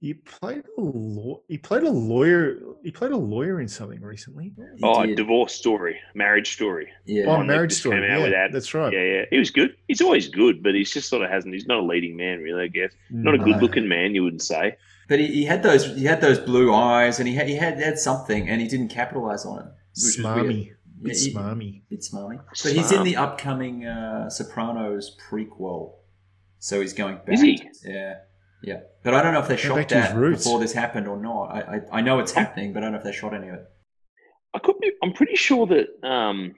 He 0.00 0.14
played 0.14 0.62
a 0.78 0.80
law. 0.80 1.40
He 1.48 1.58
played 1.58 1.82
a 1.82 1.90
lawyer. 1.90 2.56
He 2.82 2.90
played 2.92 3.10
a 3.10 3.16
lawyer 3.16 3.60
in 3.60 3.68
something 3.68 4.00
recently. 4.00 4.54
He 4.56 4.82
oh, 4.82 5.04
did. 5.04 5.16
Divorce 5.16 5.52
Story, 5.52 5.98
Marriage 6.14 6.54
Story. 6.54 6.88
Yeah. 7.04 7.24
Oh, 7.24 7.36
one 7.36 7.46
that 7.46 7.52
Marriage 7.52 7.74
Story. 7.74 8.00
came 8.00 8.10
out 8.10 8.16
Yeah, 8.16 8.22
with 8.22 8.32
that. 8.32 8.52
that's 8.52 8.72
right. 8.72 8.90
Yeah, 8.90 9.02
yeah. 9.02 9.22
He 9.30 9.36
was 9.38 9.50
good. 9.50 9.76
He's 9.86 10.00
always 10.00 10.28
good, 10.28 10.62
but 10.62 10.74
he's 10.74 10.90
just 10.90 11.10
sort 11.10 11.22
of 11.22 11.30
hasn't. 11.30 11.52
He's 11.52 11.66
not 11.66 11.80
a 11.80 11.86
leading 11.86 12.16
man, 12.16 12.38
really. 12.40 12.62
I 12.62 12.68
guess 12.68 12.92
not 13.10 13.34
a 13.34 13.38
good-looking 13.38 13.86
man, 13.86 14.14
you 14.14 14.24
wouldn't 14.24 14.42
say. 14.42 14.78
But 15.10 15.18
he, 15.18 15.26
he 15.26 15.44
had 15.44 15.62
those 15.62 15.94
he 15.94 16.04
had 16.04 16.22
those 16.22 16.38
blue 16.38 16.72
eyes 16.72 17.18
and 17.18 17.28
he 17.28 17.34
had, 17.34 17.48
he 17.48 17.54
had, 17.54 17.78
had 17.78 17.98
something 17.98 18.48
and 18.48 18.62
he 18.62 18.66
didn't 18.66 18.88
capitalize 18.88 19.44
on 19.44 19.58
it. 19.58 19.72
which 19.94 20.75
was 21.02 21.22
weird. 21.24 21.36
Smarmy. 21.36 21.82
Yeah, 21.88 21.94
It's 21.96 22.08
he- 22.08 22.16
smarmy. 22.16 22.38
Bit 22.38 22.40
smarmy. 22.40 22.40
But 22.62 22.72
he's 22.72 22.92
in 22.92 23.02
the 23.04 23.16
upcoming 23.16 23.86
uh, 23.86 24.30
Sopranos 24.30 25.16
prequel. 25.30 25.94
So 26.58 26.80
he's 26.80 26.92
going 26.92 27.16
back. 27.16 27.28
Is 27.34 27.40
he? 27.42 27.62
Yeah. 27.84 28.14
Yeah. 28.62 28.80
But 29.04 29.14
I 29.14 29.22
don't 29.22 29.32
know 29.34 29.40
if 29.40 29.48
they 29.48 29.56
shot 29.56 29.76
back 29.76 29.88
to 29.88 30.00
his 30.00 30.08
that 30.10 30.30
before 30.44 30.58
this 30.58 30.72
happened 30.72 31.06
or 31.06 31.16
not. 31.20 31.44
I, 31.46 31.60
I, 31.60 31.98
I 31.98 32.00
know 32.00 32.18
it's 32.18 32.32
happening, 32.32 32.72
but 32.72 32.82
I 32.82 32.86
don't 32.86 32.92
know 32.92 32.98
if 32.98 33.04
they 33.04 33.12
shot 33.12 33.34
any 33.34 33.48
of 33.48 33.54
it. 33.54 33.64
I 34.54 34.58
could 34.58 34.78
be. 34.80 34.90
I'm 35.02 35.12
pretty 35.12 35.36
sure 35.36 35.66
that. 35.66 35.88
Um, 36.08 36.54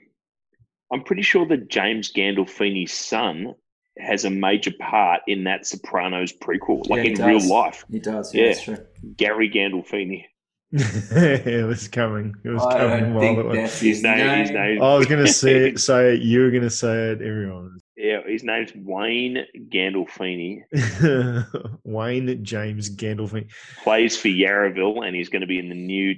I'm 0.92 1.02
pretty 1.02 1.22
sure 1.22 1.46
that 1.48 1.68
James 1.68 2.10
Gandolfini's 2.12 2.92
son 2.92 3.54
has 3.98 4.24
a 4.24 4.30
major 4.30 4.70
part 4.80 5.20
in 5.26 5.44
that 5.44 5.66
Sopranos 5.66 6.32
prequel, 6.32 6.88
like 6.88 6.98
Yeah, 6.98 7.02
he 7.02 7.20
in 7.20 7.26
real 7.26 7.48
life. 7.50 7.84
He 7.90 7.98
does. 7.98 8.32
Yeah, 8.32 8.42
Yeah. 8.44 8.48
that's 8.52 8.62
true. 8.62 8.78
Gary 9.16 9.50
Gandolfini. 9.50 10.24
It 10.72 11.66
was 11.66 11.88
coming. 11.88 12.34
It 12.44 12.50
was 12.50 12.62
I 12.62 12.78
coming 12.78 13.00
don't 13.04 13.14
while 13.14 13.22
think 13.22 13.38
it 13.38 13.46
was. 13.46 13.56
that's 13.56 13.80
His 13.80 13.96
his 13.96 14.02
name. 14.02 14.16
name. 14.18 14.40
His 14.40 14.50
name. 14.50 14.82
I 14.82 14.94
was 14.96 15.06
going 15.06 15.24
to 15.24 15.32
say 15.32 15.68
it, 15.68 15.80
say 15.80 16.14
it. 16.14 16.22
You 16.22 16.40
were 16.42 16.50
going 16.50 16.62
to 16.62 16.70
say 16.70 17.10
it. 17.12 17.22
Everyone. 17.22 17.78
Yeah, 17.96 18.20
his 18.26 18.44
name's 18.44 18.72
Wayne 18.76 19.44
Gandolfini. 19.70 20.62
Wayne 21.84 22.44
James 22.44 22.90
Gandolfini. 22.94 23.50
Plays 23.82 24.16
for 24.16 24.28
Yarraville, 24.28 25.06
and 25.06 25.16
he's 25.16 25.28
going 25.28 25.40
to 25.40 25.46
be 25.48 25.58
in 25.58 25.68
the 25.68 25.74
new 25.74 26.14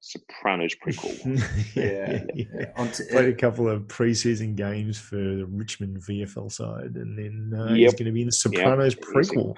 Sopranos 0.00 0.74
prequel. 0.84 1.42
Yeah. 1.74 2.22
yeah. 2.34 2.66
On 2.76 2.90
t- 2.90 3.04
Played 3.10 3.28
a 3.30 3.34
couple 3.34 3.68
of 3.68 3.82
preseason 3.82 4.56
games 4.56 4.98
for 4.98 5.16
the 5.16 5.46
Richmond 5.48 6.02
VFL 6.02 6.50
side, 6.52 6.96
and 6.96 7.18
then 7.18 7.58
uh, 7.58 7.72
he's 7.74 7.92
going 7.94 8.06
to 8.06 8.12
be 8.12 8.20
in 8.22 8.26
the 8.26 8.32
Sopranos 8.32 8.94
He's 8.94 9.02
a- 9.02 9.12
prequel. 9.12 9.56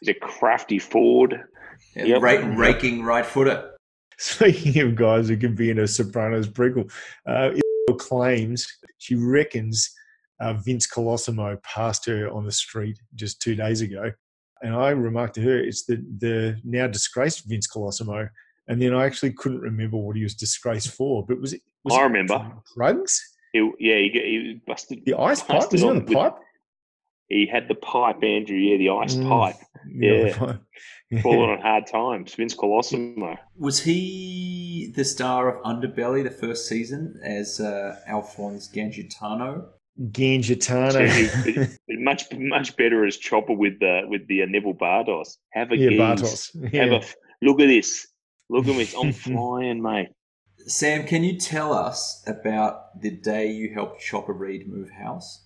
He's 0.00 0.08
a 0.08 0.14
crafty 0.14 0.78
forward. 0.78 1.40
yeah, 1.96 2.04
Yep. 2.04 2.22
ra- 2.22 2.54
raking 2.56 3.02
right 3.04 3.24
footer. 3.26 3.70
Speaking 4.18 4.82
of 4.82 4.94
guys 4.94 5.28
who 5.28 5.36
can 5.36 5.54
be 5.54 5.70
in 5.70 5.78
a 5.80 5.86
Sopranos 5.88 6.46
prequel, 6.48 6.90
uh, 7.26 7.50
claims 7.98 8.66
she 8.98 9.14
reckons 9.16 9.90
uh, 10.40 10.54
Vince 10.54 10.86
Colosimo 10.86 11.60
passed 11.62 12.06
her 12.06 12.30
on 12.30 12.44
the 12.44 12.52
street 12.52 12.98
just 13.14 13.40
two 13.40 13.54
days 13.54 13.80
ago. 13.80 14.10
And 14.62 14.74
I 14.74 14.90
remarked 14.90 15.34
to 15.36 15.42
her, 15.42 15.58
it's 15.58 15.84
the, 15.86 15.96
the 16.18 16.56
now 16.64 16.86
disgraced 16.86 17.44
Vince 17.48 17.66
Colosimo. 17.68 18.28
And 18.68 18.80
then 18.80 18.94
I 18.94 19.04
actually 19.04 19.32
couldn't 19.32 19.60
remember 19.60 19.96
what 19.96 20.16
he 20.16 20.22
was 20.22 20.34
disgraced 20.34 20.90
for. 20.94 21.26
But 21.26 21.40
was 21.40 21.52
it? 21.52 21.62
Was 21.84 21.94
I 21.94 22.00
it 22.00 22.04
remember. 22.04 22.52
drugs? 22.76 23.20
He, 23.52 23.58
yeah, 23.80 23.96
he, 23.98 24.08
got- 24.10 24.22
he 24.24 24.60
busted. 24.66 25.04
The 25.04 25.14
ice 25.18 25.42
pipe? 25.42 25.70
Was 25.72 25.80
he 25.80 25.86
on 25.86 25.96
on 25.96 26.04
the 26.04 26.04
with- 26.04 26.14
pipe? 26.14 26.36
He 27.32 27.46
had 27.46 27.66
the 27.68 27.74
pipe, 27.74 28.22
Andrew. 28.22 28.56
Yeah, 28.58 28.76
the 28.76 28.90
ice 28.90 29.14
Mm. 29.16 29.28
pipe. 29.28 29.56
the 29.98 30.06
Yeah. 30.06 30.36
pipe. 30.38 30.60
Falling 31.22 31.50
on 31.50 31.60
hard 31.60 31.86
times. 31.86 32.34
Vince 32.34 32.54
Colosimo. 32.54 33.36
Was 33.58 33.80
he 33.82 34.92
the 34.96 35.04
star 35.04 35.48
of 35.48 35.62
Underbelly 35.64 36.22
the 36.24 36.30
first 36.30 36.66
season 36.68 37.20
as 37.24 37.60
uh, 37.60 37.96
Alphonse 38.06 38.68
Gangitano? 38.74 39.66
Gangitano. 40.00 41.78
Much 41.88 42.24
much 42.32 42.76
better 42.76 43.04
as 43.04 43.16
Chopper 43.18 43.52
with 43.54 43.78
the 43.80 44.02
with 44.08 44.26
the 44.28 44.42
uh, 44.42 44.46
Neville 44.46 44.74
Bartos. 44.74 45.36
Have 45.52 45.70
a 45.72 45.76
yeah, 45.76 45.90
gaze. 45.90 45.98
Bartos. 46.00 46.62
Have 46.74 46.74
Yeah. 46.74 46.94
a 46.94 46.96
f- 46.98 47.14
look 47.42 47.60
at 47.60 47.66
this. 47.66 48.08
Look 48.48 48.66
at 48.68 48.76
me. 48.76 48.86
I'm 48.98 49.12
flying, 49.26 49.82
mate. 49.82 50.08
Sam, 50.66 51.06
can 51.06 51.24
you 51.24 51.38
tell 51.38 51.72
us 51.72 52.22
about 52.26 53.00
the 53.00 53.10
day 53.10 53.50
you 53.50 53.72
helped 53.74 54.00
Chopper 54.00 54.32
Reid 54.32 54.68
move 54.68 54.90
house 54.90 55.44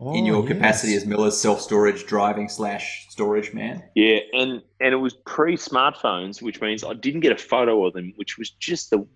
in 0.00 0.06
Oh, 0.06 0.24
your 0.26 0.42
yes. 0.42 0.48
capacity 0.48 0.94
as 0.94 1.06
Miller's 1.06 1.36
self 1.36 1.60
storage 1.60 2.06
driving 2.06 2.48
slash 2.48 3.06
storage 3.08 3.52
man? 3.52 3.82
Yeah, 3.94 4.18
and 4.32 4.62
and 4.80 4.92
it 4.92 4.96
was 4.98 5.14
pre 5.26 5.56
smartphones, 5.56 6.40
which 6.40 6.60
means 6.60 6.84
I 6.84 6.94
didn't 6.94 7.20
get 7.20 7.32
a 7.32 7.36
photo 7.36 7.84
of 7.86 7.94
them, 7.94 8.12
which 8.16 8.38
was 8.38 8.50
just 8.50 8.90
the 8.90 9.06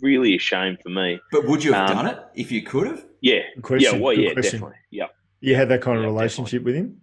really 0.00 0.34
a 0.34 0.38
shame 0.38 0.76
for 0.82 0.90
me. 0.90 1.18
But 1.32 1.46
would 1.46 1.64
you 1.64 1.72
have 1.72 1.90
Um, 1.90 1.96
done 1.96 2.06
it 2.06 2.18
if 2.34 2.52
you 2.52 2.62
could 2.62 2.86
have? 2.86 3.04
Yeah, 3.20 3.40
question. 3.62 3.94
yeah, 3.94 4.00
well, 4.00 4.12
yeah, 4.12 4.32
question. 4.32 4.60
definitely. 4.60 4.76
Yeah. 4.90 5.06
You 5.40 5.54
had 5.56 5.68
that 5.70 5.80
kind 5.80 5.96
of 5.98 6.04
Yeah, 6.04 6.10
relationship 6.10 6.62
with 6.62 6.74
him? 6.76 7.00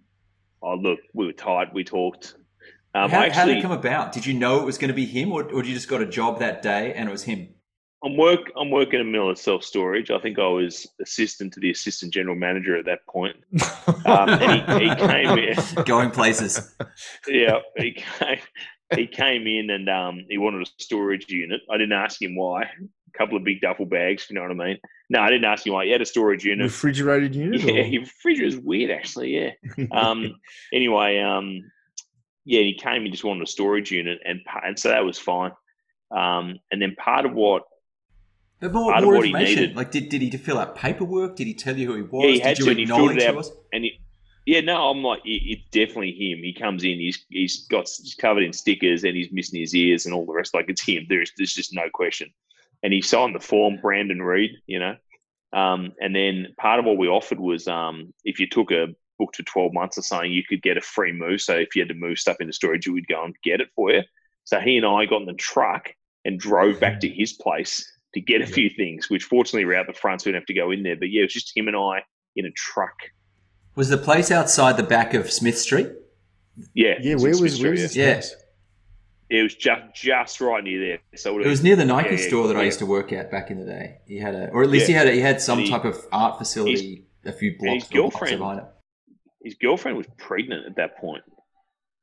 Oh, 0.61 0.75
look, 0.75 0.99
we 1.13 1.25
were 1.25 1.33
tight. 1.33 1.73
We 1.73 1.83
talked. 1.83 2.35
Um, 2.93 3.09
how, 3.09 3.21
I 3.21 3.29
how 3.29 3.45
did 3.45 3.57
it 3.57 3.61
come 3.61 3.71
about? 3.71 4.13
Did 4.13 4.25
you 4.25 4.33
know 4.33 4.61
it 4.61 4.65
was 4.65 4.77
going 4.77 4.87
to 4.89 4.93
be 4.95 5.05
him, 5.05 5.31
or, 5.33 5.43
or 5.43 5.61
did 5.61 5.67
you 5.67 5.73
just 5.73 5.89
got 5.89 6.01
a 6.01 6.05
job 6.05 6.39
that 6.39 6.61
day 6.61 6.93
and 6.93 7.09
it 7.09 7.11
was 7.11 7.23
him? 7.23 7.49
I'm 8.03 8.17
work. 8.17 8.51
I'm 8.59 8.69
working 8.69 8.99
in 8.99 9.11
Miller 9.11 9.35
Self 9.35 9.63
Storage. 9.63 10.11
I 10.11 10.19
think 10.19 10.37
I 10.37 10.47
was 10.47 10.85
assistant 11.01 11.53
to 11.53 11.59
the 11.59 11.71
assistant 11.71 12.13
general 12.13 12.35
manager 12.35 12.77
at 12.77 12.85
that 12.85 13.05
point. 13.07 13.35
Um, 14.05 14.29
and 14.29 14.81
he, 14.81 14.89
he 14.89 14.95
came 14.95 15.37
in. 15.37 15.57
Going 15.85 16.11
places. 16.11 16.75
Yeah, 17.27 17.59
he 17.77 17.93
came. 17.93 18.39
He 18.95 19.07
came 19.07 19.47
in 19.47 19.71
and 19.71 19.89
um, 19.89 20.25
he 20.29 20.37
wanted 20.37 20.61
a 20.67 20.83
storage 20.83 21.29
unit. 21.29 21.61
I 21.71 21.77
didn't 21.77 21.93
ask 21.93 22.21
him 22.21 22.35
why. 22.35 22.63
A 22.63 23.17
couple 23.17 23.37
of 23.37 23.43
big 23.43 23.61
duffel 23.61 23.85
bags. 23.87 24.27
You 24.29 24.35
know 24.35 24.43
what 24.43 24.51
I 24.51 24.53
mean? 24.53 24.77
No, 25.09 25.21
I 25.21 25.29
didn't 25.29 25.45
ask 25.45 25.65
him 25.65 25.73
why. 25.73 25.85
He 25.85 25.91
had 25.91 26.01
a 26.01 26.05
storage 26.05 26.45
unit. 26.45 26.65
Refrigerated 26.65 27.33
unit? 27.33 27.61
Yeah, 27.61 27.81
or- 27.81 27.83
he 27.83 27.97
refrigerator 27.99 28.47
is 28.47 28.57
weird 28.57 28.91
actually. 28.91 29.35
Yeah. 29.77 29.85
Um. 29.91 30.35
anyway, 30.73 31.19
um, 31.19 31.61
yeah, 32.45 32.61
he 32.61 32.75
came. 32.75 33.03
He 33.03 33.09
just 33.09 33.23
wanted 33.23 33.43
a 33.43 33.47
storage 33.47 33.91
unit, 33.91 34.19
and 34.23 34.41
and 34.63 34.77
so 34.77 34.89
that 34.89 35.03
was 35.03 35.17
fine. 35.17 35.51
Um, 36.15 36.59
and 36.71 36.79
then 36.79 36.95
part 36.95 37.25
of 37.25 37.33
what 37.33 37.63
But 38.59 38.73
more, 38.73 38.91
Part 38.91 39.03
of 39.03 39.05
more 39.05 39.15
what 39.15 39.25
he 39.25 39.31
information. 39.31 39.61
needed. 39.61 39.75
Like, 39.75 39.91
did, 39.91 40.09
did 40.09 40.21
he 40.21 40.31
fill 40.31 40.57
out 40.57 40.75
paperwork? 40.75 41.35
Did 41.35 41.47
he 41.47 41.53
tell 41.53 41.77
you 41.77 41.87
who 41.87 41.95
he 41.95 42.01
was? 42.03 42.23
Yeah, 42.23 42.29
he 42.31 42.37
did 42.37 42.43
had 42.43 42.59
you 42.59 42.65
to, 42.65 42.71
and 42.71 42.79
he 42.79 42.85
filled 42.85 43.11
acknowledge 43.11 43.17
it 43.17 43.21
he 43.21 43.37
out. 43.37 43.45
and 43.73 43.83
he, 43.83 43.99
yeah, 44.45 44.61
no, 44.61 44.89
I'm 44.89 45.03
like, 45.03 45.21
it, 45.25 45.41
it's 45.45 45.69
definitely 45.71 46.11
him. 46.11 46.39
He 46.39 46.53
comes 46.53 46.83
in, 46.83 46.99
he's 46.99 47.25
he's 47.29 47.67
got 47.67 47.89
he's 47.89 48.15
covered 48.15 48.43
in 48.43 48.53
stickers, 48.53 49.03
and 49.03 49.15
he's 49.15 49.31
missing 49.31 49.59
his 49.59 49.75
ears 49.75 50.05
and 50.05 50.13
all 50.15 50.25
the 50.25 50.33
rest. 50.33 50.53
Like 50.53 50.69
it's 50.69 50.81
him. 50.83 51.05
There's 51.09 51.31
there's 51.37 51.53
just 51.53 51.73
no 51.73 51.89
question. 51.93 52.29
And 52.83 52.93
he 52.93 53.01
signed 53.01 53.35
the 53.35 53.39
form, 53.39 53.79
Brandon 53.81 54.21
Reed, 54.21 54.51
you 54.67 54.79
know. 54.79 54.95
Um, 55.53 55.93
and 55.99 56.15
then 56.15 56.47
part 56.57 56.79
of 56.79 56.85
what 56.85 56.97
we 56.97 57.07
offered 57.07 57.39
was 57.39 57.67
um, 57.67 58.13
if 58.23 58.39
you 58.39 58.47
took 58.47 58.71
a 58.71 58.87
book 59.17 59.31
to 59.33 59.43
12 59.43 59.73
months 59.73 59.97
or 59.97 60.01
something, 60.01 60.31
you 60.31 60.43
could 60.47 60.61
get 60.61 60.77
a 60.77 60.81
free 60.81 61.13
move. 61.13 61.41
So 61.41 61.55
if 61.55 61.75
you 61.75 61.81
had 61.81 61.89
to 61.89 61.95
move 61.95 62.19
stuff 62.19 62.37
into 62.41 62.53
storage, 62.53 62.85
you 62.85 62.93
would 62.93 63.07
go 63.07 63.23
and 63.23 63.33
get 63.43 63.61
it 63.61 63.69
for 63.75 63.91
you. 63.91 64.03
So 64.43 64.59
he 64.59 64.77
and 64.77 64.85
I 64.85 65.05
got 65.05 65.21
in 65.21 65.27
the 65.27 65.33
truck 65.33 65.93
and 66.25 66.39
drove 66.39 66.79
back 66.79 66.99
to 66.99 67.09
his 67.09 67.33
place 67.33 67.89
to 68.15 68.21
get 68.21 68.41
a 68.41 68.45
Yeah. 68.45 68.51
few 68.51 68.69
things, 68.75 69.09
which 69.09 69.23
fortunately 69.25 69.65
were 69.65 69.75
out 69.75 69.85
the 69.87 69.93
front, 69.93 70.21
so 70.21 70.25
we 70.27 70.31
didn't 70.31 70.41
have 70.41 70.47
to 70.47 70.53
go 70.55 70.71
in 70.71 70.81
there. 70.83 70.95
But 70.95 71.11
yeah, 71.11 71.21
it 71.21 71.25
was 71.25 71.33
just 71.33 71.55
him 71.55 71.67
and 71.67 71.77
I 71.77 72.03
in 72.35 72.45
a 72.45 72.51
truck. 72.51 72.95
Was 73.75 73.89
the 73.89 73.97
place 73.97 74.31
outside 74.31 74.77
the 74.77 74.83
back 74.83 75.13
of 75.13 75.29
Smith 75.31 75.57
Street? 75.57 75.89
Yeah. 76.73 76.93
yeah, 77.01 77.15
where 77.15 77.29
was 77.31 77.37
Smith 77.37 77.61
where 77.61 77.71
was 77.71 77.79
Street, 77.81 77.81
this 77.81 77.95
Yeah. 77.95 78.13
place? 78.13 78.35
yeah. 79.29 79.37
It 79.39 79.43
was 79.43 79.55
just 79.55 79.81
just 79.95 80.39
right 80.41 80.63
near 80.63 80.79
there. 80.79 80.99
So 81.15 81.39
It 81.39 81.47
was 81.47 81.63
near 81.63 81.75
the 81.75 81.83
Nike 81.85 82.09
yeah, 82.15 82.21
yeah, 82.21 82.27
store 82.27 82.47
that 82.47 82.55
I 82.57 82.63
used 82.63 82.79
to 82.79 82.85
work 82.85 83.11
at 83.11 83.31
back 83.31 83.49
in 83.51 83.59
the 83.59 83.65
day. 83.65 83.97
He 84.07 84.17
had 84.17 84.35
a, 84.35 84.49
or 84.51 84.63
at 84.63 84.69
least 84.69 84.87
Yeah. 84.87 84.87
he 84.87 84.93
had 84.99 85.07
a, 85.07 85.11
he 85.13 85.19
had 85.19 85.41
some 85.41 85.59
he- 85.59 85.69
type 85.69 85.83
of 85.83 85.97
art 86.11 86.37
facility 86.37 87.05
a 87.25 87.31
few 87.33 87.57
blocks, 87.57 87.85
his 87.85 87.91
or 87.91 88.01
blocks 88.03 88.15
girlfriend- 88.15 88.37
behind 88.39 88.59
it. 88.59 88.65
his 89.43 89.55
girlfriend 89.55 89.97
was 89.97 90.07
pregnant 90.17 90.65
at 90.67 90.75
that 90.77 90.97
point. 90.97 91.23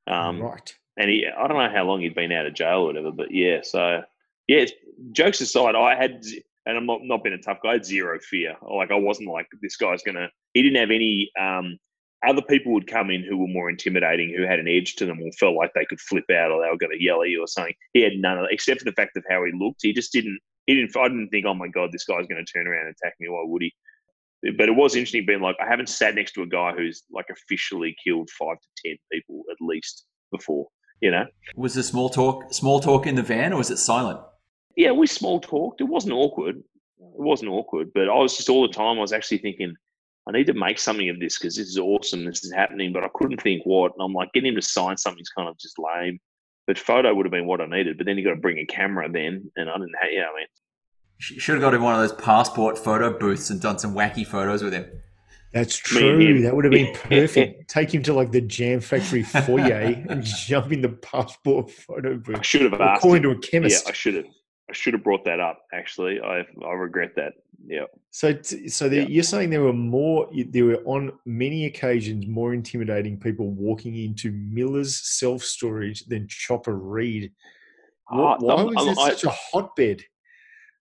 Um, 0.08 0.40
right. 0.42 0.74
and 0.98 1.08
he 1.08 1.26
I 1.26 1.46
don't 1.46 1.56
know 1.56 1.70
how 1.70 1.84
long 1.84 2.00
he'd 2.00 2.14
been 2.14 2.32
out 2.32 2.44
of 2.46 2.54
jail 2.54 2.80
or 2.80 2.86
whatever, 2.86 3.12
but 3.12 3.30
yeah, 3.30 3.60
so 3.62 4.02
yeah, 4.48 4.58
it's, 4.58 4.72
jokes 5.12 5.40
aside, 5.40 5.74
I 5.74 5.94
had 5.94 6.22
and 6.66 6.76
I'm 6.76 6.86
not 6.86 7.00
not 7.02 7.24
being 7.24 7.34
a 7.34 7.42
tough 7.42 7.58
guy, 7.62 7.70
I 7.70 7.72
had 7.74 7.84
zero 7.84 8.18
fear. 8.20 8.56
Like 8.62 8.90
I 8.90 8.96
wasn't 8.96 9.28
like 9.28 9.46
this 9.60 9.76
guy's 9.76 10.02
gonna 10.02 10.28
he 10.54 10.62
didn't 10.62 10.78
have 10.78 10.90
any 10.90 11.30
um 11.40 11.78
other 12.26 12.42
people 12.42 12.72
would 12.72 12.86
come 12.86 13.10
in 13.10 13.24
who 13.24 13.36
were 13.36 13.48
more 13.48 13.68
intimidating, 13.68 14.32
who 14.36 14.44
had 14.46 14.60
an 14.60 14.68
edge 14.68 14.94
to 14.94 15.06
them 15.06 15.20
or 15.20 15.32
felt 15.32 15.56
like 15.56 15.72
they 15.74 15.84
could 15.84 16.00
flip 16.00 16.30
out 16.30 16.52
or 16.52 16.62
they 16.62 16.70
were 16.70 16.78
gonna 16.78 16.94
yell 16.98 17.22
at 17.22 17.30
you 17.30 17.42
or 17.42 17.48
something. 17.48 17.74
He 17.92 18.00
had 18.00 18.12
none 18.16 18.38
of 18.38 18.44
that, 18.44 18.52
except 18.52 18.80
for 18.80 18.84
the 18.84 18.92
fact 18.92 19.16
of 19.16 19.24
how 19.28 19.44
he 19.44 19.52
looked. 19.52 19.80
He 19.82 19.92
just 19.92 20.12
didn't 20.12 20.38
he 20.66 20.74
didn't 20.74 20.96
I 20.96 21.08
didn't 21.08 21.30
think, 21.30 21.46
oh 21.46 21.54
my 21.54 21.68
god, 21.68 21.90
this 21.92 22.04
guy's 22.04 22.26
gonna 22.26 22.44
turn 22.44 22.68
around 22.68 22.86
and 22.86 22.94
attack 22.94 23.14
me, 23.18 23.28
why 23.28 23.42
would 23.44 23.62
he? 23.62 23.74
But 24.56 24.68
it 24.68 24.74
was 24.74 24.96
interesting 24.96 25.24
being 25.24 25.40
like, 25.40 25.56
I 25.60 25.68
haven't 25.68 25.88
sat 25.88 26.16
next 26.16 26.32
to 26.32 26.42
a 26.42 26.46
guy 26.46 26.72
who's 26.72 27.04
like 27.12 27.26
officially 27.30 27.94
killed 28.04 28.28
five 28.30 28.56
to 28.60 28.68
ten 28.84 28.96
people 29.12 29.42
at 29.50 29.56
least 29.60 30.04
before, 30.32 30.66
you 31.00 31.12
know? 31.12 31.26
Was 31.54 31.74
the 31.74 31.82
small 31.82 32.08
talk 32.08 32.52
small 32.52 32.80
talk 32.80 33.06
in 33.06 33.16
the 33.16 33.22
van, 33.22 33.52
or 33.52 33.56
was 33.56 33.70
it 33.70 33.78
silent? 33.78 34.20
Yeah, 34.76 34.92
we 34.92 35.06
small 35.06 35.40
talked. 35.40 35.80
It 35.80 35.84
wasn't 35.84 36.14
awkward. 36.14 36.56
It 36.56 36.64
wasn't 36.98 37.50
awkward, 37.50 37.92
but 37.94 38.08
I 38.08 38.14
was 38.14 38.36
just 38.36 38.48
all 38.48 38.62
the 38.66 38.72
time. 38.72 38.98
I 38.98 39.00
was 39.00 39.12
actually 39.12 39.38
thinking, 39.38 39.74
I 40.28 40.32
need 40.32 40.46
to 40.46 40.54
make 40.54 40.78
something 40.78 41.08
of 41.08 41.18
this 41.18 41.38
because 41.38 41.56
this 41.56 41.66
is 41.68 41.78
awesome. 41.78 42.24
This 42.24 42.44
is 42.44 42.52
happening, 42.52 42.92
but 42.92 43.04
I 43.04 43.08
couldn't 43.14 43.42
think 43.42 43.62
what. 43.64 43.92
And 43.94 44.02
I'm 44.04 44.12
like, 44.12 44.32
getting 44.32 44.50
him 44.50 44.56
to 44.56 44.62
sign 44.62 44.96
something's 44.96 45.28
kind 45.30 45.48
of 45.48 45.58
just 45.58 45.76
lame. 45.78 46.18
But 46.66 46.78
photo 46.78 47.12
would 47.12 47.26
have 47.26 47.32
been 47.32 47.46
what 47.46 47.60
I 47.60 47.66
needed. 47.66 47.98
But 47.98 48.06
then 48.06 48.16
you 48.16 48.24
got 48.24 48.34
to 48.34 48.40
bring 48.40 48.58
a 48.58 48.66
camera 48.66 49.10
then, 49.10 49.50
and 49.56 49.68
I 49.68 49.72
didn't 49.74 49.94
have. 50.00 50.12
Yeah, 50.12 50.26
I 50.32 50.36
mean, 50.36 50.46
Should 51.18 51.54
have 51.54 51.60
got 51.62 51.74
him 51.74 51.82
one 51.82 51.94
of 51.94 52.00
those 52.08 52.12
passport 52.22 52.78
photo 52.78 53.18
booths 53.18 53.50
and 53.50 53.60
done 53.60 53.78
some 53.80 53.94
wacky 53.94 54.24
photos 54.24 54.62
with 54.62 54.72
him. 54.72 54.86
That's 55.52 55.76
true. 55.76 56.18
him. 56.20 56.42
That 56.44 56.54
would 56.54 56.64
have 56.64 56.72
been 56.72 56.94
perfect. 56.94 57.68
Take 57.68 57.92
him 57.92 58.02
to 58.04 58.14
like 58.14 58.30
the 58.30 58.40
Jam 58.40 58.80
Factory 58.80 59.22
foyer 59.24 60.02
and 60.08 60.22
jump 60.24 60.72
in 60.72 60.80
the 60.82 60.88
passport 60.90 61.68
photo 61.70 62.12
I 62.12 62.14
booth. 62.14 62.46
should 62.46 62.62
have 62.62 62.72
Or 62.74 62.82
asked. 62.82 63.02
call 63.02 63.10
him. 63.14 63.16
into 63.24 63.30
a 63.32 63.38
chemist. 63.38 63.84
Yeah, 63.84 63.90
I 63.90 63.92
should 63.92 64.14
have. 64.14 64.24
Should 64.72 64.94
have 64.94 65.04
brought 65.04 65.24
that 65.24 65.40
up. 65.40 65.66
Actually, 65.72 66.20
I 66.20 66.46
I 66.64 66.72
regret 66.72 67.14
that. 67.16 67.34
Yeah. 67.64 67.84
So, 68.10 68.32
t- 68.32 68.68
so 68.68 68.88
there, 68.88 69.02
Yeah. 69.02 69.08
you're 69.08 69.22
saying 69.22 69.50
there 69.50 69.62
were 69.62 69.72
more, 69.72 70.28
there 70.34 70.64
were 70.64 70.82
on 70.84 71.12
many 71.24 71.66
occasions 71.66 72.26
more 72.26 72.52
intimidating 72.54 73.20
people 73.20 73.50
walking 73.50 73.94
into 73.96 74.32
Miller's 74.32 74.96
self 74.96 75.42
storage 75.42 76.04
than 76.06 76.26
Chopper 76.28 76.74
Reid. 76.74 77.32
Ah, 78.10 78.36
Why, 78.36 78.36
why 78.40 78.54
I'm- 78.56 78.66
was 78.66 78.76
I'm- 78.78 78.88
it 78.88 78.96
such 79.18 79.24
a 79.24 79.30
hotbed? 79.30 80.04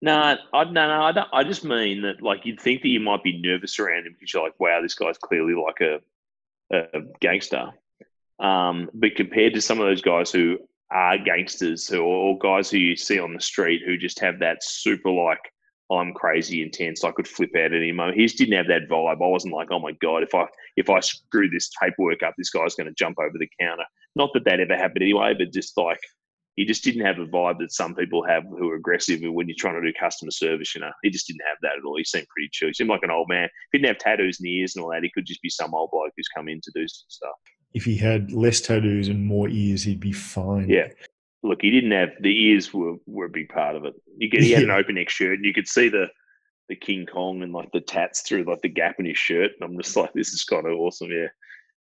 No, 0.03 0.13
I 0.53 0.63
no, 0.65 0.71
no, 0.87 1.01
I 1.01 1.11
don't. 1.11 1.27
I 1.33 1.43
just 1.43 1.63
mean 1.65 2.03
that 2.03 2.21
like 2.21 2.45
you'd 2.45 2.61
think 2.61 2.83
that 2.83 2.89
you 2.89 2.99
might 2.99 3.23
be 3.23 3.41
nervous 3.41 3.79
around 3.79 4.05
him 4.05 4.13
because 4.13 4.31
you're 4.31 4.43
like, 4.43 4.59
wow, 4.59 4.79
this 4.81 4.93
guy's 4.93 5.17
clearly 5.17 5.55
like 5.55 5.81
a, 5.81 5.99
a 6.71 7.01
gangster. 7.19 7.71
Um, 8.39 8.91
but 8.93 9.15
compared 9.15 9.55
to 9.55 9.61
some 9.61 9.79
of 9.81 9.87
those 9.87 10.03
guys 10.03 10.31
who 10.31 10.59
are 10.91 11.17
gangsters, 11.17 11.87
who 11.87 12.01
or 12.01 12.37
guys 12.37 12.69
who 12.69 12.77
you 12.77 12.95
see 12.95 13.19
on 13.19 13.33
the 13.33 13.41
street 13.41 13.81
who 13.85 13.97
just 13.97 14.19
have 14.19 14.39
that 14.39 14.63
super 14.63 15.11
like, 15.11 15.41
I'm 15.91 16.13
crazy 16.13 16.61
intense, 16.61 17.03
I 17.03 17.11
could 17.11 17.27
flip 17.27 17.51
out 17.55 17.65
at 17.65 17.73
any 17.73 17.91
moment. 17.91 18.17
He 18.17 18.25
just 18.25 18.37
didn't 18.37 18.57
have 18.57 18.67
that 18.67 18.89
vibe. 18.89 19.23
I 19.23 19.27
wasn't 19.27 19.53
like, 19.53 19.69
oh 19.71 19.79
my 19.79 19.93
god, 20.01 20.23
if 20.23 20.35
I 20.35 20.45
if 20.75 20.89
I 20.89 20.99
screw 20.99 21.49
this 21.49 21.69
paperwork 21.81 22.23
up, 22.23 22.33
this 22.37 22.49
guy's 22.49 22.75
going 22.75 22.87
to 22.87 22.93
jump 22.93 23.17
over 23.19 23.37
the 23.37 23.49
counter. 23.59 23.85
Not 24.15 24.31
that 24.33 24.45
that 24.45 24.59
ever 24.59 24.75
happened 24.75 25.03
anyway, 25.03 25.33
but 25.37 25.53
just 25.53 25.77
like 25.77 25.99
he 26.57 26.65
just 26.65 26.83
didn't 26.83 27.05
have 27.05 27.19
a 27.19 27.25
vibe 27.25 27.59
that 27.59 27.71
some 27.71 27.93
people 27.93 28.25
have 28.25 28.43
who 28.43 28.69
are 28.71 28.75
aggressive 28.75 29.21
when 29.21 29.47
you're 29.47 29.55
trying 29.57 29.79
to 29.79 29.87
do 29.87 29.97
customer 29.97 30.31
service. 30.31 30.73
You 30.73 30.81
know, 30.81 30.91
he 31.03 31.09
just 31.09 31.27
didn't 31.27 31.45
have 31.47 31.57
that 31.61 31.77
at 31.77 31.85
all. 31.85 31.97
He 31.97 32.03
seemed 32.03 32.27
pretty 32.27 32.49
chill. 32.51 32.69
He 32.69 32.73
seemed 32.73 32.89
like 32.89 33.03
an 33.03 33.11
old 33.11 33.29
man. 33.29 33.47
He 33.71 33.77
didn't 33.77 33.89
have 33.89 33.99
tattoos 33.99 34.39
the 34.39 34.51
ears 34.57 34.75
and 34.75 34.83
all 34.83 34.91
that. 34.91 35.03
He 35.03 35.11
could 35.13 35.25
just 35.25 35.41
be 35.43 35.49
some 35.49 35.73
old 35.75 35.91
bloke 35.91 36.11
who's 36.17 36.27
come 36.27 36.49
in 36.49 36.59
to 36.61 36.71
do 36.73 36.87
some 36.87 37.05
stuff. 37.07 37.35
If 37.73 37.83
he 37.85 37.97
had 37.97 38.31
less 38.31 38.61
tattoos 38.61 39.07
and 39.07 39.25
more 39.25 39.49
ears, 39.49 39.83
he'd 39.83 39.99
be 39.99 40.11
fine. 40.13 40.69
Yeah. 40.69 40.87
Look, 41.43 41.59
he 41.61 41.69
didn't 41.69 41.91
have 41.91 42.09
the 42.21 42.35
ears 42.47 42.73
were, 42.73 42.95
were 43.05 43.25
a 43.25 43.29
big 43.29 43.49
part 43.49 43.75
of 43.75 43.85
it. 43.85 43.93
You 44.17 44.29
could, 44.29 44.41
he 44.43 44.51
had 44.51 44.63
an 44.63 44.71
open 44.71 44.95
neck 44.95 45.09
shirt, 45.09 45.35
and 45.35 45.45
you 45.45 45.53
could 45.53 45.67
see 45.67 45.87
the 45.89 46.07
the 46.69 46.75
King 46.75 47.05
Kong 47.05 47.43
and 47.43 47.53
like 47.53 47.69
the 47.71 47.79
tats 47.79 48.21
through 48.21 48.43
like 48.43 48.61
the 48.61 48.67
gap 48.69 48.95
in 48.99 49.05
his 49.05 49.17
shirt. 49.17 49.51
And 49.59 49.69
I'm 49.69 49.77
just 49.81 49.95
like, 49.95 50.11
this 50.13 50.33
is 50.33 50.43
kind 50.43 50.65
of 50.65 50.77
awesome. 50.77 51.09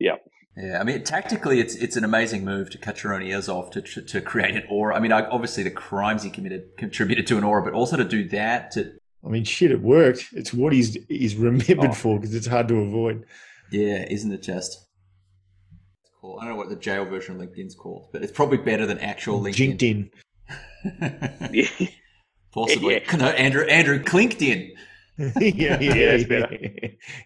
Yeah, 0.00 0.16
Yeah, 0.56 0.80
I 0.80 0.84
mean, 0.84 1.04
tactically, 1.04 1.60
it's 1.60 1.74
it's 1.76 1.96
an 1.96 2.04
amazing 2.04 2.44
move 2.44 2.70
to 2.70 2.78
cut 2.78 3.02
your 3.02 3.14
own 3.14 3.22
ears 3.22 3.48
off 3.48 3.70
to 3.72 3.82
to, 3.82 4.02
to 4.02 4.20
create 4.20 4.54
an 4.56 4.64
aura. 4.70 4.96
I 4.96 5.00
mean, 5.00 5.12
I, 5.12 5.28
obviously 5.28 5.62
the 5.62 5.70
crimes 5.70 6.22
he 6.22 6.30
committed 6.30 6.76
contributed 6.78 7.26
to 7.28 7.38
an 7.38 7.44
aura, 7.44 7.62
but 7.62 7.72
also 7.74 7.96
to 7.96 8.04
do 8.04 8.26
that 8.30 8.70
to 8.72 8.92
I 9.24 9.28
mean, 9.28 9.44
shit, 9.44 9.70
it 9.70 9.80
worked. 9.80 10.28
It's 10.32 10.52
what 10.52 10.72
he's 10.72 10.96
he's 11.08 11.36
remembered 11.36 11.90
Oh. 11.90 11.92
for 11.92 12.18
because 12.18 12.34
it's 12.34 12.46
hard 12.46 12.68
to 12.68 12.76
avoid. 12.78 13.24
yeah, 13.70 14.06
isn't 14.10 14.32
it 14.32 14.42
just? 14.42 14.80
It's 16.24 16.30
cool. 16.30 16.38
I 16.40 16.44
don't 16.44 16.52
know 16.54 16.56
what 16.58 16.70
the 16.70 16.76
jail 16.76 17.04
version 17.04 17.38
of 17.38 17.46
LinkedIn's 17.46 17.74
called, 17.74 18.08
but 18.12 18.22
it's 18.22 18.32
probably 18.32 18.56
better 18.58 18.86
than 18.86 18.98
actual 19.00 19.40
LinkedIn. 19.42 20.10
LinkedIn. 20.86 21.52
yeah. 21.52 21.86
Possibly. 22.52 22.94
Yeah. 22.94 23.16
No, 23.16 23.26
Andrew 23.26 23.64
Andrew 23.64 24.02
clinked 24.02 24.40
in. 24.40 24.72
yeah, 25.18 25.30
yeah, 25.40 25.80
Yeah, 25.80 25.94
yeah, 25.94 26.10
that's 26.12 26.24
better. 26.24 26.58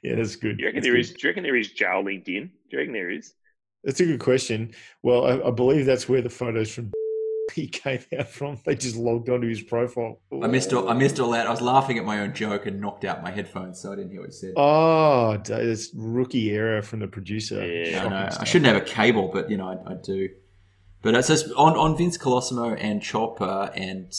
yeah, 0.02 0.14
that's 0.16 0.36
good. 0.36 0.56
Do 0.56 0.62
you 0.62 0.68
reckon 0.68 0.76
That's 0.80 0.86
there 0.86 0.94
good. 0.94 1.00
is? 1.00 1.10
Do 1.12 1.16
you 1.22 1.28
reckon 1.28 1.42
there 1.44 1.56
is 1.56 1.70
jail 1.72 2.02
LinkedIn? 2.02 2.24
Do 2.24 2.50
you 2.72 2.78
reckon 2.78 2.92
there 2.92 3.10
is? 3.10 3.34
That's 3.84 4.00
a 4.00 4.04
good 4.06 4.20
question. 4.20 4.72
Well, 5.02 5.26
I, 5.26 5.48
I 5.48 5.50
believe 5.52 5.86
that's 5.86 6.08
where 6.08 6.20
the 6.22 6.30
photos 6.30 6.70
from 6.74 6.90
he 7.50 7.68
came 7.68 8.00
out 8.18 8.28
from. 8.28 8.58
They 8.64 8.74
just 8.74 8.96
logged 8.96 9.28
onto 9.28 9.48
his 9.48 9.62
profile. 9.62 10.18
I 10.42 10.46
missed 10.46 10.72
all, 10.72 10.88
I 10.88 10.94
missed 10.94 11.18
all 11.20 11.30
that. 11.32 11.46
I 11.46 11.50
was 11.50 11.60
laughing 11.60 11.98
at 11.98 12.04
my 12.04 12.20
own 12.20 12.34
joke 12.34 12.66
and 12.66 12.80
knocked 12.80 13.04
out 13.04 13.22
my 13.22 13.30
headphones, 13.30 13.80
so 13.80 13.92
I 13.92 13.96
didn't 13.96 14.10
hear 14.10 14.20
what 14.20 14.30
he 14.30 14.32
said. 14.32 14.54
Oh, 14.56 15.36
d- 15.36 15.52
that's 15.52 15.90
rookie 15.94 16.50
error 16.52 16.82
from 16.82 17.00
the 17.00 17.08
producer. 17.08 17.64
Yeah. 17.64 17.84
No, 17.84 17.98
Shocking 17.98 18.10
no, 18.10 18.36
I 18.40 18.44
shouldn't 18.44 18.66
have 18.74 18.82
a 18.82 18.86
cable, 18.86 19.30
but 19.32 19.50
you 19.50 19.56
know, 19.56 19.68
I, 19.86 19.92
I 19.92 19.94
do. 19.94 20.28
But 21.02 21.14
it 21.14 21.24
says 21.24 21.50
on, 21.52 21.76
on 21.76 21.96
Vince 21.96 22.18
Colosimo 22.18 22.76
and 22.78 23.02
Chopper 23.02 23.70
and 23.74 24.12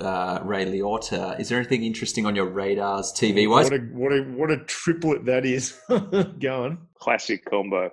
uh, 0.00 0.40
Ray 0.42 0.66
Liotta. 0.66 1.40
Is 1.40 1.48
there 1.48 1.58
anything 1.58 1.84
interesting 1.84 2.26
on 2.26 2.36
your 2.36 2.46
radars, 2.46 3.12
TV 3.12 3.48
wise? 3.48 3.70
What 3.70 3.80
a 3.80 3.82
what 3.84 4.12
a 4.12 4.22
what 4.22 4.50
a 4.50 4.58
triplet 4.58 5.24
that 5.26 5.46
is. 5.46 5.78
Go 5.88 6.64
on. 6.64 6.78
Classic 6.98 7.44
combo. 7.44 7.90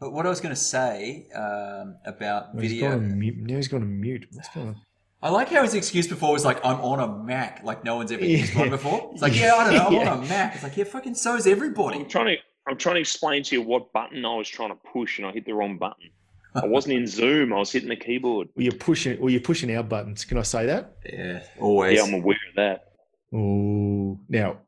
But 0.00 0.12
what 0.12 0.26
I 0.26 0.28
was 0.28 0.40
going 0.40 0.54
to 0.54 0.60
say 0.60 1.28
um, 1.34 1.96
about 2.04 2.46
He's 2.60 2.80
gone 2.80 2.90
video, 2.90 2.92
on 2.92 3.18
mute. 3.18 3.36
Now 3.38 3.56
he's 3.56 3.68
gone 3.68 3.82
on 3.82 4.00
mute. 4.00 4.26
What's 4.32 4.48
going 4.48 4.68
on? 4.68 4.76
I 5.22 5.30
like 5.30 5.48
how 5.48 5.62
his 5.62 5.72
excuse 5.74 6.06
before 6.06 6.32
was 6.32 6.44
like, 6.44 6.62
"I'm 6.66 6.78
on 6.82 7.00
a 7.00 7.24
Mac," 7.24 7.62
like 7.64 7.82
no 7.82 7.96
one's 7.96 8.12
ever 8.12 8.22
used 8.24 8.54
one 8.54 8.66
Yeah. 8.66 8.70
before. 8.70 9.10
It's 9.14 9.22
like, 9.22 9.34
yeah, 9.38 9.54
I 9.54 9.64
don't 9.64 9.74
know, 9.74 9.86
I'm 9.86 9.92
Yeah. 10.06 10.12
on 10.12 10.24
a 10.24 10.26
Mac. 10.28 10.54
It's 10.54 10.62
like, 10.62 10.76
yeah, 10.76 10.84
fucking 10.84 11.14
so's 11.14 11.46
everybody. 11.46 11.98
I'm 12.00 12.08
trying 12.08 12.36
to. 12.36 12.42
I'm 12.66 12.76
trying 12.78 12.94
to 12.96 13.00
explain 13.00 13.42
to 13.44 13.54
you 13.56 13.62
what 13.62 13.92
button 13.92 14.24
I 14.24 14.34
was 14.36 14.48
trying 14.48 14.70
to 14.70 14.74
push, 14.92 15.18
and 15.18 15.26
I 15.26 15.32
hit 15.32 15.44
the 15.46 15.52
wrong 15.54 15.78
button. 15.78 16.10
I 16.54 16.66
wasn't 16.66 16.94
in 16.96 17.06
Zoom. 17.06 17.52
I 17.52 17.58
was 17.58 17.72
hitting 17.72 17.88
the 17.88 17.96
keyboard. 17.96 18.48
Well, 18.54 18.62
you're 18.64 18.72
pushing. 18.74 19.20
Well, 19.20 19.30
you're 19.30 19.40
pushing 19.40 19.74
our 19.76 19.82
buttons. 19.82 20.24
Can 20.24 20.38
I 20.38 20.42
say 20.42 20.66
that? 20.66 20.96
Yeah, 21.10 21.42
always. 21.58 21.98
Yeah, 21.98 22.04
I'm 22.04 22.14
aware 22.14 22.36
of 22.50 22.54
that. 22.56 22.92
Oh, 23.34 24.18
now 24.28 24.58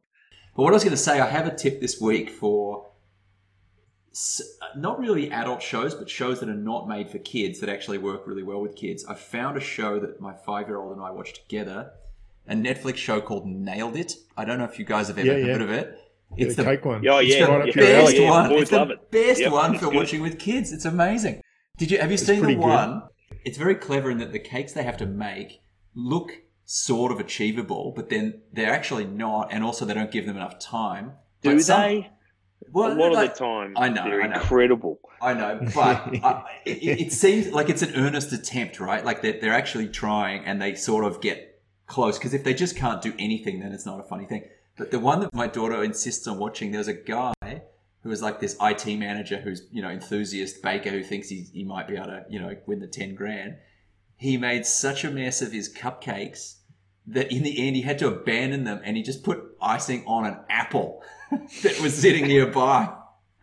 But 0.56 0.62
what 0.62 0.70
I 0.70 0.72
was 0.72 0.82
going 0.84 0.96
to 0.96 1.02
say, 1.02 1.20
I 1.20 1.28
have 1.28 1.46
a 1.46 1.54
tip 1.54 1.80
this 1.80 2.00
week 2.00 2.30
for 2.30 2.85
s- 2.85 2.85
not 4.76 4.98
really 4.98 5.30
adult 5.30 5.62
shows, 5.62 5.94
but 5.94 6.08
shows 6.08 6.40
that 6.40 6.48
are 6.48 6.54
not 6.54 6.88
made 6.88 7.10
for 7.10 7.18
kids 7.18 7.60
that 7.60 7.68
actually 7.68 7.98
work 7.98 8.26
really 8.26 8.42
well 8.42 8.60
with 8.60 8.74
kids. 8.76 9.04
I 9.06 9.14
found 9.14 9.56
a 9.56 9.60
show 9.60 9.98
that 10.00 10.20
my 10.20 10.32
five 10.34 10.68
year 10.68 10.78
old 10.78 10.92
and 10.96 11.02
I 11.04 11.10
watched 11.10 11.36
together, 11.36 11.92
a 12.48 12.54
Netflix 12.54 12.96
show 12.96 13.20
called 13.20 13.46
Nailed 13.46 13.96
It. 13.96 14.14
I 14.36 14.44
don't 14.44 14.58
know 14.58 14.64
if 14.64 14.78
you 14.78 14.84
guys 14.84 15.08
have 15.08 15.18
ever 15.18 15.26
Yeah, 15.38 15.46
yeah. 15.46 15.52
heard 15.52 15.62
of 15.62 15.70
it. 15.70 15.98
it's 16.36 16.46
It's 16.48 16.56
the 16.56 16.62
the 16.62 16.70
cake 16.76 16.84
one. 16.84 17.06
Oh, 17.06 17.18
It's 17.18 17.34
yeah, 17.34 17.44
right 17.44 17.68
up 17.68 17.76
yeah. 17.76 17.82
alley. 17.82 18.02
best 18.04 18.16
yeah, 18.16 18.30
one. 18.30 18.48
boys 18.48 18.62
It's 18.62 18.70
the 18.70 18.76
love 18.78 18.90
it. 18.90 19.10
best 19.10 19.40
Yep, 19.40 19.52
one 19.52 19.74
for 19.78 19.86
good. 19.86 19.94
watching 19.94 20.22
with 20.22 20.38
kids. 20.38 20.72
It's 20.72 20.84
amazing. 20.84 21.42
Did 21.76 21.90
you 21.90 21.98
have 21.98 22.10
you 22.10 22.16
seen 22.16 22.36
the 22.36 22.42
pretty 22.42 22.54
good. 22.54 22.62
one? 22.64 23.02
It's 23.44 23.58
very 23.58 23.74
clever 23.74 24.10
in 24.10 24.18
that 24.18 24.32
the 24.32 24.38
cakes 24.38 24.72
they 24.72 24.82
have 24.82 24.96
to 24.98 25.06
make 25.06 25.60
look 25.94 26.32
sort 26.64 27.12
of 27.12 27.20
achievable, 27.20 27.92
but 27.94 28.08
then 28.08 28.40
they're 28.52 28.72
actually 28.72 29.04
not, 29.04 29.52
and 29.52 29.62
also 29.62 29.84
they 29.84 29.94
don't 29.94 30.10
give 30.10 30.26
them 30.26 30.36
enough 30.36 30.58
time. 30.58 31.12
Do 31.42 31.54
But 31.54 31.62
some- 31.62 31.80
they? 31.82 32.10
Well, 32.72 32.92
a 32.92 32.94
lot 32.94 33.12
like- 33.12 33.30
of 33.30 33.38
the 33.38 33.44
time, 33.44 33.74
I 33.76 33.88
know, 33.88 34.04
they're 34.04 34.22
I 34.22 34.26
know. 34.28 34.40
incredible. 34.40 35.00
I 35.20 35.34
know, 35.34 35.60
but 35.74 35.96
I, 36.24 36.44
it, 36.64 37.00
it 37.00 37.12
seems 37.12 37.48
like 37.52 37.68
it's 37.70 37.82
an 37.82 37.94
earnest 37.94 38.32
attempt, 38.32 38.80
right? 38.80 39.04
Like 39.04 39.22
they're, 39.22 39.38
they're 39.40 39.54
actually 39.54 39.88
trying 39.88 40.44
and 40.44 40.60
they 40.60 40.74
sort 40.74 41.04
of 41.04 41.20
get 41.20 41.62
close. 41.86 42.18
Because 42.18 42.34
if 42.34 42.44
they 42.44 42.54
just 42.54 42.76
can't 42.76 43.00
do 43.00 43.14
anything, 43.18 43.60
then 43.60 43.72
it's 43.72 43.86
not 43.86 44.00
a 44.00 44.02
funny 44.02 44.26
thing. 44.26 44.44
But 44.76 44.90
the 44.90 44.98
one 45.00 45.20
that 45.20 45.32
my 45.32 45.46
daughter 45.46 45.82
insists 45.82 46.26
on 46.26 46.38
watching, 46.38 46.70
there's 46.72 46.88
a 46.88 46.92
guy 46.94 47.32
who 48.02 48.10
is 48.10 48.20
like 48.20 48.40
this 48.40 48.56
IT 48.60 48.86
manager 48.98 49.38
who's, 49.38 49.62
you 49.72 49.80
know, 49.80 49.88
enthusiast 49.90 50.62
baker 50.62 50.90
who 50.90 51.02
thinks 51.02 51.28
he, 51.28 51.46
he 51.52 51.64
might 51.64 51.88
be 51.88 51.96
able 51.96 52.06
to, 52.06 52.24
you 52.28 52.38
know, 52.38 52.54
win 52.66 52.80
the 52.80 52.86
10 52.86 53.14
grand. 53.14 53.56
He 54.18 54.36
made 54.36 54.66
such 54.66 55.02
a 55.04 55.10
mess 55.10 55.40
of 55.40 55.52
his 55.52 55.72
cupcakes 55.72 56.56
that 57.06 57.32
in 57.32 57.42
the 57.42 57.66
end 57.66 57.76
he 57.76 57.82
had 57.82 57.98
to 58.00 58.08
abandon 58.08 58.64
them 58.64 58.80
and 58.84 58.96
he 58.96 59.02
just 59.02 59.22
put 59.22 59.56
icing 59.62 60.04
on 60.06 60.26
an 60.26 60.38
apple 60.50 61.02
that 61.30 61.80
was 61.80 61.94
sitting 61.94 62.26
nearby. 62.26 62.92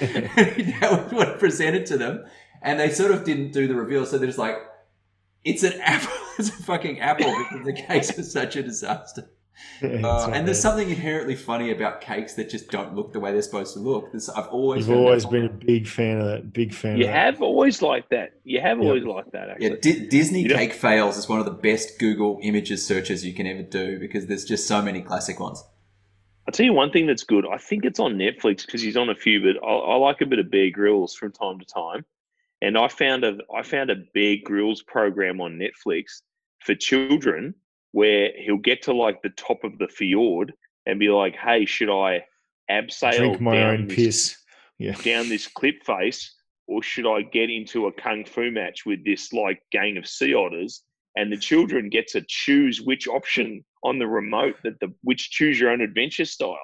that 0.00 0.88
was 0.90 1.12
what 1.12 1.38
presented 1.38 1.86
to 1.86 1.96
them, 1.96 2.24
and 2.62 2.78
they 2.80 2.90
sort 2.90 3.12
of 3.12 3.24
didn't 3.24 3.52
do 3.52 3.66
the 3.68 3.74
reveal. 3.74 4.06
So 4.06 4.18
they're 4.18 4.26
just 4.26 4.38
like, 4.38 4.56
"It's 5.44 5.62
an 5.62 5.74
apple. 5.80 6.12
it's 6.38 6.48
a 6.48 6.62
fucking 6.64 7.00
apple." 7.00 7.34
Because 7.50 7.64
the 7.66 7.72
cakes 7.72 8.18
are 8.18 8.22
such 8.22 8.56
a 8.56 8.62
disaster. 8.62 9.28
Uh, 9.82 9.86
not 9.98 10.32
and 10.34 10.46
there's 10.48 10.58
something 10.58 10.88
inherently 10.88 11.36
funny 11.36 11.70
about 11.70 12.00
cakes 12.00 12.34
that 12.34 12.48
just 12.48 12.70
don't 12.70 12.94
look 12.96 13.12
the 13.12 13.20
way 13.20 13.32
they're 13.32 13.42
supposed 13.42 13.74
to 13.74 13.80
look. 13.80 14.10
This, 14.10 14.30
I've 14.30 14.46
always 14.48 14.88
You've 14.88 14.96
always 14.96 15.26
been 15.26 15.44
a 15.44 15.48
big 15.50 15.86
fan 15.86 16.20
of 16.22 16.26
that. 16.26 16.52
Big 16.54 16.72
fan. 16.72 16.96
You 16.96 17.04
of 17.04 17.10
that. 17.10 17.34
have 17.34 17.42
always 17.42 17.82
liked 17.82 18.08
that. 18.10 18.32
You 18.44 18.62
have 18.62 18.78
Yep. 18.78 18.86
always 18.86 19.04
liked 19.04 19.32
that, 19.32 19.50
actually. 19.50 19.68
Yeah, 19.68 19.74
Di- 19.82 20.06
Disney 20.08 20.40
You 20.42 20.48
don't- 20.48 20.58
cake 20.58 20.72
fails 20.72 21.18
is 21.18 21.28
one 21.28 21.38
of 21.38 21.44
the 21.44 21.52
best 21.52 21.98
Google 21.98 22.40
images 22.42 22.84
searches 22.86 23.26
you 23.26 23.34
can 23.34 23.46
ever 23.46 23.62
do 23.62 23.98
because 24.00 24.26
there's 24.26 24.46
just 24.46 24.66
so 24.66 24.80
many 24.80 25.02
classic 25.02 25.38
ones. 25.38 25.62
I'll 26.46 26.52
tell 26.52 26.66
you 26.66 26.72
one 26.72 26.90
thing 26.90 27.06
that's 27.06 27.24
good. 27.24 27.46
I 27.46 27.58
think 27.58 27.84
it's 27.84 28.00
on 28.00 28.14
Netflix 28.14 28.66
because 28.66 28.82
he's 28.82 28.96
on 28.96 29.10
a 29.10 29.14
few, 29.14 29.40
but 29.40 29.64
I, 29.64 29.72
I 29.72 29.96
like 29.96 30.20
a 30.20 30.26
bit 30.26 30.40
of 30.40 30.50
Bear 30.50 30.70
Grylls 30.70 31.14
from 31.14 31.32
time 31.32 31.58
to 31.60 31.64
time. 31.64 32.04
And 32.60 32.76
I 32.76 32.88
found 32.88 33.24
a 33.24 33.38
I 33.54 33.62
found 33.62 33.90
a 33.90 33.96
Bear 34.14 34.36
Grylls 34.44 34.82
program 34.82 35.40
on 35.40 35.58
Netflix 35.58 36.22
for 36.60 36.74
children 36.74 37.54
where 37.92 38.30
he'll 38.36 38.56
get 38.56 38.82
to 38.82 38.92
like 38.92 39.22
the 39.22 39.30
top 39.30 39.64
of 39.64 39.78
the 39.78 39.88
fjord 39.88 40.52
and 40.86 40.98
be 40.98 41.10
like, 41.10 41.36
"Hey, 41.36 41.64
should 41.64 41.90
I 41.90 42.24
abseil 42.70 43.18
Drink 43.18 43.40
my 43.40 43.54
down 43.54 43.74
own 43.74 43.86
this, 43.88 43.96
piss. 43.96 44.36
Yeah. 44.78 44.94
down 45.02 45.28
this 45.28 45.46
cliff 45.54 45.76
face, 45.84 46.34
or 46.66 46.82
should 46.82 47.06
I 47.06 47.22
get 47.22 47.50
into 47.50 47.86
a 47.86 47.92
kung 47.92 48.24
fu 48.24 48.50
match 48.50 48.84
with 48.86 49.04
this 49.04 49.32
like 49.32 49.62
gang 49.70 49.96
of 49.96 50.08
sea 50.08 50.34
otters?" 50.34 50.82
And 51.16 51.30
the 51.30 51.36
children 51.36 51.88
get 51.90 52.08
to 52.08 52.24
choose 52.26 52.80
which 52.80 53.06
option 53.06 53.64
on 53.82 53.98
the 53.98 54.06
remote 54.06 54.56
that 54.64 54.78
the 54.80 54.92
which 55.02 55.30
choose 55.30 55.58
your 55.58 55.70
own 55.70 55.80
adventure 55.80 56.24
style. 56.24 56.58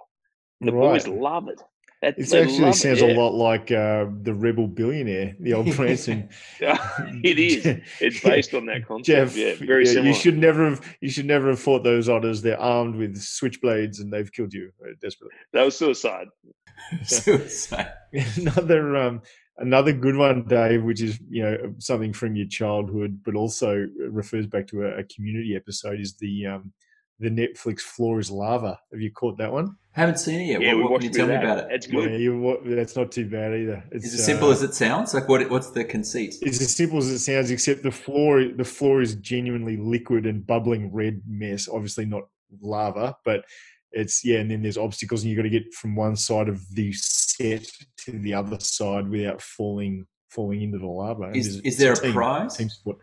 The 0.61 0.73
boys 0.73 1.07
love 1.07 1.49
it. 1.49 1.61
That, 2.01 2.17
It 2.17 2.33
actually 2.33 2.73
sounds 2.75 3.03
it, 3.03 3.11
a 3.11 3.21
lot 3.21 3.35
like 3.35 3.73
uh, 3.73 4.07
the 4.23 4.33
Rebel 4.33 4.69
Billionaire, 4.69 5.35
the 5.41 5.55
old 5.55 5.75
Branson. 5.77 6.29
it 6.61 7.39
is. 7.39 7.67
It's 8.01 8.21
based 8.21 8.55
on 8.55 8.67
that 8.67 8.87
concept. 8.87 9.35
Jeff, 9.35 9.37
yeah, 9.37 9.55
very 9.67 9.85
yeah, 9.85 9.93
similar. 9.93 10.09
you 10.09 10.15
should 10.15 10.39
never 10.39 10.71
have. 10.71 10.97
You 11.01 11.11
should 11.11 11.27
never 11.27 11.49
have 11.49 11.59
fought 11.59 11.83
those 11.83 12.09
otters. 12.09 12.41
They're 12.41 12.61
armed 12.61 12.95
with 12.95 13.17
switchblades 13.17 14.01
and 14.01 14.13
they've 14.13 14.31
killed 14.31 14.55
you 14.55 14.71
uh, 14.81 14.93
desperately. 15.03 15.37
That 15.53 15.65
was 15.65 15.77
suicide. 15.77 16.29
Suicide. 17.05 17.93
another 18.37 18.97
um, 18.97 19.23
another 19.57 19.93
good 19.93 20.15
one, 20.15 20.45
Dave, 20.47 20.85
which 20.85 21.03
is 21.03 21.19
you 21.29 21.43
know 21.43 21.75
something 21.79 22.13
from 22.13 22.37
your 22.37 22.47
childhood, 22.47 23.21
but 23.25 23.35
also 23.35 23.89
refers 24.09 24.47
back 24.47 24.69
to 24.69 24.85
a, 24.85 24.99
a 24.99 25.05
community 25.05 25.57
episode. 25.57 25.99
Is 25.99 26.15
the 26.15 26.47
um, 26.47 26.73
the 27.19 27.31
Netflix 27.31 27.81
"Floor 27.81 28.21
Is 28.21 28.31
Lava"? 28.31 28.79
Have 28.93 29.01
you 29.01 29.11
caught 29.11 29.39
that 29.39 29.53
one? 29.53 29.77
Haven't 29.93 30.19
seen 30.19 30.41
it 30.41 30.45
yet. 30.45 30.61
Yeah, 30.61 30.75
we 30.75 30.83
what 30.83 30.93
what 30.93 31.01
can 31.01 31.07
you 31.07 31.11
a 31.11 31.13
bit 31.13 31.19
tell 31.19 31.27
me 31.29 31.45
about 31.45 31.59
it? 31.59 31.67
It's 31.73 31.87
good. 31.87 32.13
Yeah, 32.13 32.17
you, 32.19 32.39
what, 32.39 32.61
that's 32.65 32.95
not 32.95 33.11
too 33.11 33.29
bad 33.29 33.53
either. 33.53 33.83
It's, 33.91 34.07
Is 34.07 34.15
it 34.15 34.23
simple 34.23 34.49
uh, 34.49 34.53
as 34.53 34.63
it 34.63 34.75
sounds? 34.75 35.13
Like 35.13 35.29
what? 35.29 35.51
What's 35.51 35.71
the 35.71 35.85
conceit? 35.85 36.37
It's 36.41 36.61
as 36.61 36.75
simple 36.75 36.99
as 36.99 37.09
it 37.09 37.19
sounds, 37.19 37.51
except 37.51 37.83
the 37.83 37.91
floor 37.91 38.45
the 38.45 38.65
floor 38.65 39.03
is 39.03 39.17
genuinely 39.17 39.77
liquid 39.77 40.27
and 40.27 40.47
bubbling 40.47 40.93
red 40.93 41.23
mess. 41.27 41.69
Obviously 41.69 42.05
not 42.05 42.25
lava, 42.61 43.17
but 43.25 43.45
it's 43.91 44.25
yeah. 44.25 44.39
And 44.39 44.51
then 44.51 44.63
there's 44.63 44.79
obstacles, 44.79 45.23
and 45.23 45.31
you've 45.31 45.39
got 45.39 45.43
to 45.43 45.51
get 45.51 45.75
from 45.75 45.97
one 45.97 46.15
side 46.15 46.49
of 46.49 46.63
the 46.75 46.93
set 46.93 47.67
to 48.05 48.13
the 48.13 48.35
other 48.35 48.61
side 48.61 49.09
without 49.09 49.43
falling 49.43 50.07
falling 50.29 50.63
into 50.63 50.79
the 50.79 50.87
lava. 50.87 51.33
Is, 51.35 51.57
is 51.61 51.77
there 51.77 51.93
a 51.93 51.97
team- 51.97 52.13
prize? 52.13 52.57
Team 52.57 52.69
sport. 52.69 52.99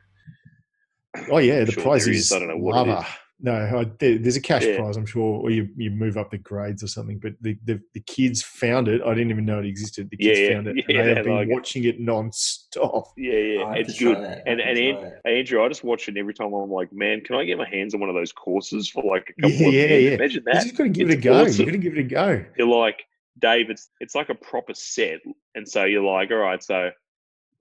Oh 1.30 1.40
yeah, 1.40 1.64
the 1.64 1.72
Sure 1.72 1.84
prize 1.84 2.06
there 2.06 2.14
is, 2.14 2.28
is. 2.28 2.32
I 2.32 2.40
don't 2.40 2.48
know 2.48 2.58
what 2.58 2.88
it 2.88 2.90
lava. 2.90 3.06
No, 3.42 3.52
I, 3.54 3.84
there, 4.00 4.18
there's 4.18 4.38
a 4.38 4.42
cash 4.42 4.64
Yeah. 4.64 4.78
prize, 4.78 4.96
I'm 4.96 5.06
sure, 5.06 5.42
or 5.42 5.50
you, 5.52 5.68
you 5.76 5.92
move 5.92 6.16
up 6.16 6.32
the 6.32 6.38
grades 6.38 6.82
or 6.84 6.88
something. 6.88 7.20
But 7.20 7.34
the, 7.42 7.58
the, 7.66 7.82
the 7.94 8.00
kids 8.00 8.42
found 8.42 8.88
it. 8.88 9.02
I 9.06 9.14
didn't 9.14 9.30
even 9.30 9.44
know 9.44 9.60
it 9.60 9.66
existed. 9.66 10.10
The 10.10 10.16
kids 10.16 10.40
Yeah, 10.40 10.46
yeah. 10.48 10.54
found 10.56 10.68
it. 10.68 10.76
Yeah, 10.78 10.84
and 10.88 10.98
they 11.00 11.04
they 11.04 11.16
have 11.16 11.26
been 11.26 11.36
like 11.36 11.50
watching 11.50 11.84
it 11.84 12.00
non-stop. 12.00 13.12
Yeah, 13.18 13.34
yeah, 13.34 13.74
it's 13.74 14.00
good. 14.00 14.18
that. 14.18 14.44
And 14.46 14.62
and 14.62 14.78
to 14.78 14.90
An- 14.90 15.00
try 15.00 15.10
that. 15.10 15.30
Andrew, 15.30 15.64
I 15.64 15.68
just 15.68 15.84
watch 15.84 16.08
it 16.08 16.18
every 16.18 16.34
time. 16.34 16.54
I'm 16.54 16.72
like, 16.72 16.94
man, 16.94 17.22
can 17.22 17.36
I 17.36 17.44
get 17.44 17.58
my 17.58 17.68
hands 17.68 17.94
on 17.94 18.00
one 18.00 18.10
of 18.10 18.16
those 18.16 18.32
courses 18.32 18.90
for 18.90 19.04
like 19.04 19.34
a 19.38 19.42
couple 19.42 19.58
Yeah, 19.58 19.68
of 19.68 19.74
yeah, 19.74 19.80
years? 19.88 20.04
yeah. 20.04 20.12
Imagine 20.12 20.44
You 20.48 20.54
that. 20.54 20.64
just 20.64 20.78
got 20.78 20.84
to 20.86 20.90
give 20.90 21.10
it 21.10 21.14
a 21.14 21.18
It's 21.18 21.24
go. 21.26 21.42
awesome. 21.44 21.60
You 21.60 21.66
got 21.66 21.72
to 21.74 21.78
give 21.78 21.94
it 21.98 22.00
a 22.00 22.04
go. 22.04 22.46
you're 22.58 22.68
like 22.68 23.04
Dave, 23.40 23.70
it's 23.70 23.90
it's 24.00 24.16
like 24.16 24.30
a 24.30 24.36
proper 24.36 24.74
set, 24.74 25.20
and 25.56 25.68
so 25.68 25.84
you're 25.84 26.04
like, 26.04 26.32
all 26.32 26.38
right, 26.38 26.64
so 26.64 26.90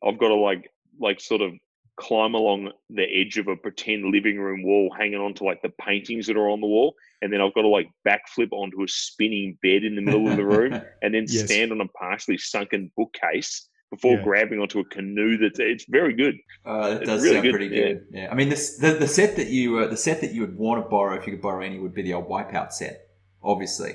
I've 0.07 0.19
got 0.19 0.29
to 0.29 0.37
like 0.37 0.71
like 1.01 1.21
sort 1.21 1.41
of 1.41 1.53
climb 1.97 2.35
along 2.35 2.73
the 2.91 3.05
edge 3.05 3.39
of 3.39 3.49
a 3.49 3.57
pretend 3.57 4.05
living 4.13 4.39
room 4.39 4.63
wall, 4.63 4.95
hanging 4.99 5.21
on 5.21 5.35
to 5.35 5.45
like 5.45 5.63
the 5.63 5.73
paintings 5.81 6.27
that 6.27 6.37
are 6.37 6.49
on 6.51 6.61
the 6.61 6.67
wall, 6.67 6.95
and 7.23 7.33
then 7.33 7.41
I've 7.41 7.55
got 7.55 7.63
to 7.63 7.69
like 7.69 7.89
backflip 8.07 8.49
onto 8.53 8.83
a 8.83 8.89
spinning 8.89 9.59
bed 9.63 9.85
in 9.85 9.95
the 9.95 10.03
middle 10.03 10.29
of 10.31 10.37
the 10.37 10.45
room, 10.45 10.73
and 11.03 11.15
then 11.15 11.27
Yes. 11.29 11.45
stand 11.47 11.73
on 11.73 11.81
a 11.81 11.89
partially 11.89 12.39
sunken 12.39 12.91
bookcase 12.97 13.69
before 13.91 14.17
Yeah. 14.17 14.25
grabbing 14.25 14.59
onto 14.59 14.81
a 14.81 14.85
canoe. 14.87 15.39
That's 15.39 15.59
it's 15.61 15.85
very 15.89 16.15
good. 16.15 16.37
Uh, 16.65 16.89
that 16.91 17.03
It's 17.03 17.07
does 17.07 17.23
really 17.23 17.35
sound 17.37 17.43
good, 17.45 17.53
pretty 17.53 17.77
yeah. 17.77 17.95
Yeah, 18.23 18.29
I 18.31 18.35
mean, 18.35 18.49
this, 18.49 18.77
the 18.79 18.93
the 18.95 19.07
set 19.09 19.37
that 19.37 19.49
you 19.49 19.79
uh, 19.79 19.87
the 19.87 19.97
set 19.97 20.21
that 20.23 20.33
you 20.33 20.41
would 20.41 20.57
want 20.57 20.83
to 20.85 20.89
borrow 20.89 21.17
if 21.17 21.27
you 21.27 21.33
could 21.35 21.43
borrow 21.43 21.63
any 21.63 21.79
would 21.79 21.95
be 21.95 22.03
the 22.03 22.15
old 22.15 22.29
Wipeout 22.29 22.73
set. 22.73 23.09
Obviously, 23.43 23.93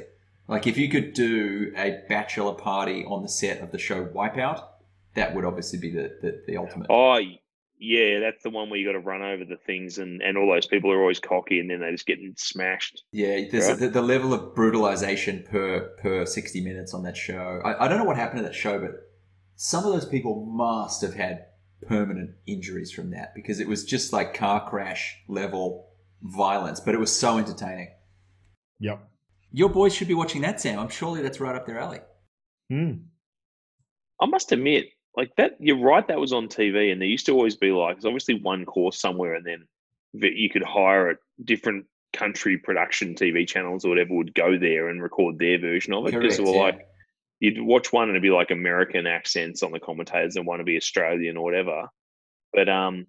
like 0.48 0.68
if 0.68 0.78
you 0.78 0.90
could 0.90 1.14
do 1.14 1.74
a 1.76 2.02
bachelor 2.08 2.54
party 2.54 3.04
on 3.06 3.24
the 3.24 3.30
set 3.30 3.62
of 3.62 3.72
the 3.72 3.80
show 3.80 4.06
Wipeout, 4.06 4.64
that 5.16 5.36
would 5.36 5.44
obviously 5.44 5.80
be 5.80 5.90
the 5.90 6.18
the, 6.22 6.42
the 6.48 6.56
ultimate. 6.58 6.88
Oh, 6.90 7.20
yeah, 7.80 8.20
that's 8.20 8.44
the 8.44 8.50
one 8.50 8.70
where 8.70 8.78
you 8.78 8.86
got 8.86 8.94
to 8.94 9.00
run 9.00 9.22
over 9.22 9.46
the 9.46 9.58
things, 9.66 9.98
and, 9.98 10.22
and 10.22 10.38
all 10.38 10.52
those 10.52 10.68
people 10.68 10.92
are 10.92 11.00
always 11.00 11.20
cocky, 11.20 11.60
and 11.60 11.70
then 11.70 11.80
they 11.80 11.92
just 11.92 12.06
get 12.06 12.20
smashed. 12.38 13.04
Yeah, 13.12 13.42
there's 13.50 13.68
Right. 13.70 13.80
the, 13.80 13.88
the 13.90 14.02
level 14.02 14.34
of 14.34 14.54
brutalization 14.54 15.44
per 15.50 15.96
per 16.02 16.26
sixty 16.26 16.62
minutes 16.62 16.94
on 16.94 17.04
that 17.04 17.16
show. 17.18 17.62
I, 17.64 17.86
I 17.86 17.88
don't 17.88 17.98
know 17.98 18.04
what 18.06 18.18
happened 18.18 18.40
to 18.40 18.44
that 18.44 18.56
show, 18.56 18.80
but 18.80 18.92
some 19.56 19.86
of 19.86 19.92
those 19.94 20.06
people 20.06 20.46
must 20.46 21.02
have 21.02 21.14
had 21.16 21.46
permanent 21.88 22.32
injuries 22.46 22.92
from 22.92 23.12
that 23.12 23.34
because 23.34 23.62
it 23.62 23.68
was 23.68 23.86
just 23.86 24.12
like 24.12 24.34
car 24.34 24.70
crash 24.70 25.16
level 25.30 25.88
violence, 26.22 26.82
but 26.82 26.94
it 26.94 27.00
was 27.00 27.16
so 27.18 27.38
entertaining. 27.38 27.90
Yep. 28.82 29.02
Your 29.52 29.70
boys 29.70 29.96
should 29.96 30.08
be 30.10 30.14
watching 30.14 30.42
that, 30.42 30.60
Sam. 30.60 30.78
I'm 30.80 30.90
surely 30.90 31.22
that's 31.22 31.40
right 31.40 31.56
up 31.56 31.66
their 31.66 31.80
alley. 31.80 32.00
Hmm. 32.70 32.92
I 34.22 34.26
must 34.26 34.52
admit, 34.52 34.88
like 35.16 35.32
that, 35.38 35.54
you're 35.60 35.82
right. 35.82 36.08
That 36.08 36.20
was 36.20 36.34
on 36.34 36.48
TV, 36.48 36.92
and 36.92 37.02
there 37.02 37.08
used 37.08 37.26
to 37.26 37.34
always 37.34 37.56
be 37.56 37.72
like, 37.72 37.96
there's 37.96 38.06
obviously 38.06 38.40
one 38.42 38.66
course 38.66 39.02
somewhere, 39.02 39.36
and 39.36 39.46
then 39.46 39.68
that 40.16 40.34
you 40.34 40.50
could 40.50 40.64
hire 40.64 41.12
a 41.12 41.16
different 41.44 41.86
country 42.14 42.58
production 42.58 43.14
TV 43.14 43.48
channels 43.48 43.86
or 43.86 43.90
whatever 43.90 44.16
would 44.16 44.34
go 44.34 44.58
there 44.58 44.90
and 44.90 45.02
record 45.02 45.38
their 45.38 45.60
version 45.60 45.94
of 45.94 46.08
it. 46.08 46.14
Because 46.14 46.40
were 46.40 46.48
yeah. 46.48 46.62
like, 46.62 46.88
you'd 47.40 47.62
watch 47.62 47.94
one 47.94 48.04
and 48.04 48.12
it'd 48.12 48.24
be 48.24 48.32
like 48.32 48.52
American 48.52 49.06
accents 49.06 49.64
on 49.64 49.72
the 49.72 49.80
commentators, 49.80 50.36
and 50.36 50.46
one 50.46 50.60
would 50.60 50.66
be 50.66 50.78
Australian 50.78 51.38
or 51.38 51.44
whatever. 51.44 51.88
But 52.54 52.70
um, 52.70 53.08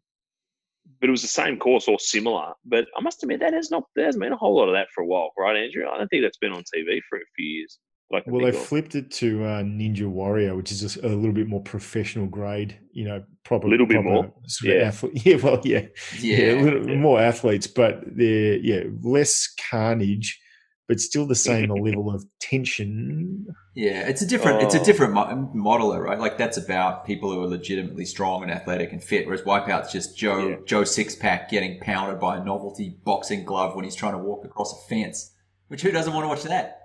but 1.01 1.09
it 1.09 1.13
was 1.13 1.23
the 1.23 1.29
same 1.29 1.59
course 1.59 1.89
or 1.89 1.99
similar. 1.99 2.53
But 2.65 2.87
I 2.97 3.01
must 3.01 3.23
admit 3.23 3.41
that 3.41 3.55
has 3.55 3.71
not 3.71 3.85
there 3.95 4.07
hasn't 4.07 4.23
been 4.23 4.33
a 4.33 4.37
whole 4.37 4.57
lot 4.57 4.69
of 4.69 4.75
that 4.75 4.89
for 4.95 5.03
a 5.03 5.07
while, 5.07 5.33
right, 5.39 5.57
Andrew? 5.57 5.87
I 5.89 5.99
don't 5.99 6.09
think 6.09 6.23
that's 6.23 6.39
been 6.39 6.53
on 6.53 6.63
TV 6.63 7.01
for 7.09 7.19
a 7.19 7.33
few 7.37 7.47
years. 7.47 7.79
Like 8.13 8.25
well, 8.27 8.45
they 8.45 8.51
flipped 8.51 8.97
it 8.97 9.13
to 9.13 9.45
uh, 9.45 9.63
Ninja 9.63 10.09
Warrior, 10.09 10.57
which 10.57 10.73
is 10.73 10.97
a, 10.97 11.07
a, 11.07 11.11
little 11.11 11.33
bit 11.33 11.47
more 11.47 11.63
professional 11.63 12.27
grade. 12.27 12.77
You 12.93 13.05
know, 13.05 13.25
proper 13.45 13.69
a 13.69 13.71
little 13.71 13.87
bit 13.87 14.03
proper 14.03 14.09
more. 14.09 14.35
Yeah. 14.65 14.87
Athlete. 14.87 15.23
Yeah, 15.25 15.37
well, 15.37 15.61
yeah, 15.65 15.87
yeah, 16.19 16.37
yeah 16.37 16.53
a 16.53 16.61
little 16.61 16.91
yeah. 16.91 16.97
more 16.97 17.21
athletes, 17.21 17.69
but 17.69 18.01
they're 18.05 18.57
yeah 18.57 18.83
less 19.03 19.49
carnage, 19.71 20.41
but 20.89 20.99
still 20.99 21.25
the 21.25 21.37
same 21.37 21.69
level 21.85 22.13
of 22.13 22.25
tension. 22.41 23.47
Yeah, 23.77 24.09
it's 24.09 24.23
a 24.23 24.27
different 24.27 24.61
oh. 24.61 24.67
it's 24.67 24.75
a 24.75 24.81
oh. 24.81 24.85
different 24.85 25.13
mo- 25.13 25.53
modeler, 25.55 26.03
right? 26.03 26.19
Like 26.19 26.37
that's 26.37 26.57
about 26.57 27.07
people 27.07 27.31
who 27.31 27.41
are 27.45 27.47
legitimately 27.47 28.07
strong 28.07 28.43
and 28.43 28.51
athletic 28.51 28.91
and 28.91 29.01
fit, 29.01 29.27
whereas 29.27 29.43
Wipeout's 29.43 29.93
just 29.93 30.19
Joe 30.19 30.49
yeah. 30.49 30.57
Joe 30.67 30.83
six 30.83 31.15
pack 31.15 31.49
getting 31.49 31.79
pounded 31.79 32.19
by 32.19 32.39
a 32.39 32.45
novelty 32.45 32.97
boxing 33.05 33.45
glove 33.45 33.77
when 33.77 33.85
he's 33.85 33.95
trying 33.95 34.15
to 34.15 34.19
walk 34.19 34.45
across 34.45 34.73
a 34.73 34.89
fence. 34.89 35.33
Which 35.69 35.83
who 35.83 35.93
doesn't 35.93 36.13
want 36.13 36.25
to 36.25 36.29
watch 36.29 36.43
that? 36.43 36.80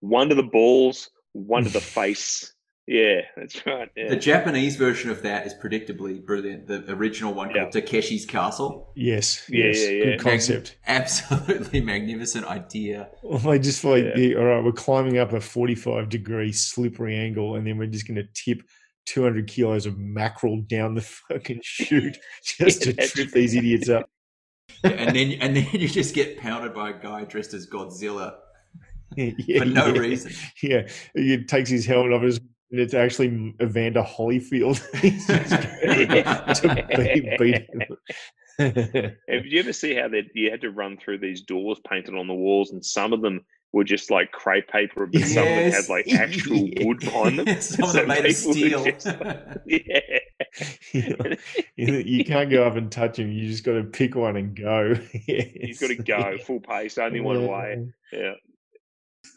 One 0.00 0.28
to 0.28 0.34
the 0.34 0.42
balls, 0.42 1.10
one 1.32 1.64
to 1.64 1.70
the 1.70 1.80
face. 1.80 2.54
Yeah, 2.86 3.20
that's 3.36 3.66
right. 3.66 3.90
Yeah. 3.94 4.08
The 4.08 4.16
Japanese 4.16 4.76
version 4.76 5.10
of 5.10 5.20
that 5.20 5.46
is 5.46 5.52
predictably 5.52 6.24
brilliant. 6.24 6.68
The 6.68 6.90
original 6.90 7.34
one 7.34 7.52
called 7.52 7.70
Takeshi's 7.70 8.24
Castle. 8.24 8.94
Yes, 8.96 9.44
yeah, 9.46 9.66
yes, 9.66 9.82
yeah, 9.82 9.90
yeah. 9.90 10.04
good 10.04 10.20
concept. 10.20 10.78
Mag- 10.86 10.96
absolutely 10.96 11.80
magnificent 11.82 12.46
idea. 12.46 13.10
Well, 13.22 13.46
I 13.50 13.58
just 13.58 13.84
like, 13.84 14.06
yeah. 14.16 14.38
all 14.38 14.44
right, 14.44 14.64
we're 14.64 14.72
climbing 14.72 15.18
up 15.18 15.34
a 15.34 15.40
forty-five 15.40 16.08
degree 16.08 16.50
slippery 16.50 17.14
angle, 17.14 17.56
and 17.56 17.66
then 17.66 17.76
we're 17.76 17.88
just 17.88 18.08
going 18.08 18.16
to 18.16 18.28
tip 18.32 18.62
200 19.08 19.46
kilos 19.46 19.84
of 19.86 19.98
mackerel 19.98 20.62
down 20.62 20.94
the 20.94 21.00
fucking 21.00 21.60
chute 21.62 22.16
just 22.44 22.86
yeah, 22.86 22.92
to 22.92 23.08
trip 23.08 23.30
these 23.32 23.54
idiots 23.54 23.88
up. 23.88 24.08
and 24.84 25.16
then 25.16 25.32
and 25.40 25.56
then 25.56 25.66
you 25.72 25.88
just 25.88 26.14
get 26.14 26.38
pounded 26.38 26.74
by 26.74 26.90
a 26.90 26.98
guy 26.98 27.24
dressed 27.24 27.54
as 27.54 27.66
Godzilla 27.66 28.36
yeah, 29.16 29.58
for 29.58 29.64
no 29.64 29.86
yeah. 29.86 29.98
reason. 29.98 30.32
Yeah, 30.62 30.88
he 31.14 31.44
takes 31.44 31.70
his 31.70 31.86
helmet 31.86 32.12
off 32.12 32.22
and 32.70 32.80
it's 32.80 32.94
actually 32.94 33.54
Evander 33.62 34.02
Holyfield. 34.02 34.78
to 36.58 37.38
beat, 37.38 37.38
beat 37.38 39.16
Did 39.28 39.44
you 39.46 39.60
ever 39.60 39.72
see 39.72 39.94
how 39.94 40.08
they 40.08 40.28
you 40.34 40.50
had 40.50 40.60
to 40.60 40.70
run 40.70 40.98
through 40.98 41.18
these 41.18 41.42
doors 41.42 41.80
painted 41.88 42.14
on 42.14 42.26
the 42.26 42.34
walls, 42.34 42.72
and 42.72 42.84
some 42.84 43.12
of 43.12 43.22
them 43.22 43.44
were 43.72 43.84
just 43.84 44.10
like 44.10 44.32
crepe 44.32 44.68
paper, 44.68 45.06
but 45.06 45.20
yes. 45.20 45.34
some 45.34 45.46
of 45.46 45.48
them 45.48 45.72
had 45.72 45.88
like 45.88 46.08
actual 46.12 46.68
wood 46.80 47.00
behind 47.00 47.38
them. 47.38 47.60
some 47.60 47.88
of 47.88 47.94
them 47.94 48.08
made 48.08 48.26
of 48.26 48.34
steel. 48.34 48.86
yeah. 49.66 50.00
you 51.76 52.24
can't 52.24 52.50
go 52.50 52.64
up 52.64 52.76
and 52.76 52.90
touch 52.90 53.16
them. 53.16 53.30
You 53.30 53.48
just 53.48 53.64
got 53.64 53.72
to 53.72 53.84
pick 53.84 54.14
one 54.14 54.36
and 54.36 54.56
go. 54.56 54.94
yes. 55.26 55.46
You've 55.54 55.80
got 55.80 55.88
to 55.88 55.96
go 55.96 56.38
full 56.38 56.60
pace, 56.60 56.98
only 56.98 57.20
one 57.20 57.46
way. 57.46 57.86
Yeah. 58.12 58.34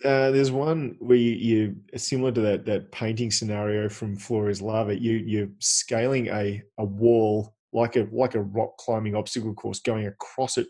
Uh, 0.04 0.32
there's 0.32 0.52
one 0.52 0.96
where 1.00 1.18
you, 1.18 1.32
you 1.32 1.76
similar 1.98 2.32
to 2.32 2.42
that 2.42 2.66
that 2.66 2.92
painting 2.92 3.30
scenario 3.30 3.88
from 3.88 4.16
Floor 4.16 4.50
is 4.50 4.62
Lava. 4.62 5.00
You 5.00 5.14
you're 5.14 5.50
scaling 5.60 6.28
a 6.28 6.62
a 6.78 6.86
wall 6.86 7.54
like 7.74 7.96
a 7.96 8.08
like 8.12 8.36
a 8.36 8.42
rock 8.42 8.78
climbing 8.78 9.16
obstacle 9.16 9.54
course, 9.54 9.80
going 9.80 10.08
across 10.08 10.58
it, 10.58 10.68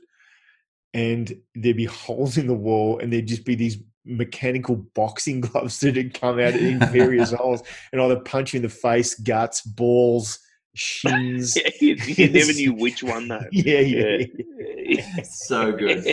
and 0.93 1.33
there'd 1.55 1.77
be 1.77 1.85
holes 2.05 2.37
in 2.37 2.47
the 2.47 2.53
wall, 2.53 2.99
and 2.99 3.11
there'd 3.11 3.27
just 3.27 3.45
be 3.45 3.55
these 3.55 3.77
mechanical 4.05 4.75
boxing 4.95 5.41
gloves 5.41 5.79
that 5.79 5.95
had 5.95 6.13
come 6.13 6.39
out 6.39 6.55
in 6.55 6.79
various 6.91 7.31
holes, 7.33 7.63
and 7.91 8.01
either 8.01 8.19
punch 8.19 8.53
you 8.53 8.57
in 8.57 8.63
the 8.63 8.69
face, 8.69 9.15
guts, 9.15 9.61
balls, 9.61 10.39
shins. 10.73 11.57
yeah, 11.57 11.69
you, 11.79 11.95
you 12.05 12.29
never 12.29 12.53
knew 12.53 12.73
which 12.73 13.03
one 13.03 13.27
though. 13.27 13.43
Yeah, 13.51 13.79
yeah. 13.79 14.25
yeah. 14.77 15.23
so 15.23 15.71
good. 15.71 16.05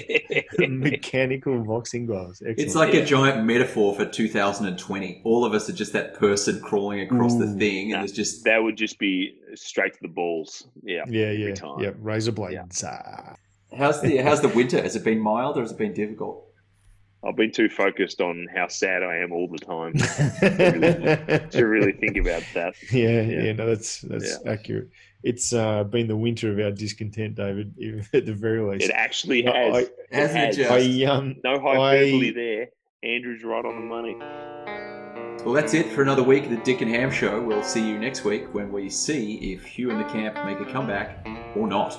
Mechanical 0.58 1.58
boxing 1.64 2.06
gloves. 2.06 2.40
Excellent. 2.40 2.58
It's 2.58 2.74
like 2.74 2.94
yeah. 2.94 3.00
a 3.00 3.04
giant 3.04 3.44
metaphor 3.44 3.94
for 3.94 4.04
2020. 4.04 5.22
All 5.24 5.44
of 5.44 5.54
us 5.54 5.68
are 5.68 5.72
just 5.72 5.92
that 5.92 6.14
person 6.14 6.60
crawling 6.60 7.00
across 7.00 7.34
Ooh, 7.34 7.46
the 7.46 7.58
thing, 7.58 7.92
and 7.92 8.02
it's 8.04 8.12
just 8.12 8.44
that 8.44 8.62
would 8.62 8.76
just 8.76 8.98
be 8.98 9.38
straight 9.54 9.94
to 9.94 10.00
the 10.02 10.08
balls. 10.08 10.66
Yeah, 10.82 11.04
yeah, 11.08 11.30
yeah, 11.30 11.54
yeah. 11.78 11.90
Razor 11.98 12.32
blades. 12.32 12.82
Yeah. 12.82 13.00
Ah. 13.04 13.36
How's 13.76 14.00
the 14.00 14.16
how's 14.18 14.40
the 14.40 14.48
winter? 14.48 14.80
Has 14.80 14.96
it 14.96 15.04
been 15.04 15.20
mild 15.20 15.58
or 15.58 15.60
has 15.60 15.72
it 15.72 15.78
been 15.78 15.92
difficult? 15.92 16.47
I've 17.24 17.34
been 17.34 17.50
too 17.50 17.68
focused 17.68 18.20
on 18.20 18.46
how 18.54 18.68
sad 18.68 19.02
I 19.02 19.16
am 19.16 19.32
all 19.32 19.48
the 19.48 19.58
time 19.58 19.92
to, 19.98 20.78
really, 20.78 21.48
to 21.50 21.66
really 21.66 21.92
think 21.92 22.16
about 22.16 22.44
that. 22.54 22.74
Yeah, 22.92 23.22
yeah, 23.22 23.42
yeah 23.42 23.52
no, 23.52 23.66
that's 23.66 24.00
that's 24.02 24.38
yeah. 24.44 24.52
accurate. 24.52 24.88
It's 25.24 25.52
uh, 25.52 25.82
been 25.84 26.06
the 26.06 26.16
winter 26.16 26.52
of 26.52 26.64
our 26.64 26.70
discontent, 26.70 27.34
David, 27.34 27.74
at 28.12 28.24
the 28.24 28.32
very 28.32 28.60
least. 28.60 28.88
It 28.88 28.92
actually 28.92 29.42
has. 29.42 29.74
I, 29.74 29.78
it 30.10 30.30
has. 30.30 30.58
I, 30.60 31.04
um, 31.04 31.36
no 31.42 31.60
hyperbole 31.60 32.28
I, 32.28 32.32
there. 32.32 32.68
Andrew's 33.02 33.42
right 33.42 33.64
on 33.64 33.74
the 33.74 33.86
money. 33.86 34.16
Well, 35.44 35.54
that's 35.54 35.74
it 35.74 35.90
for 35.92 36.02
another 36.02 36.22
week 36.22 36.44
of 36.44 36.50
the 36.50 36.56
Dick 36.58 36.82
and 36.82 36.90
Ham 36.90 37.10
Show. 37.10 37.40
We'll 37.40 37.62
see 37.62 37.86
you 37.86 37.98
next 37.98 38.24
week 38.24 38.52
when 38.54 38.72
we 38.72 38.88
see 38.88 39.52
if 39.52 39.64
Hugh 39.64 39.90
and 39.90 40.00
the 40.00 40.04
camp 40.04 40.36
make 40.44 40.60
a 40.60 40.70
comeback 40.70 41.26
or 41.56 41.66
not. 41.66 41.98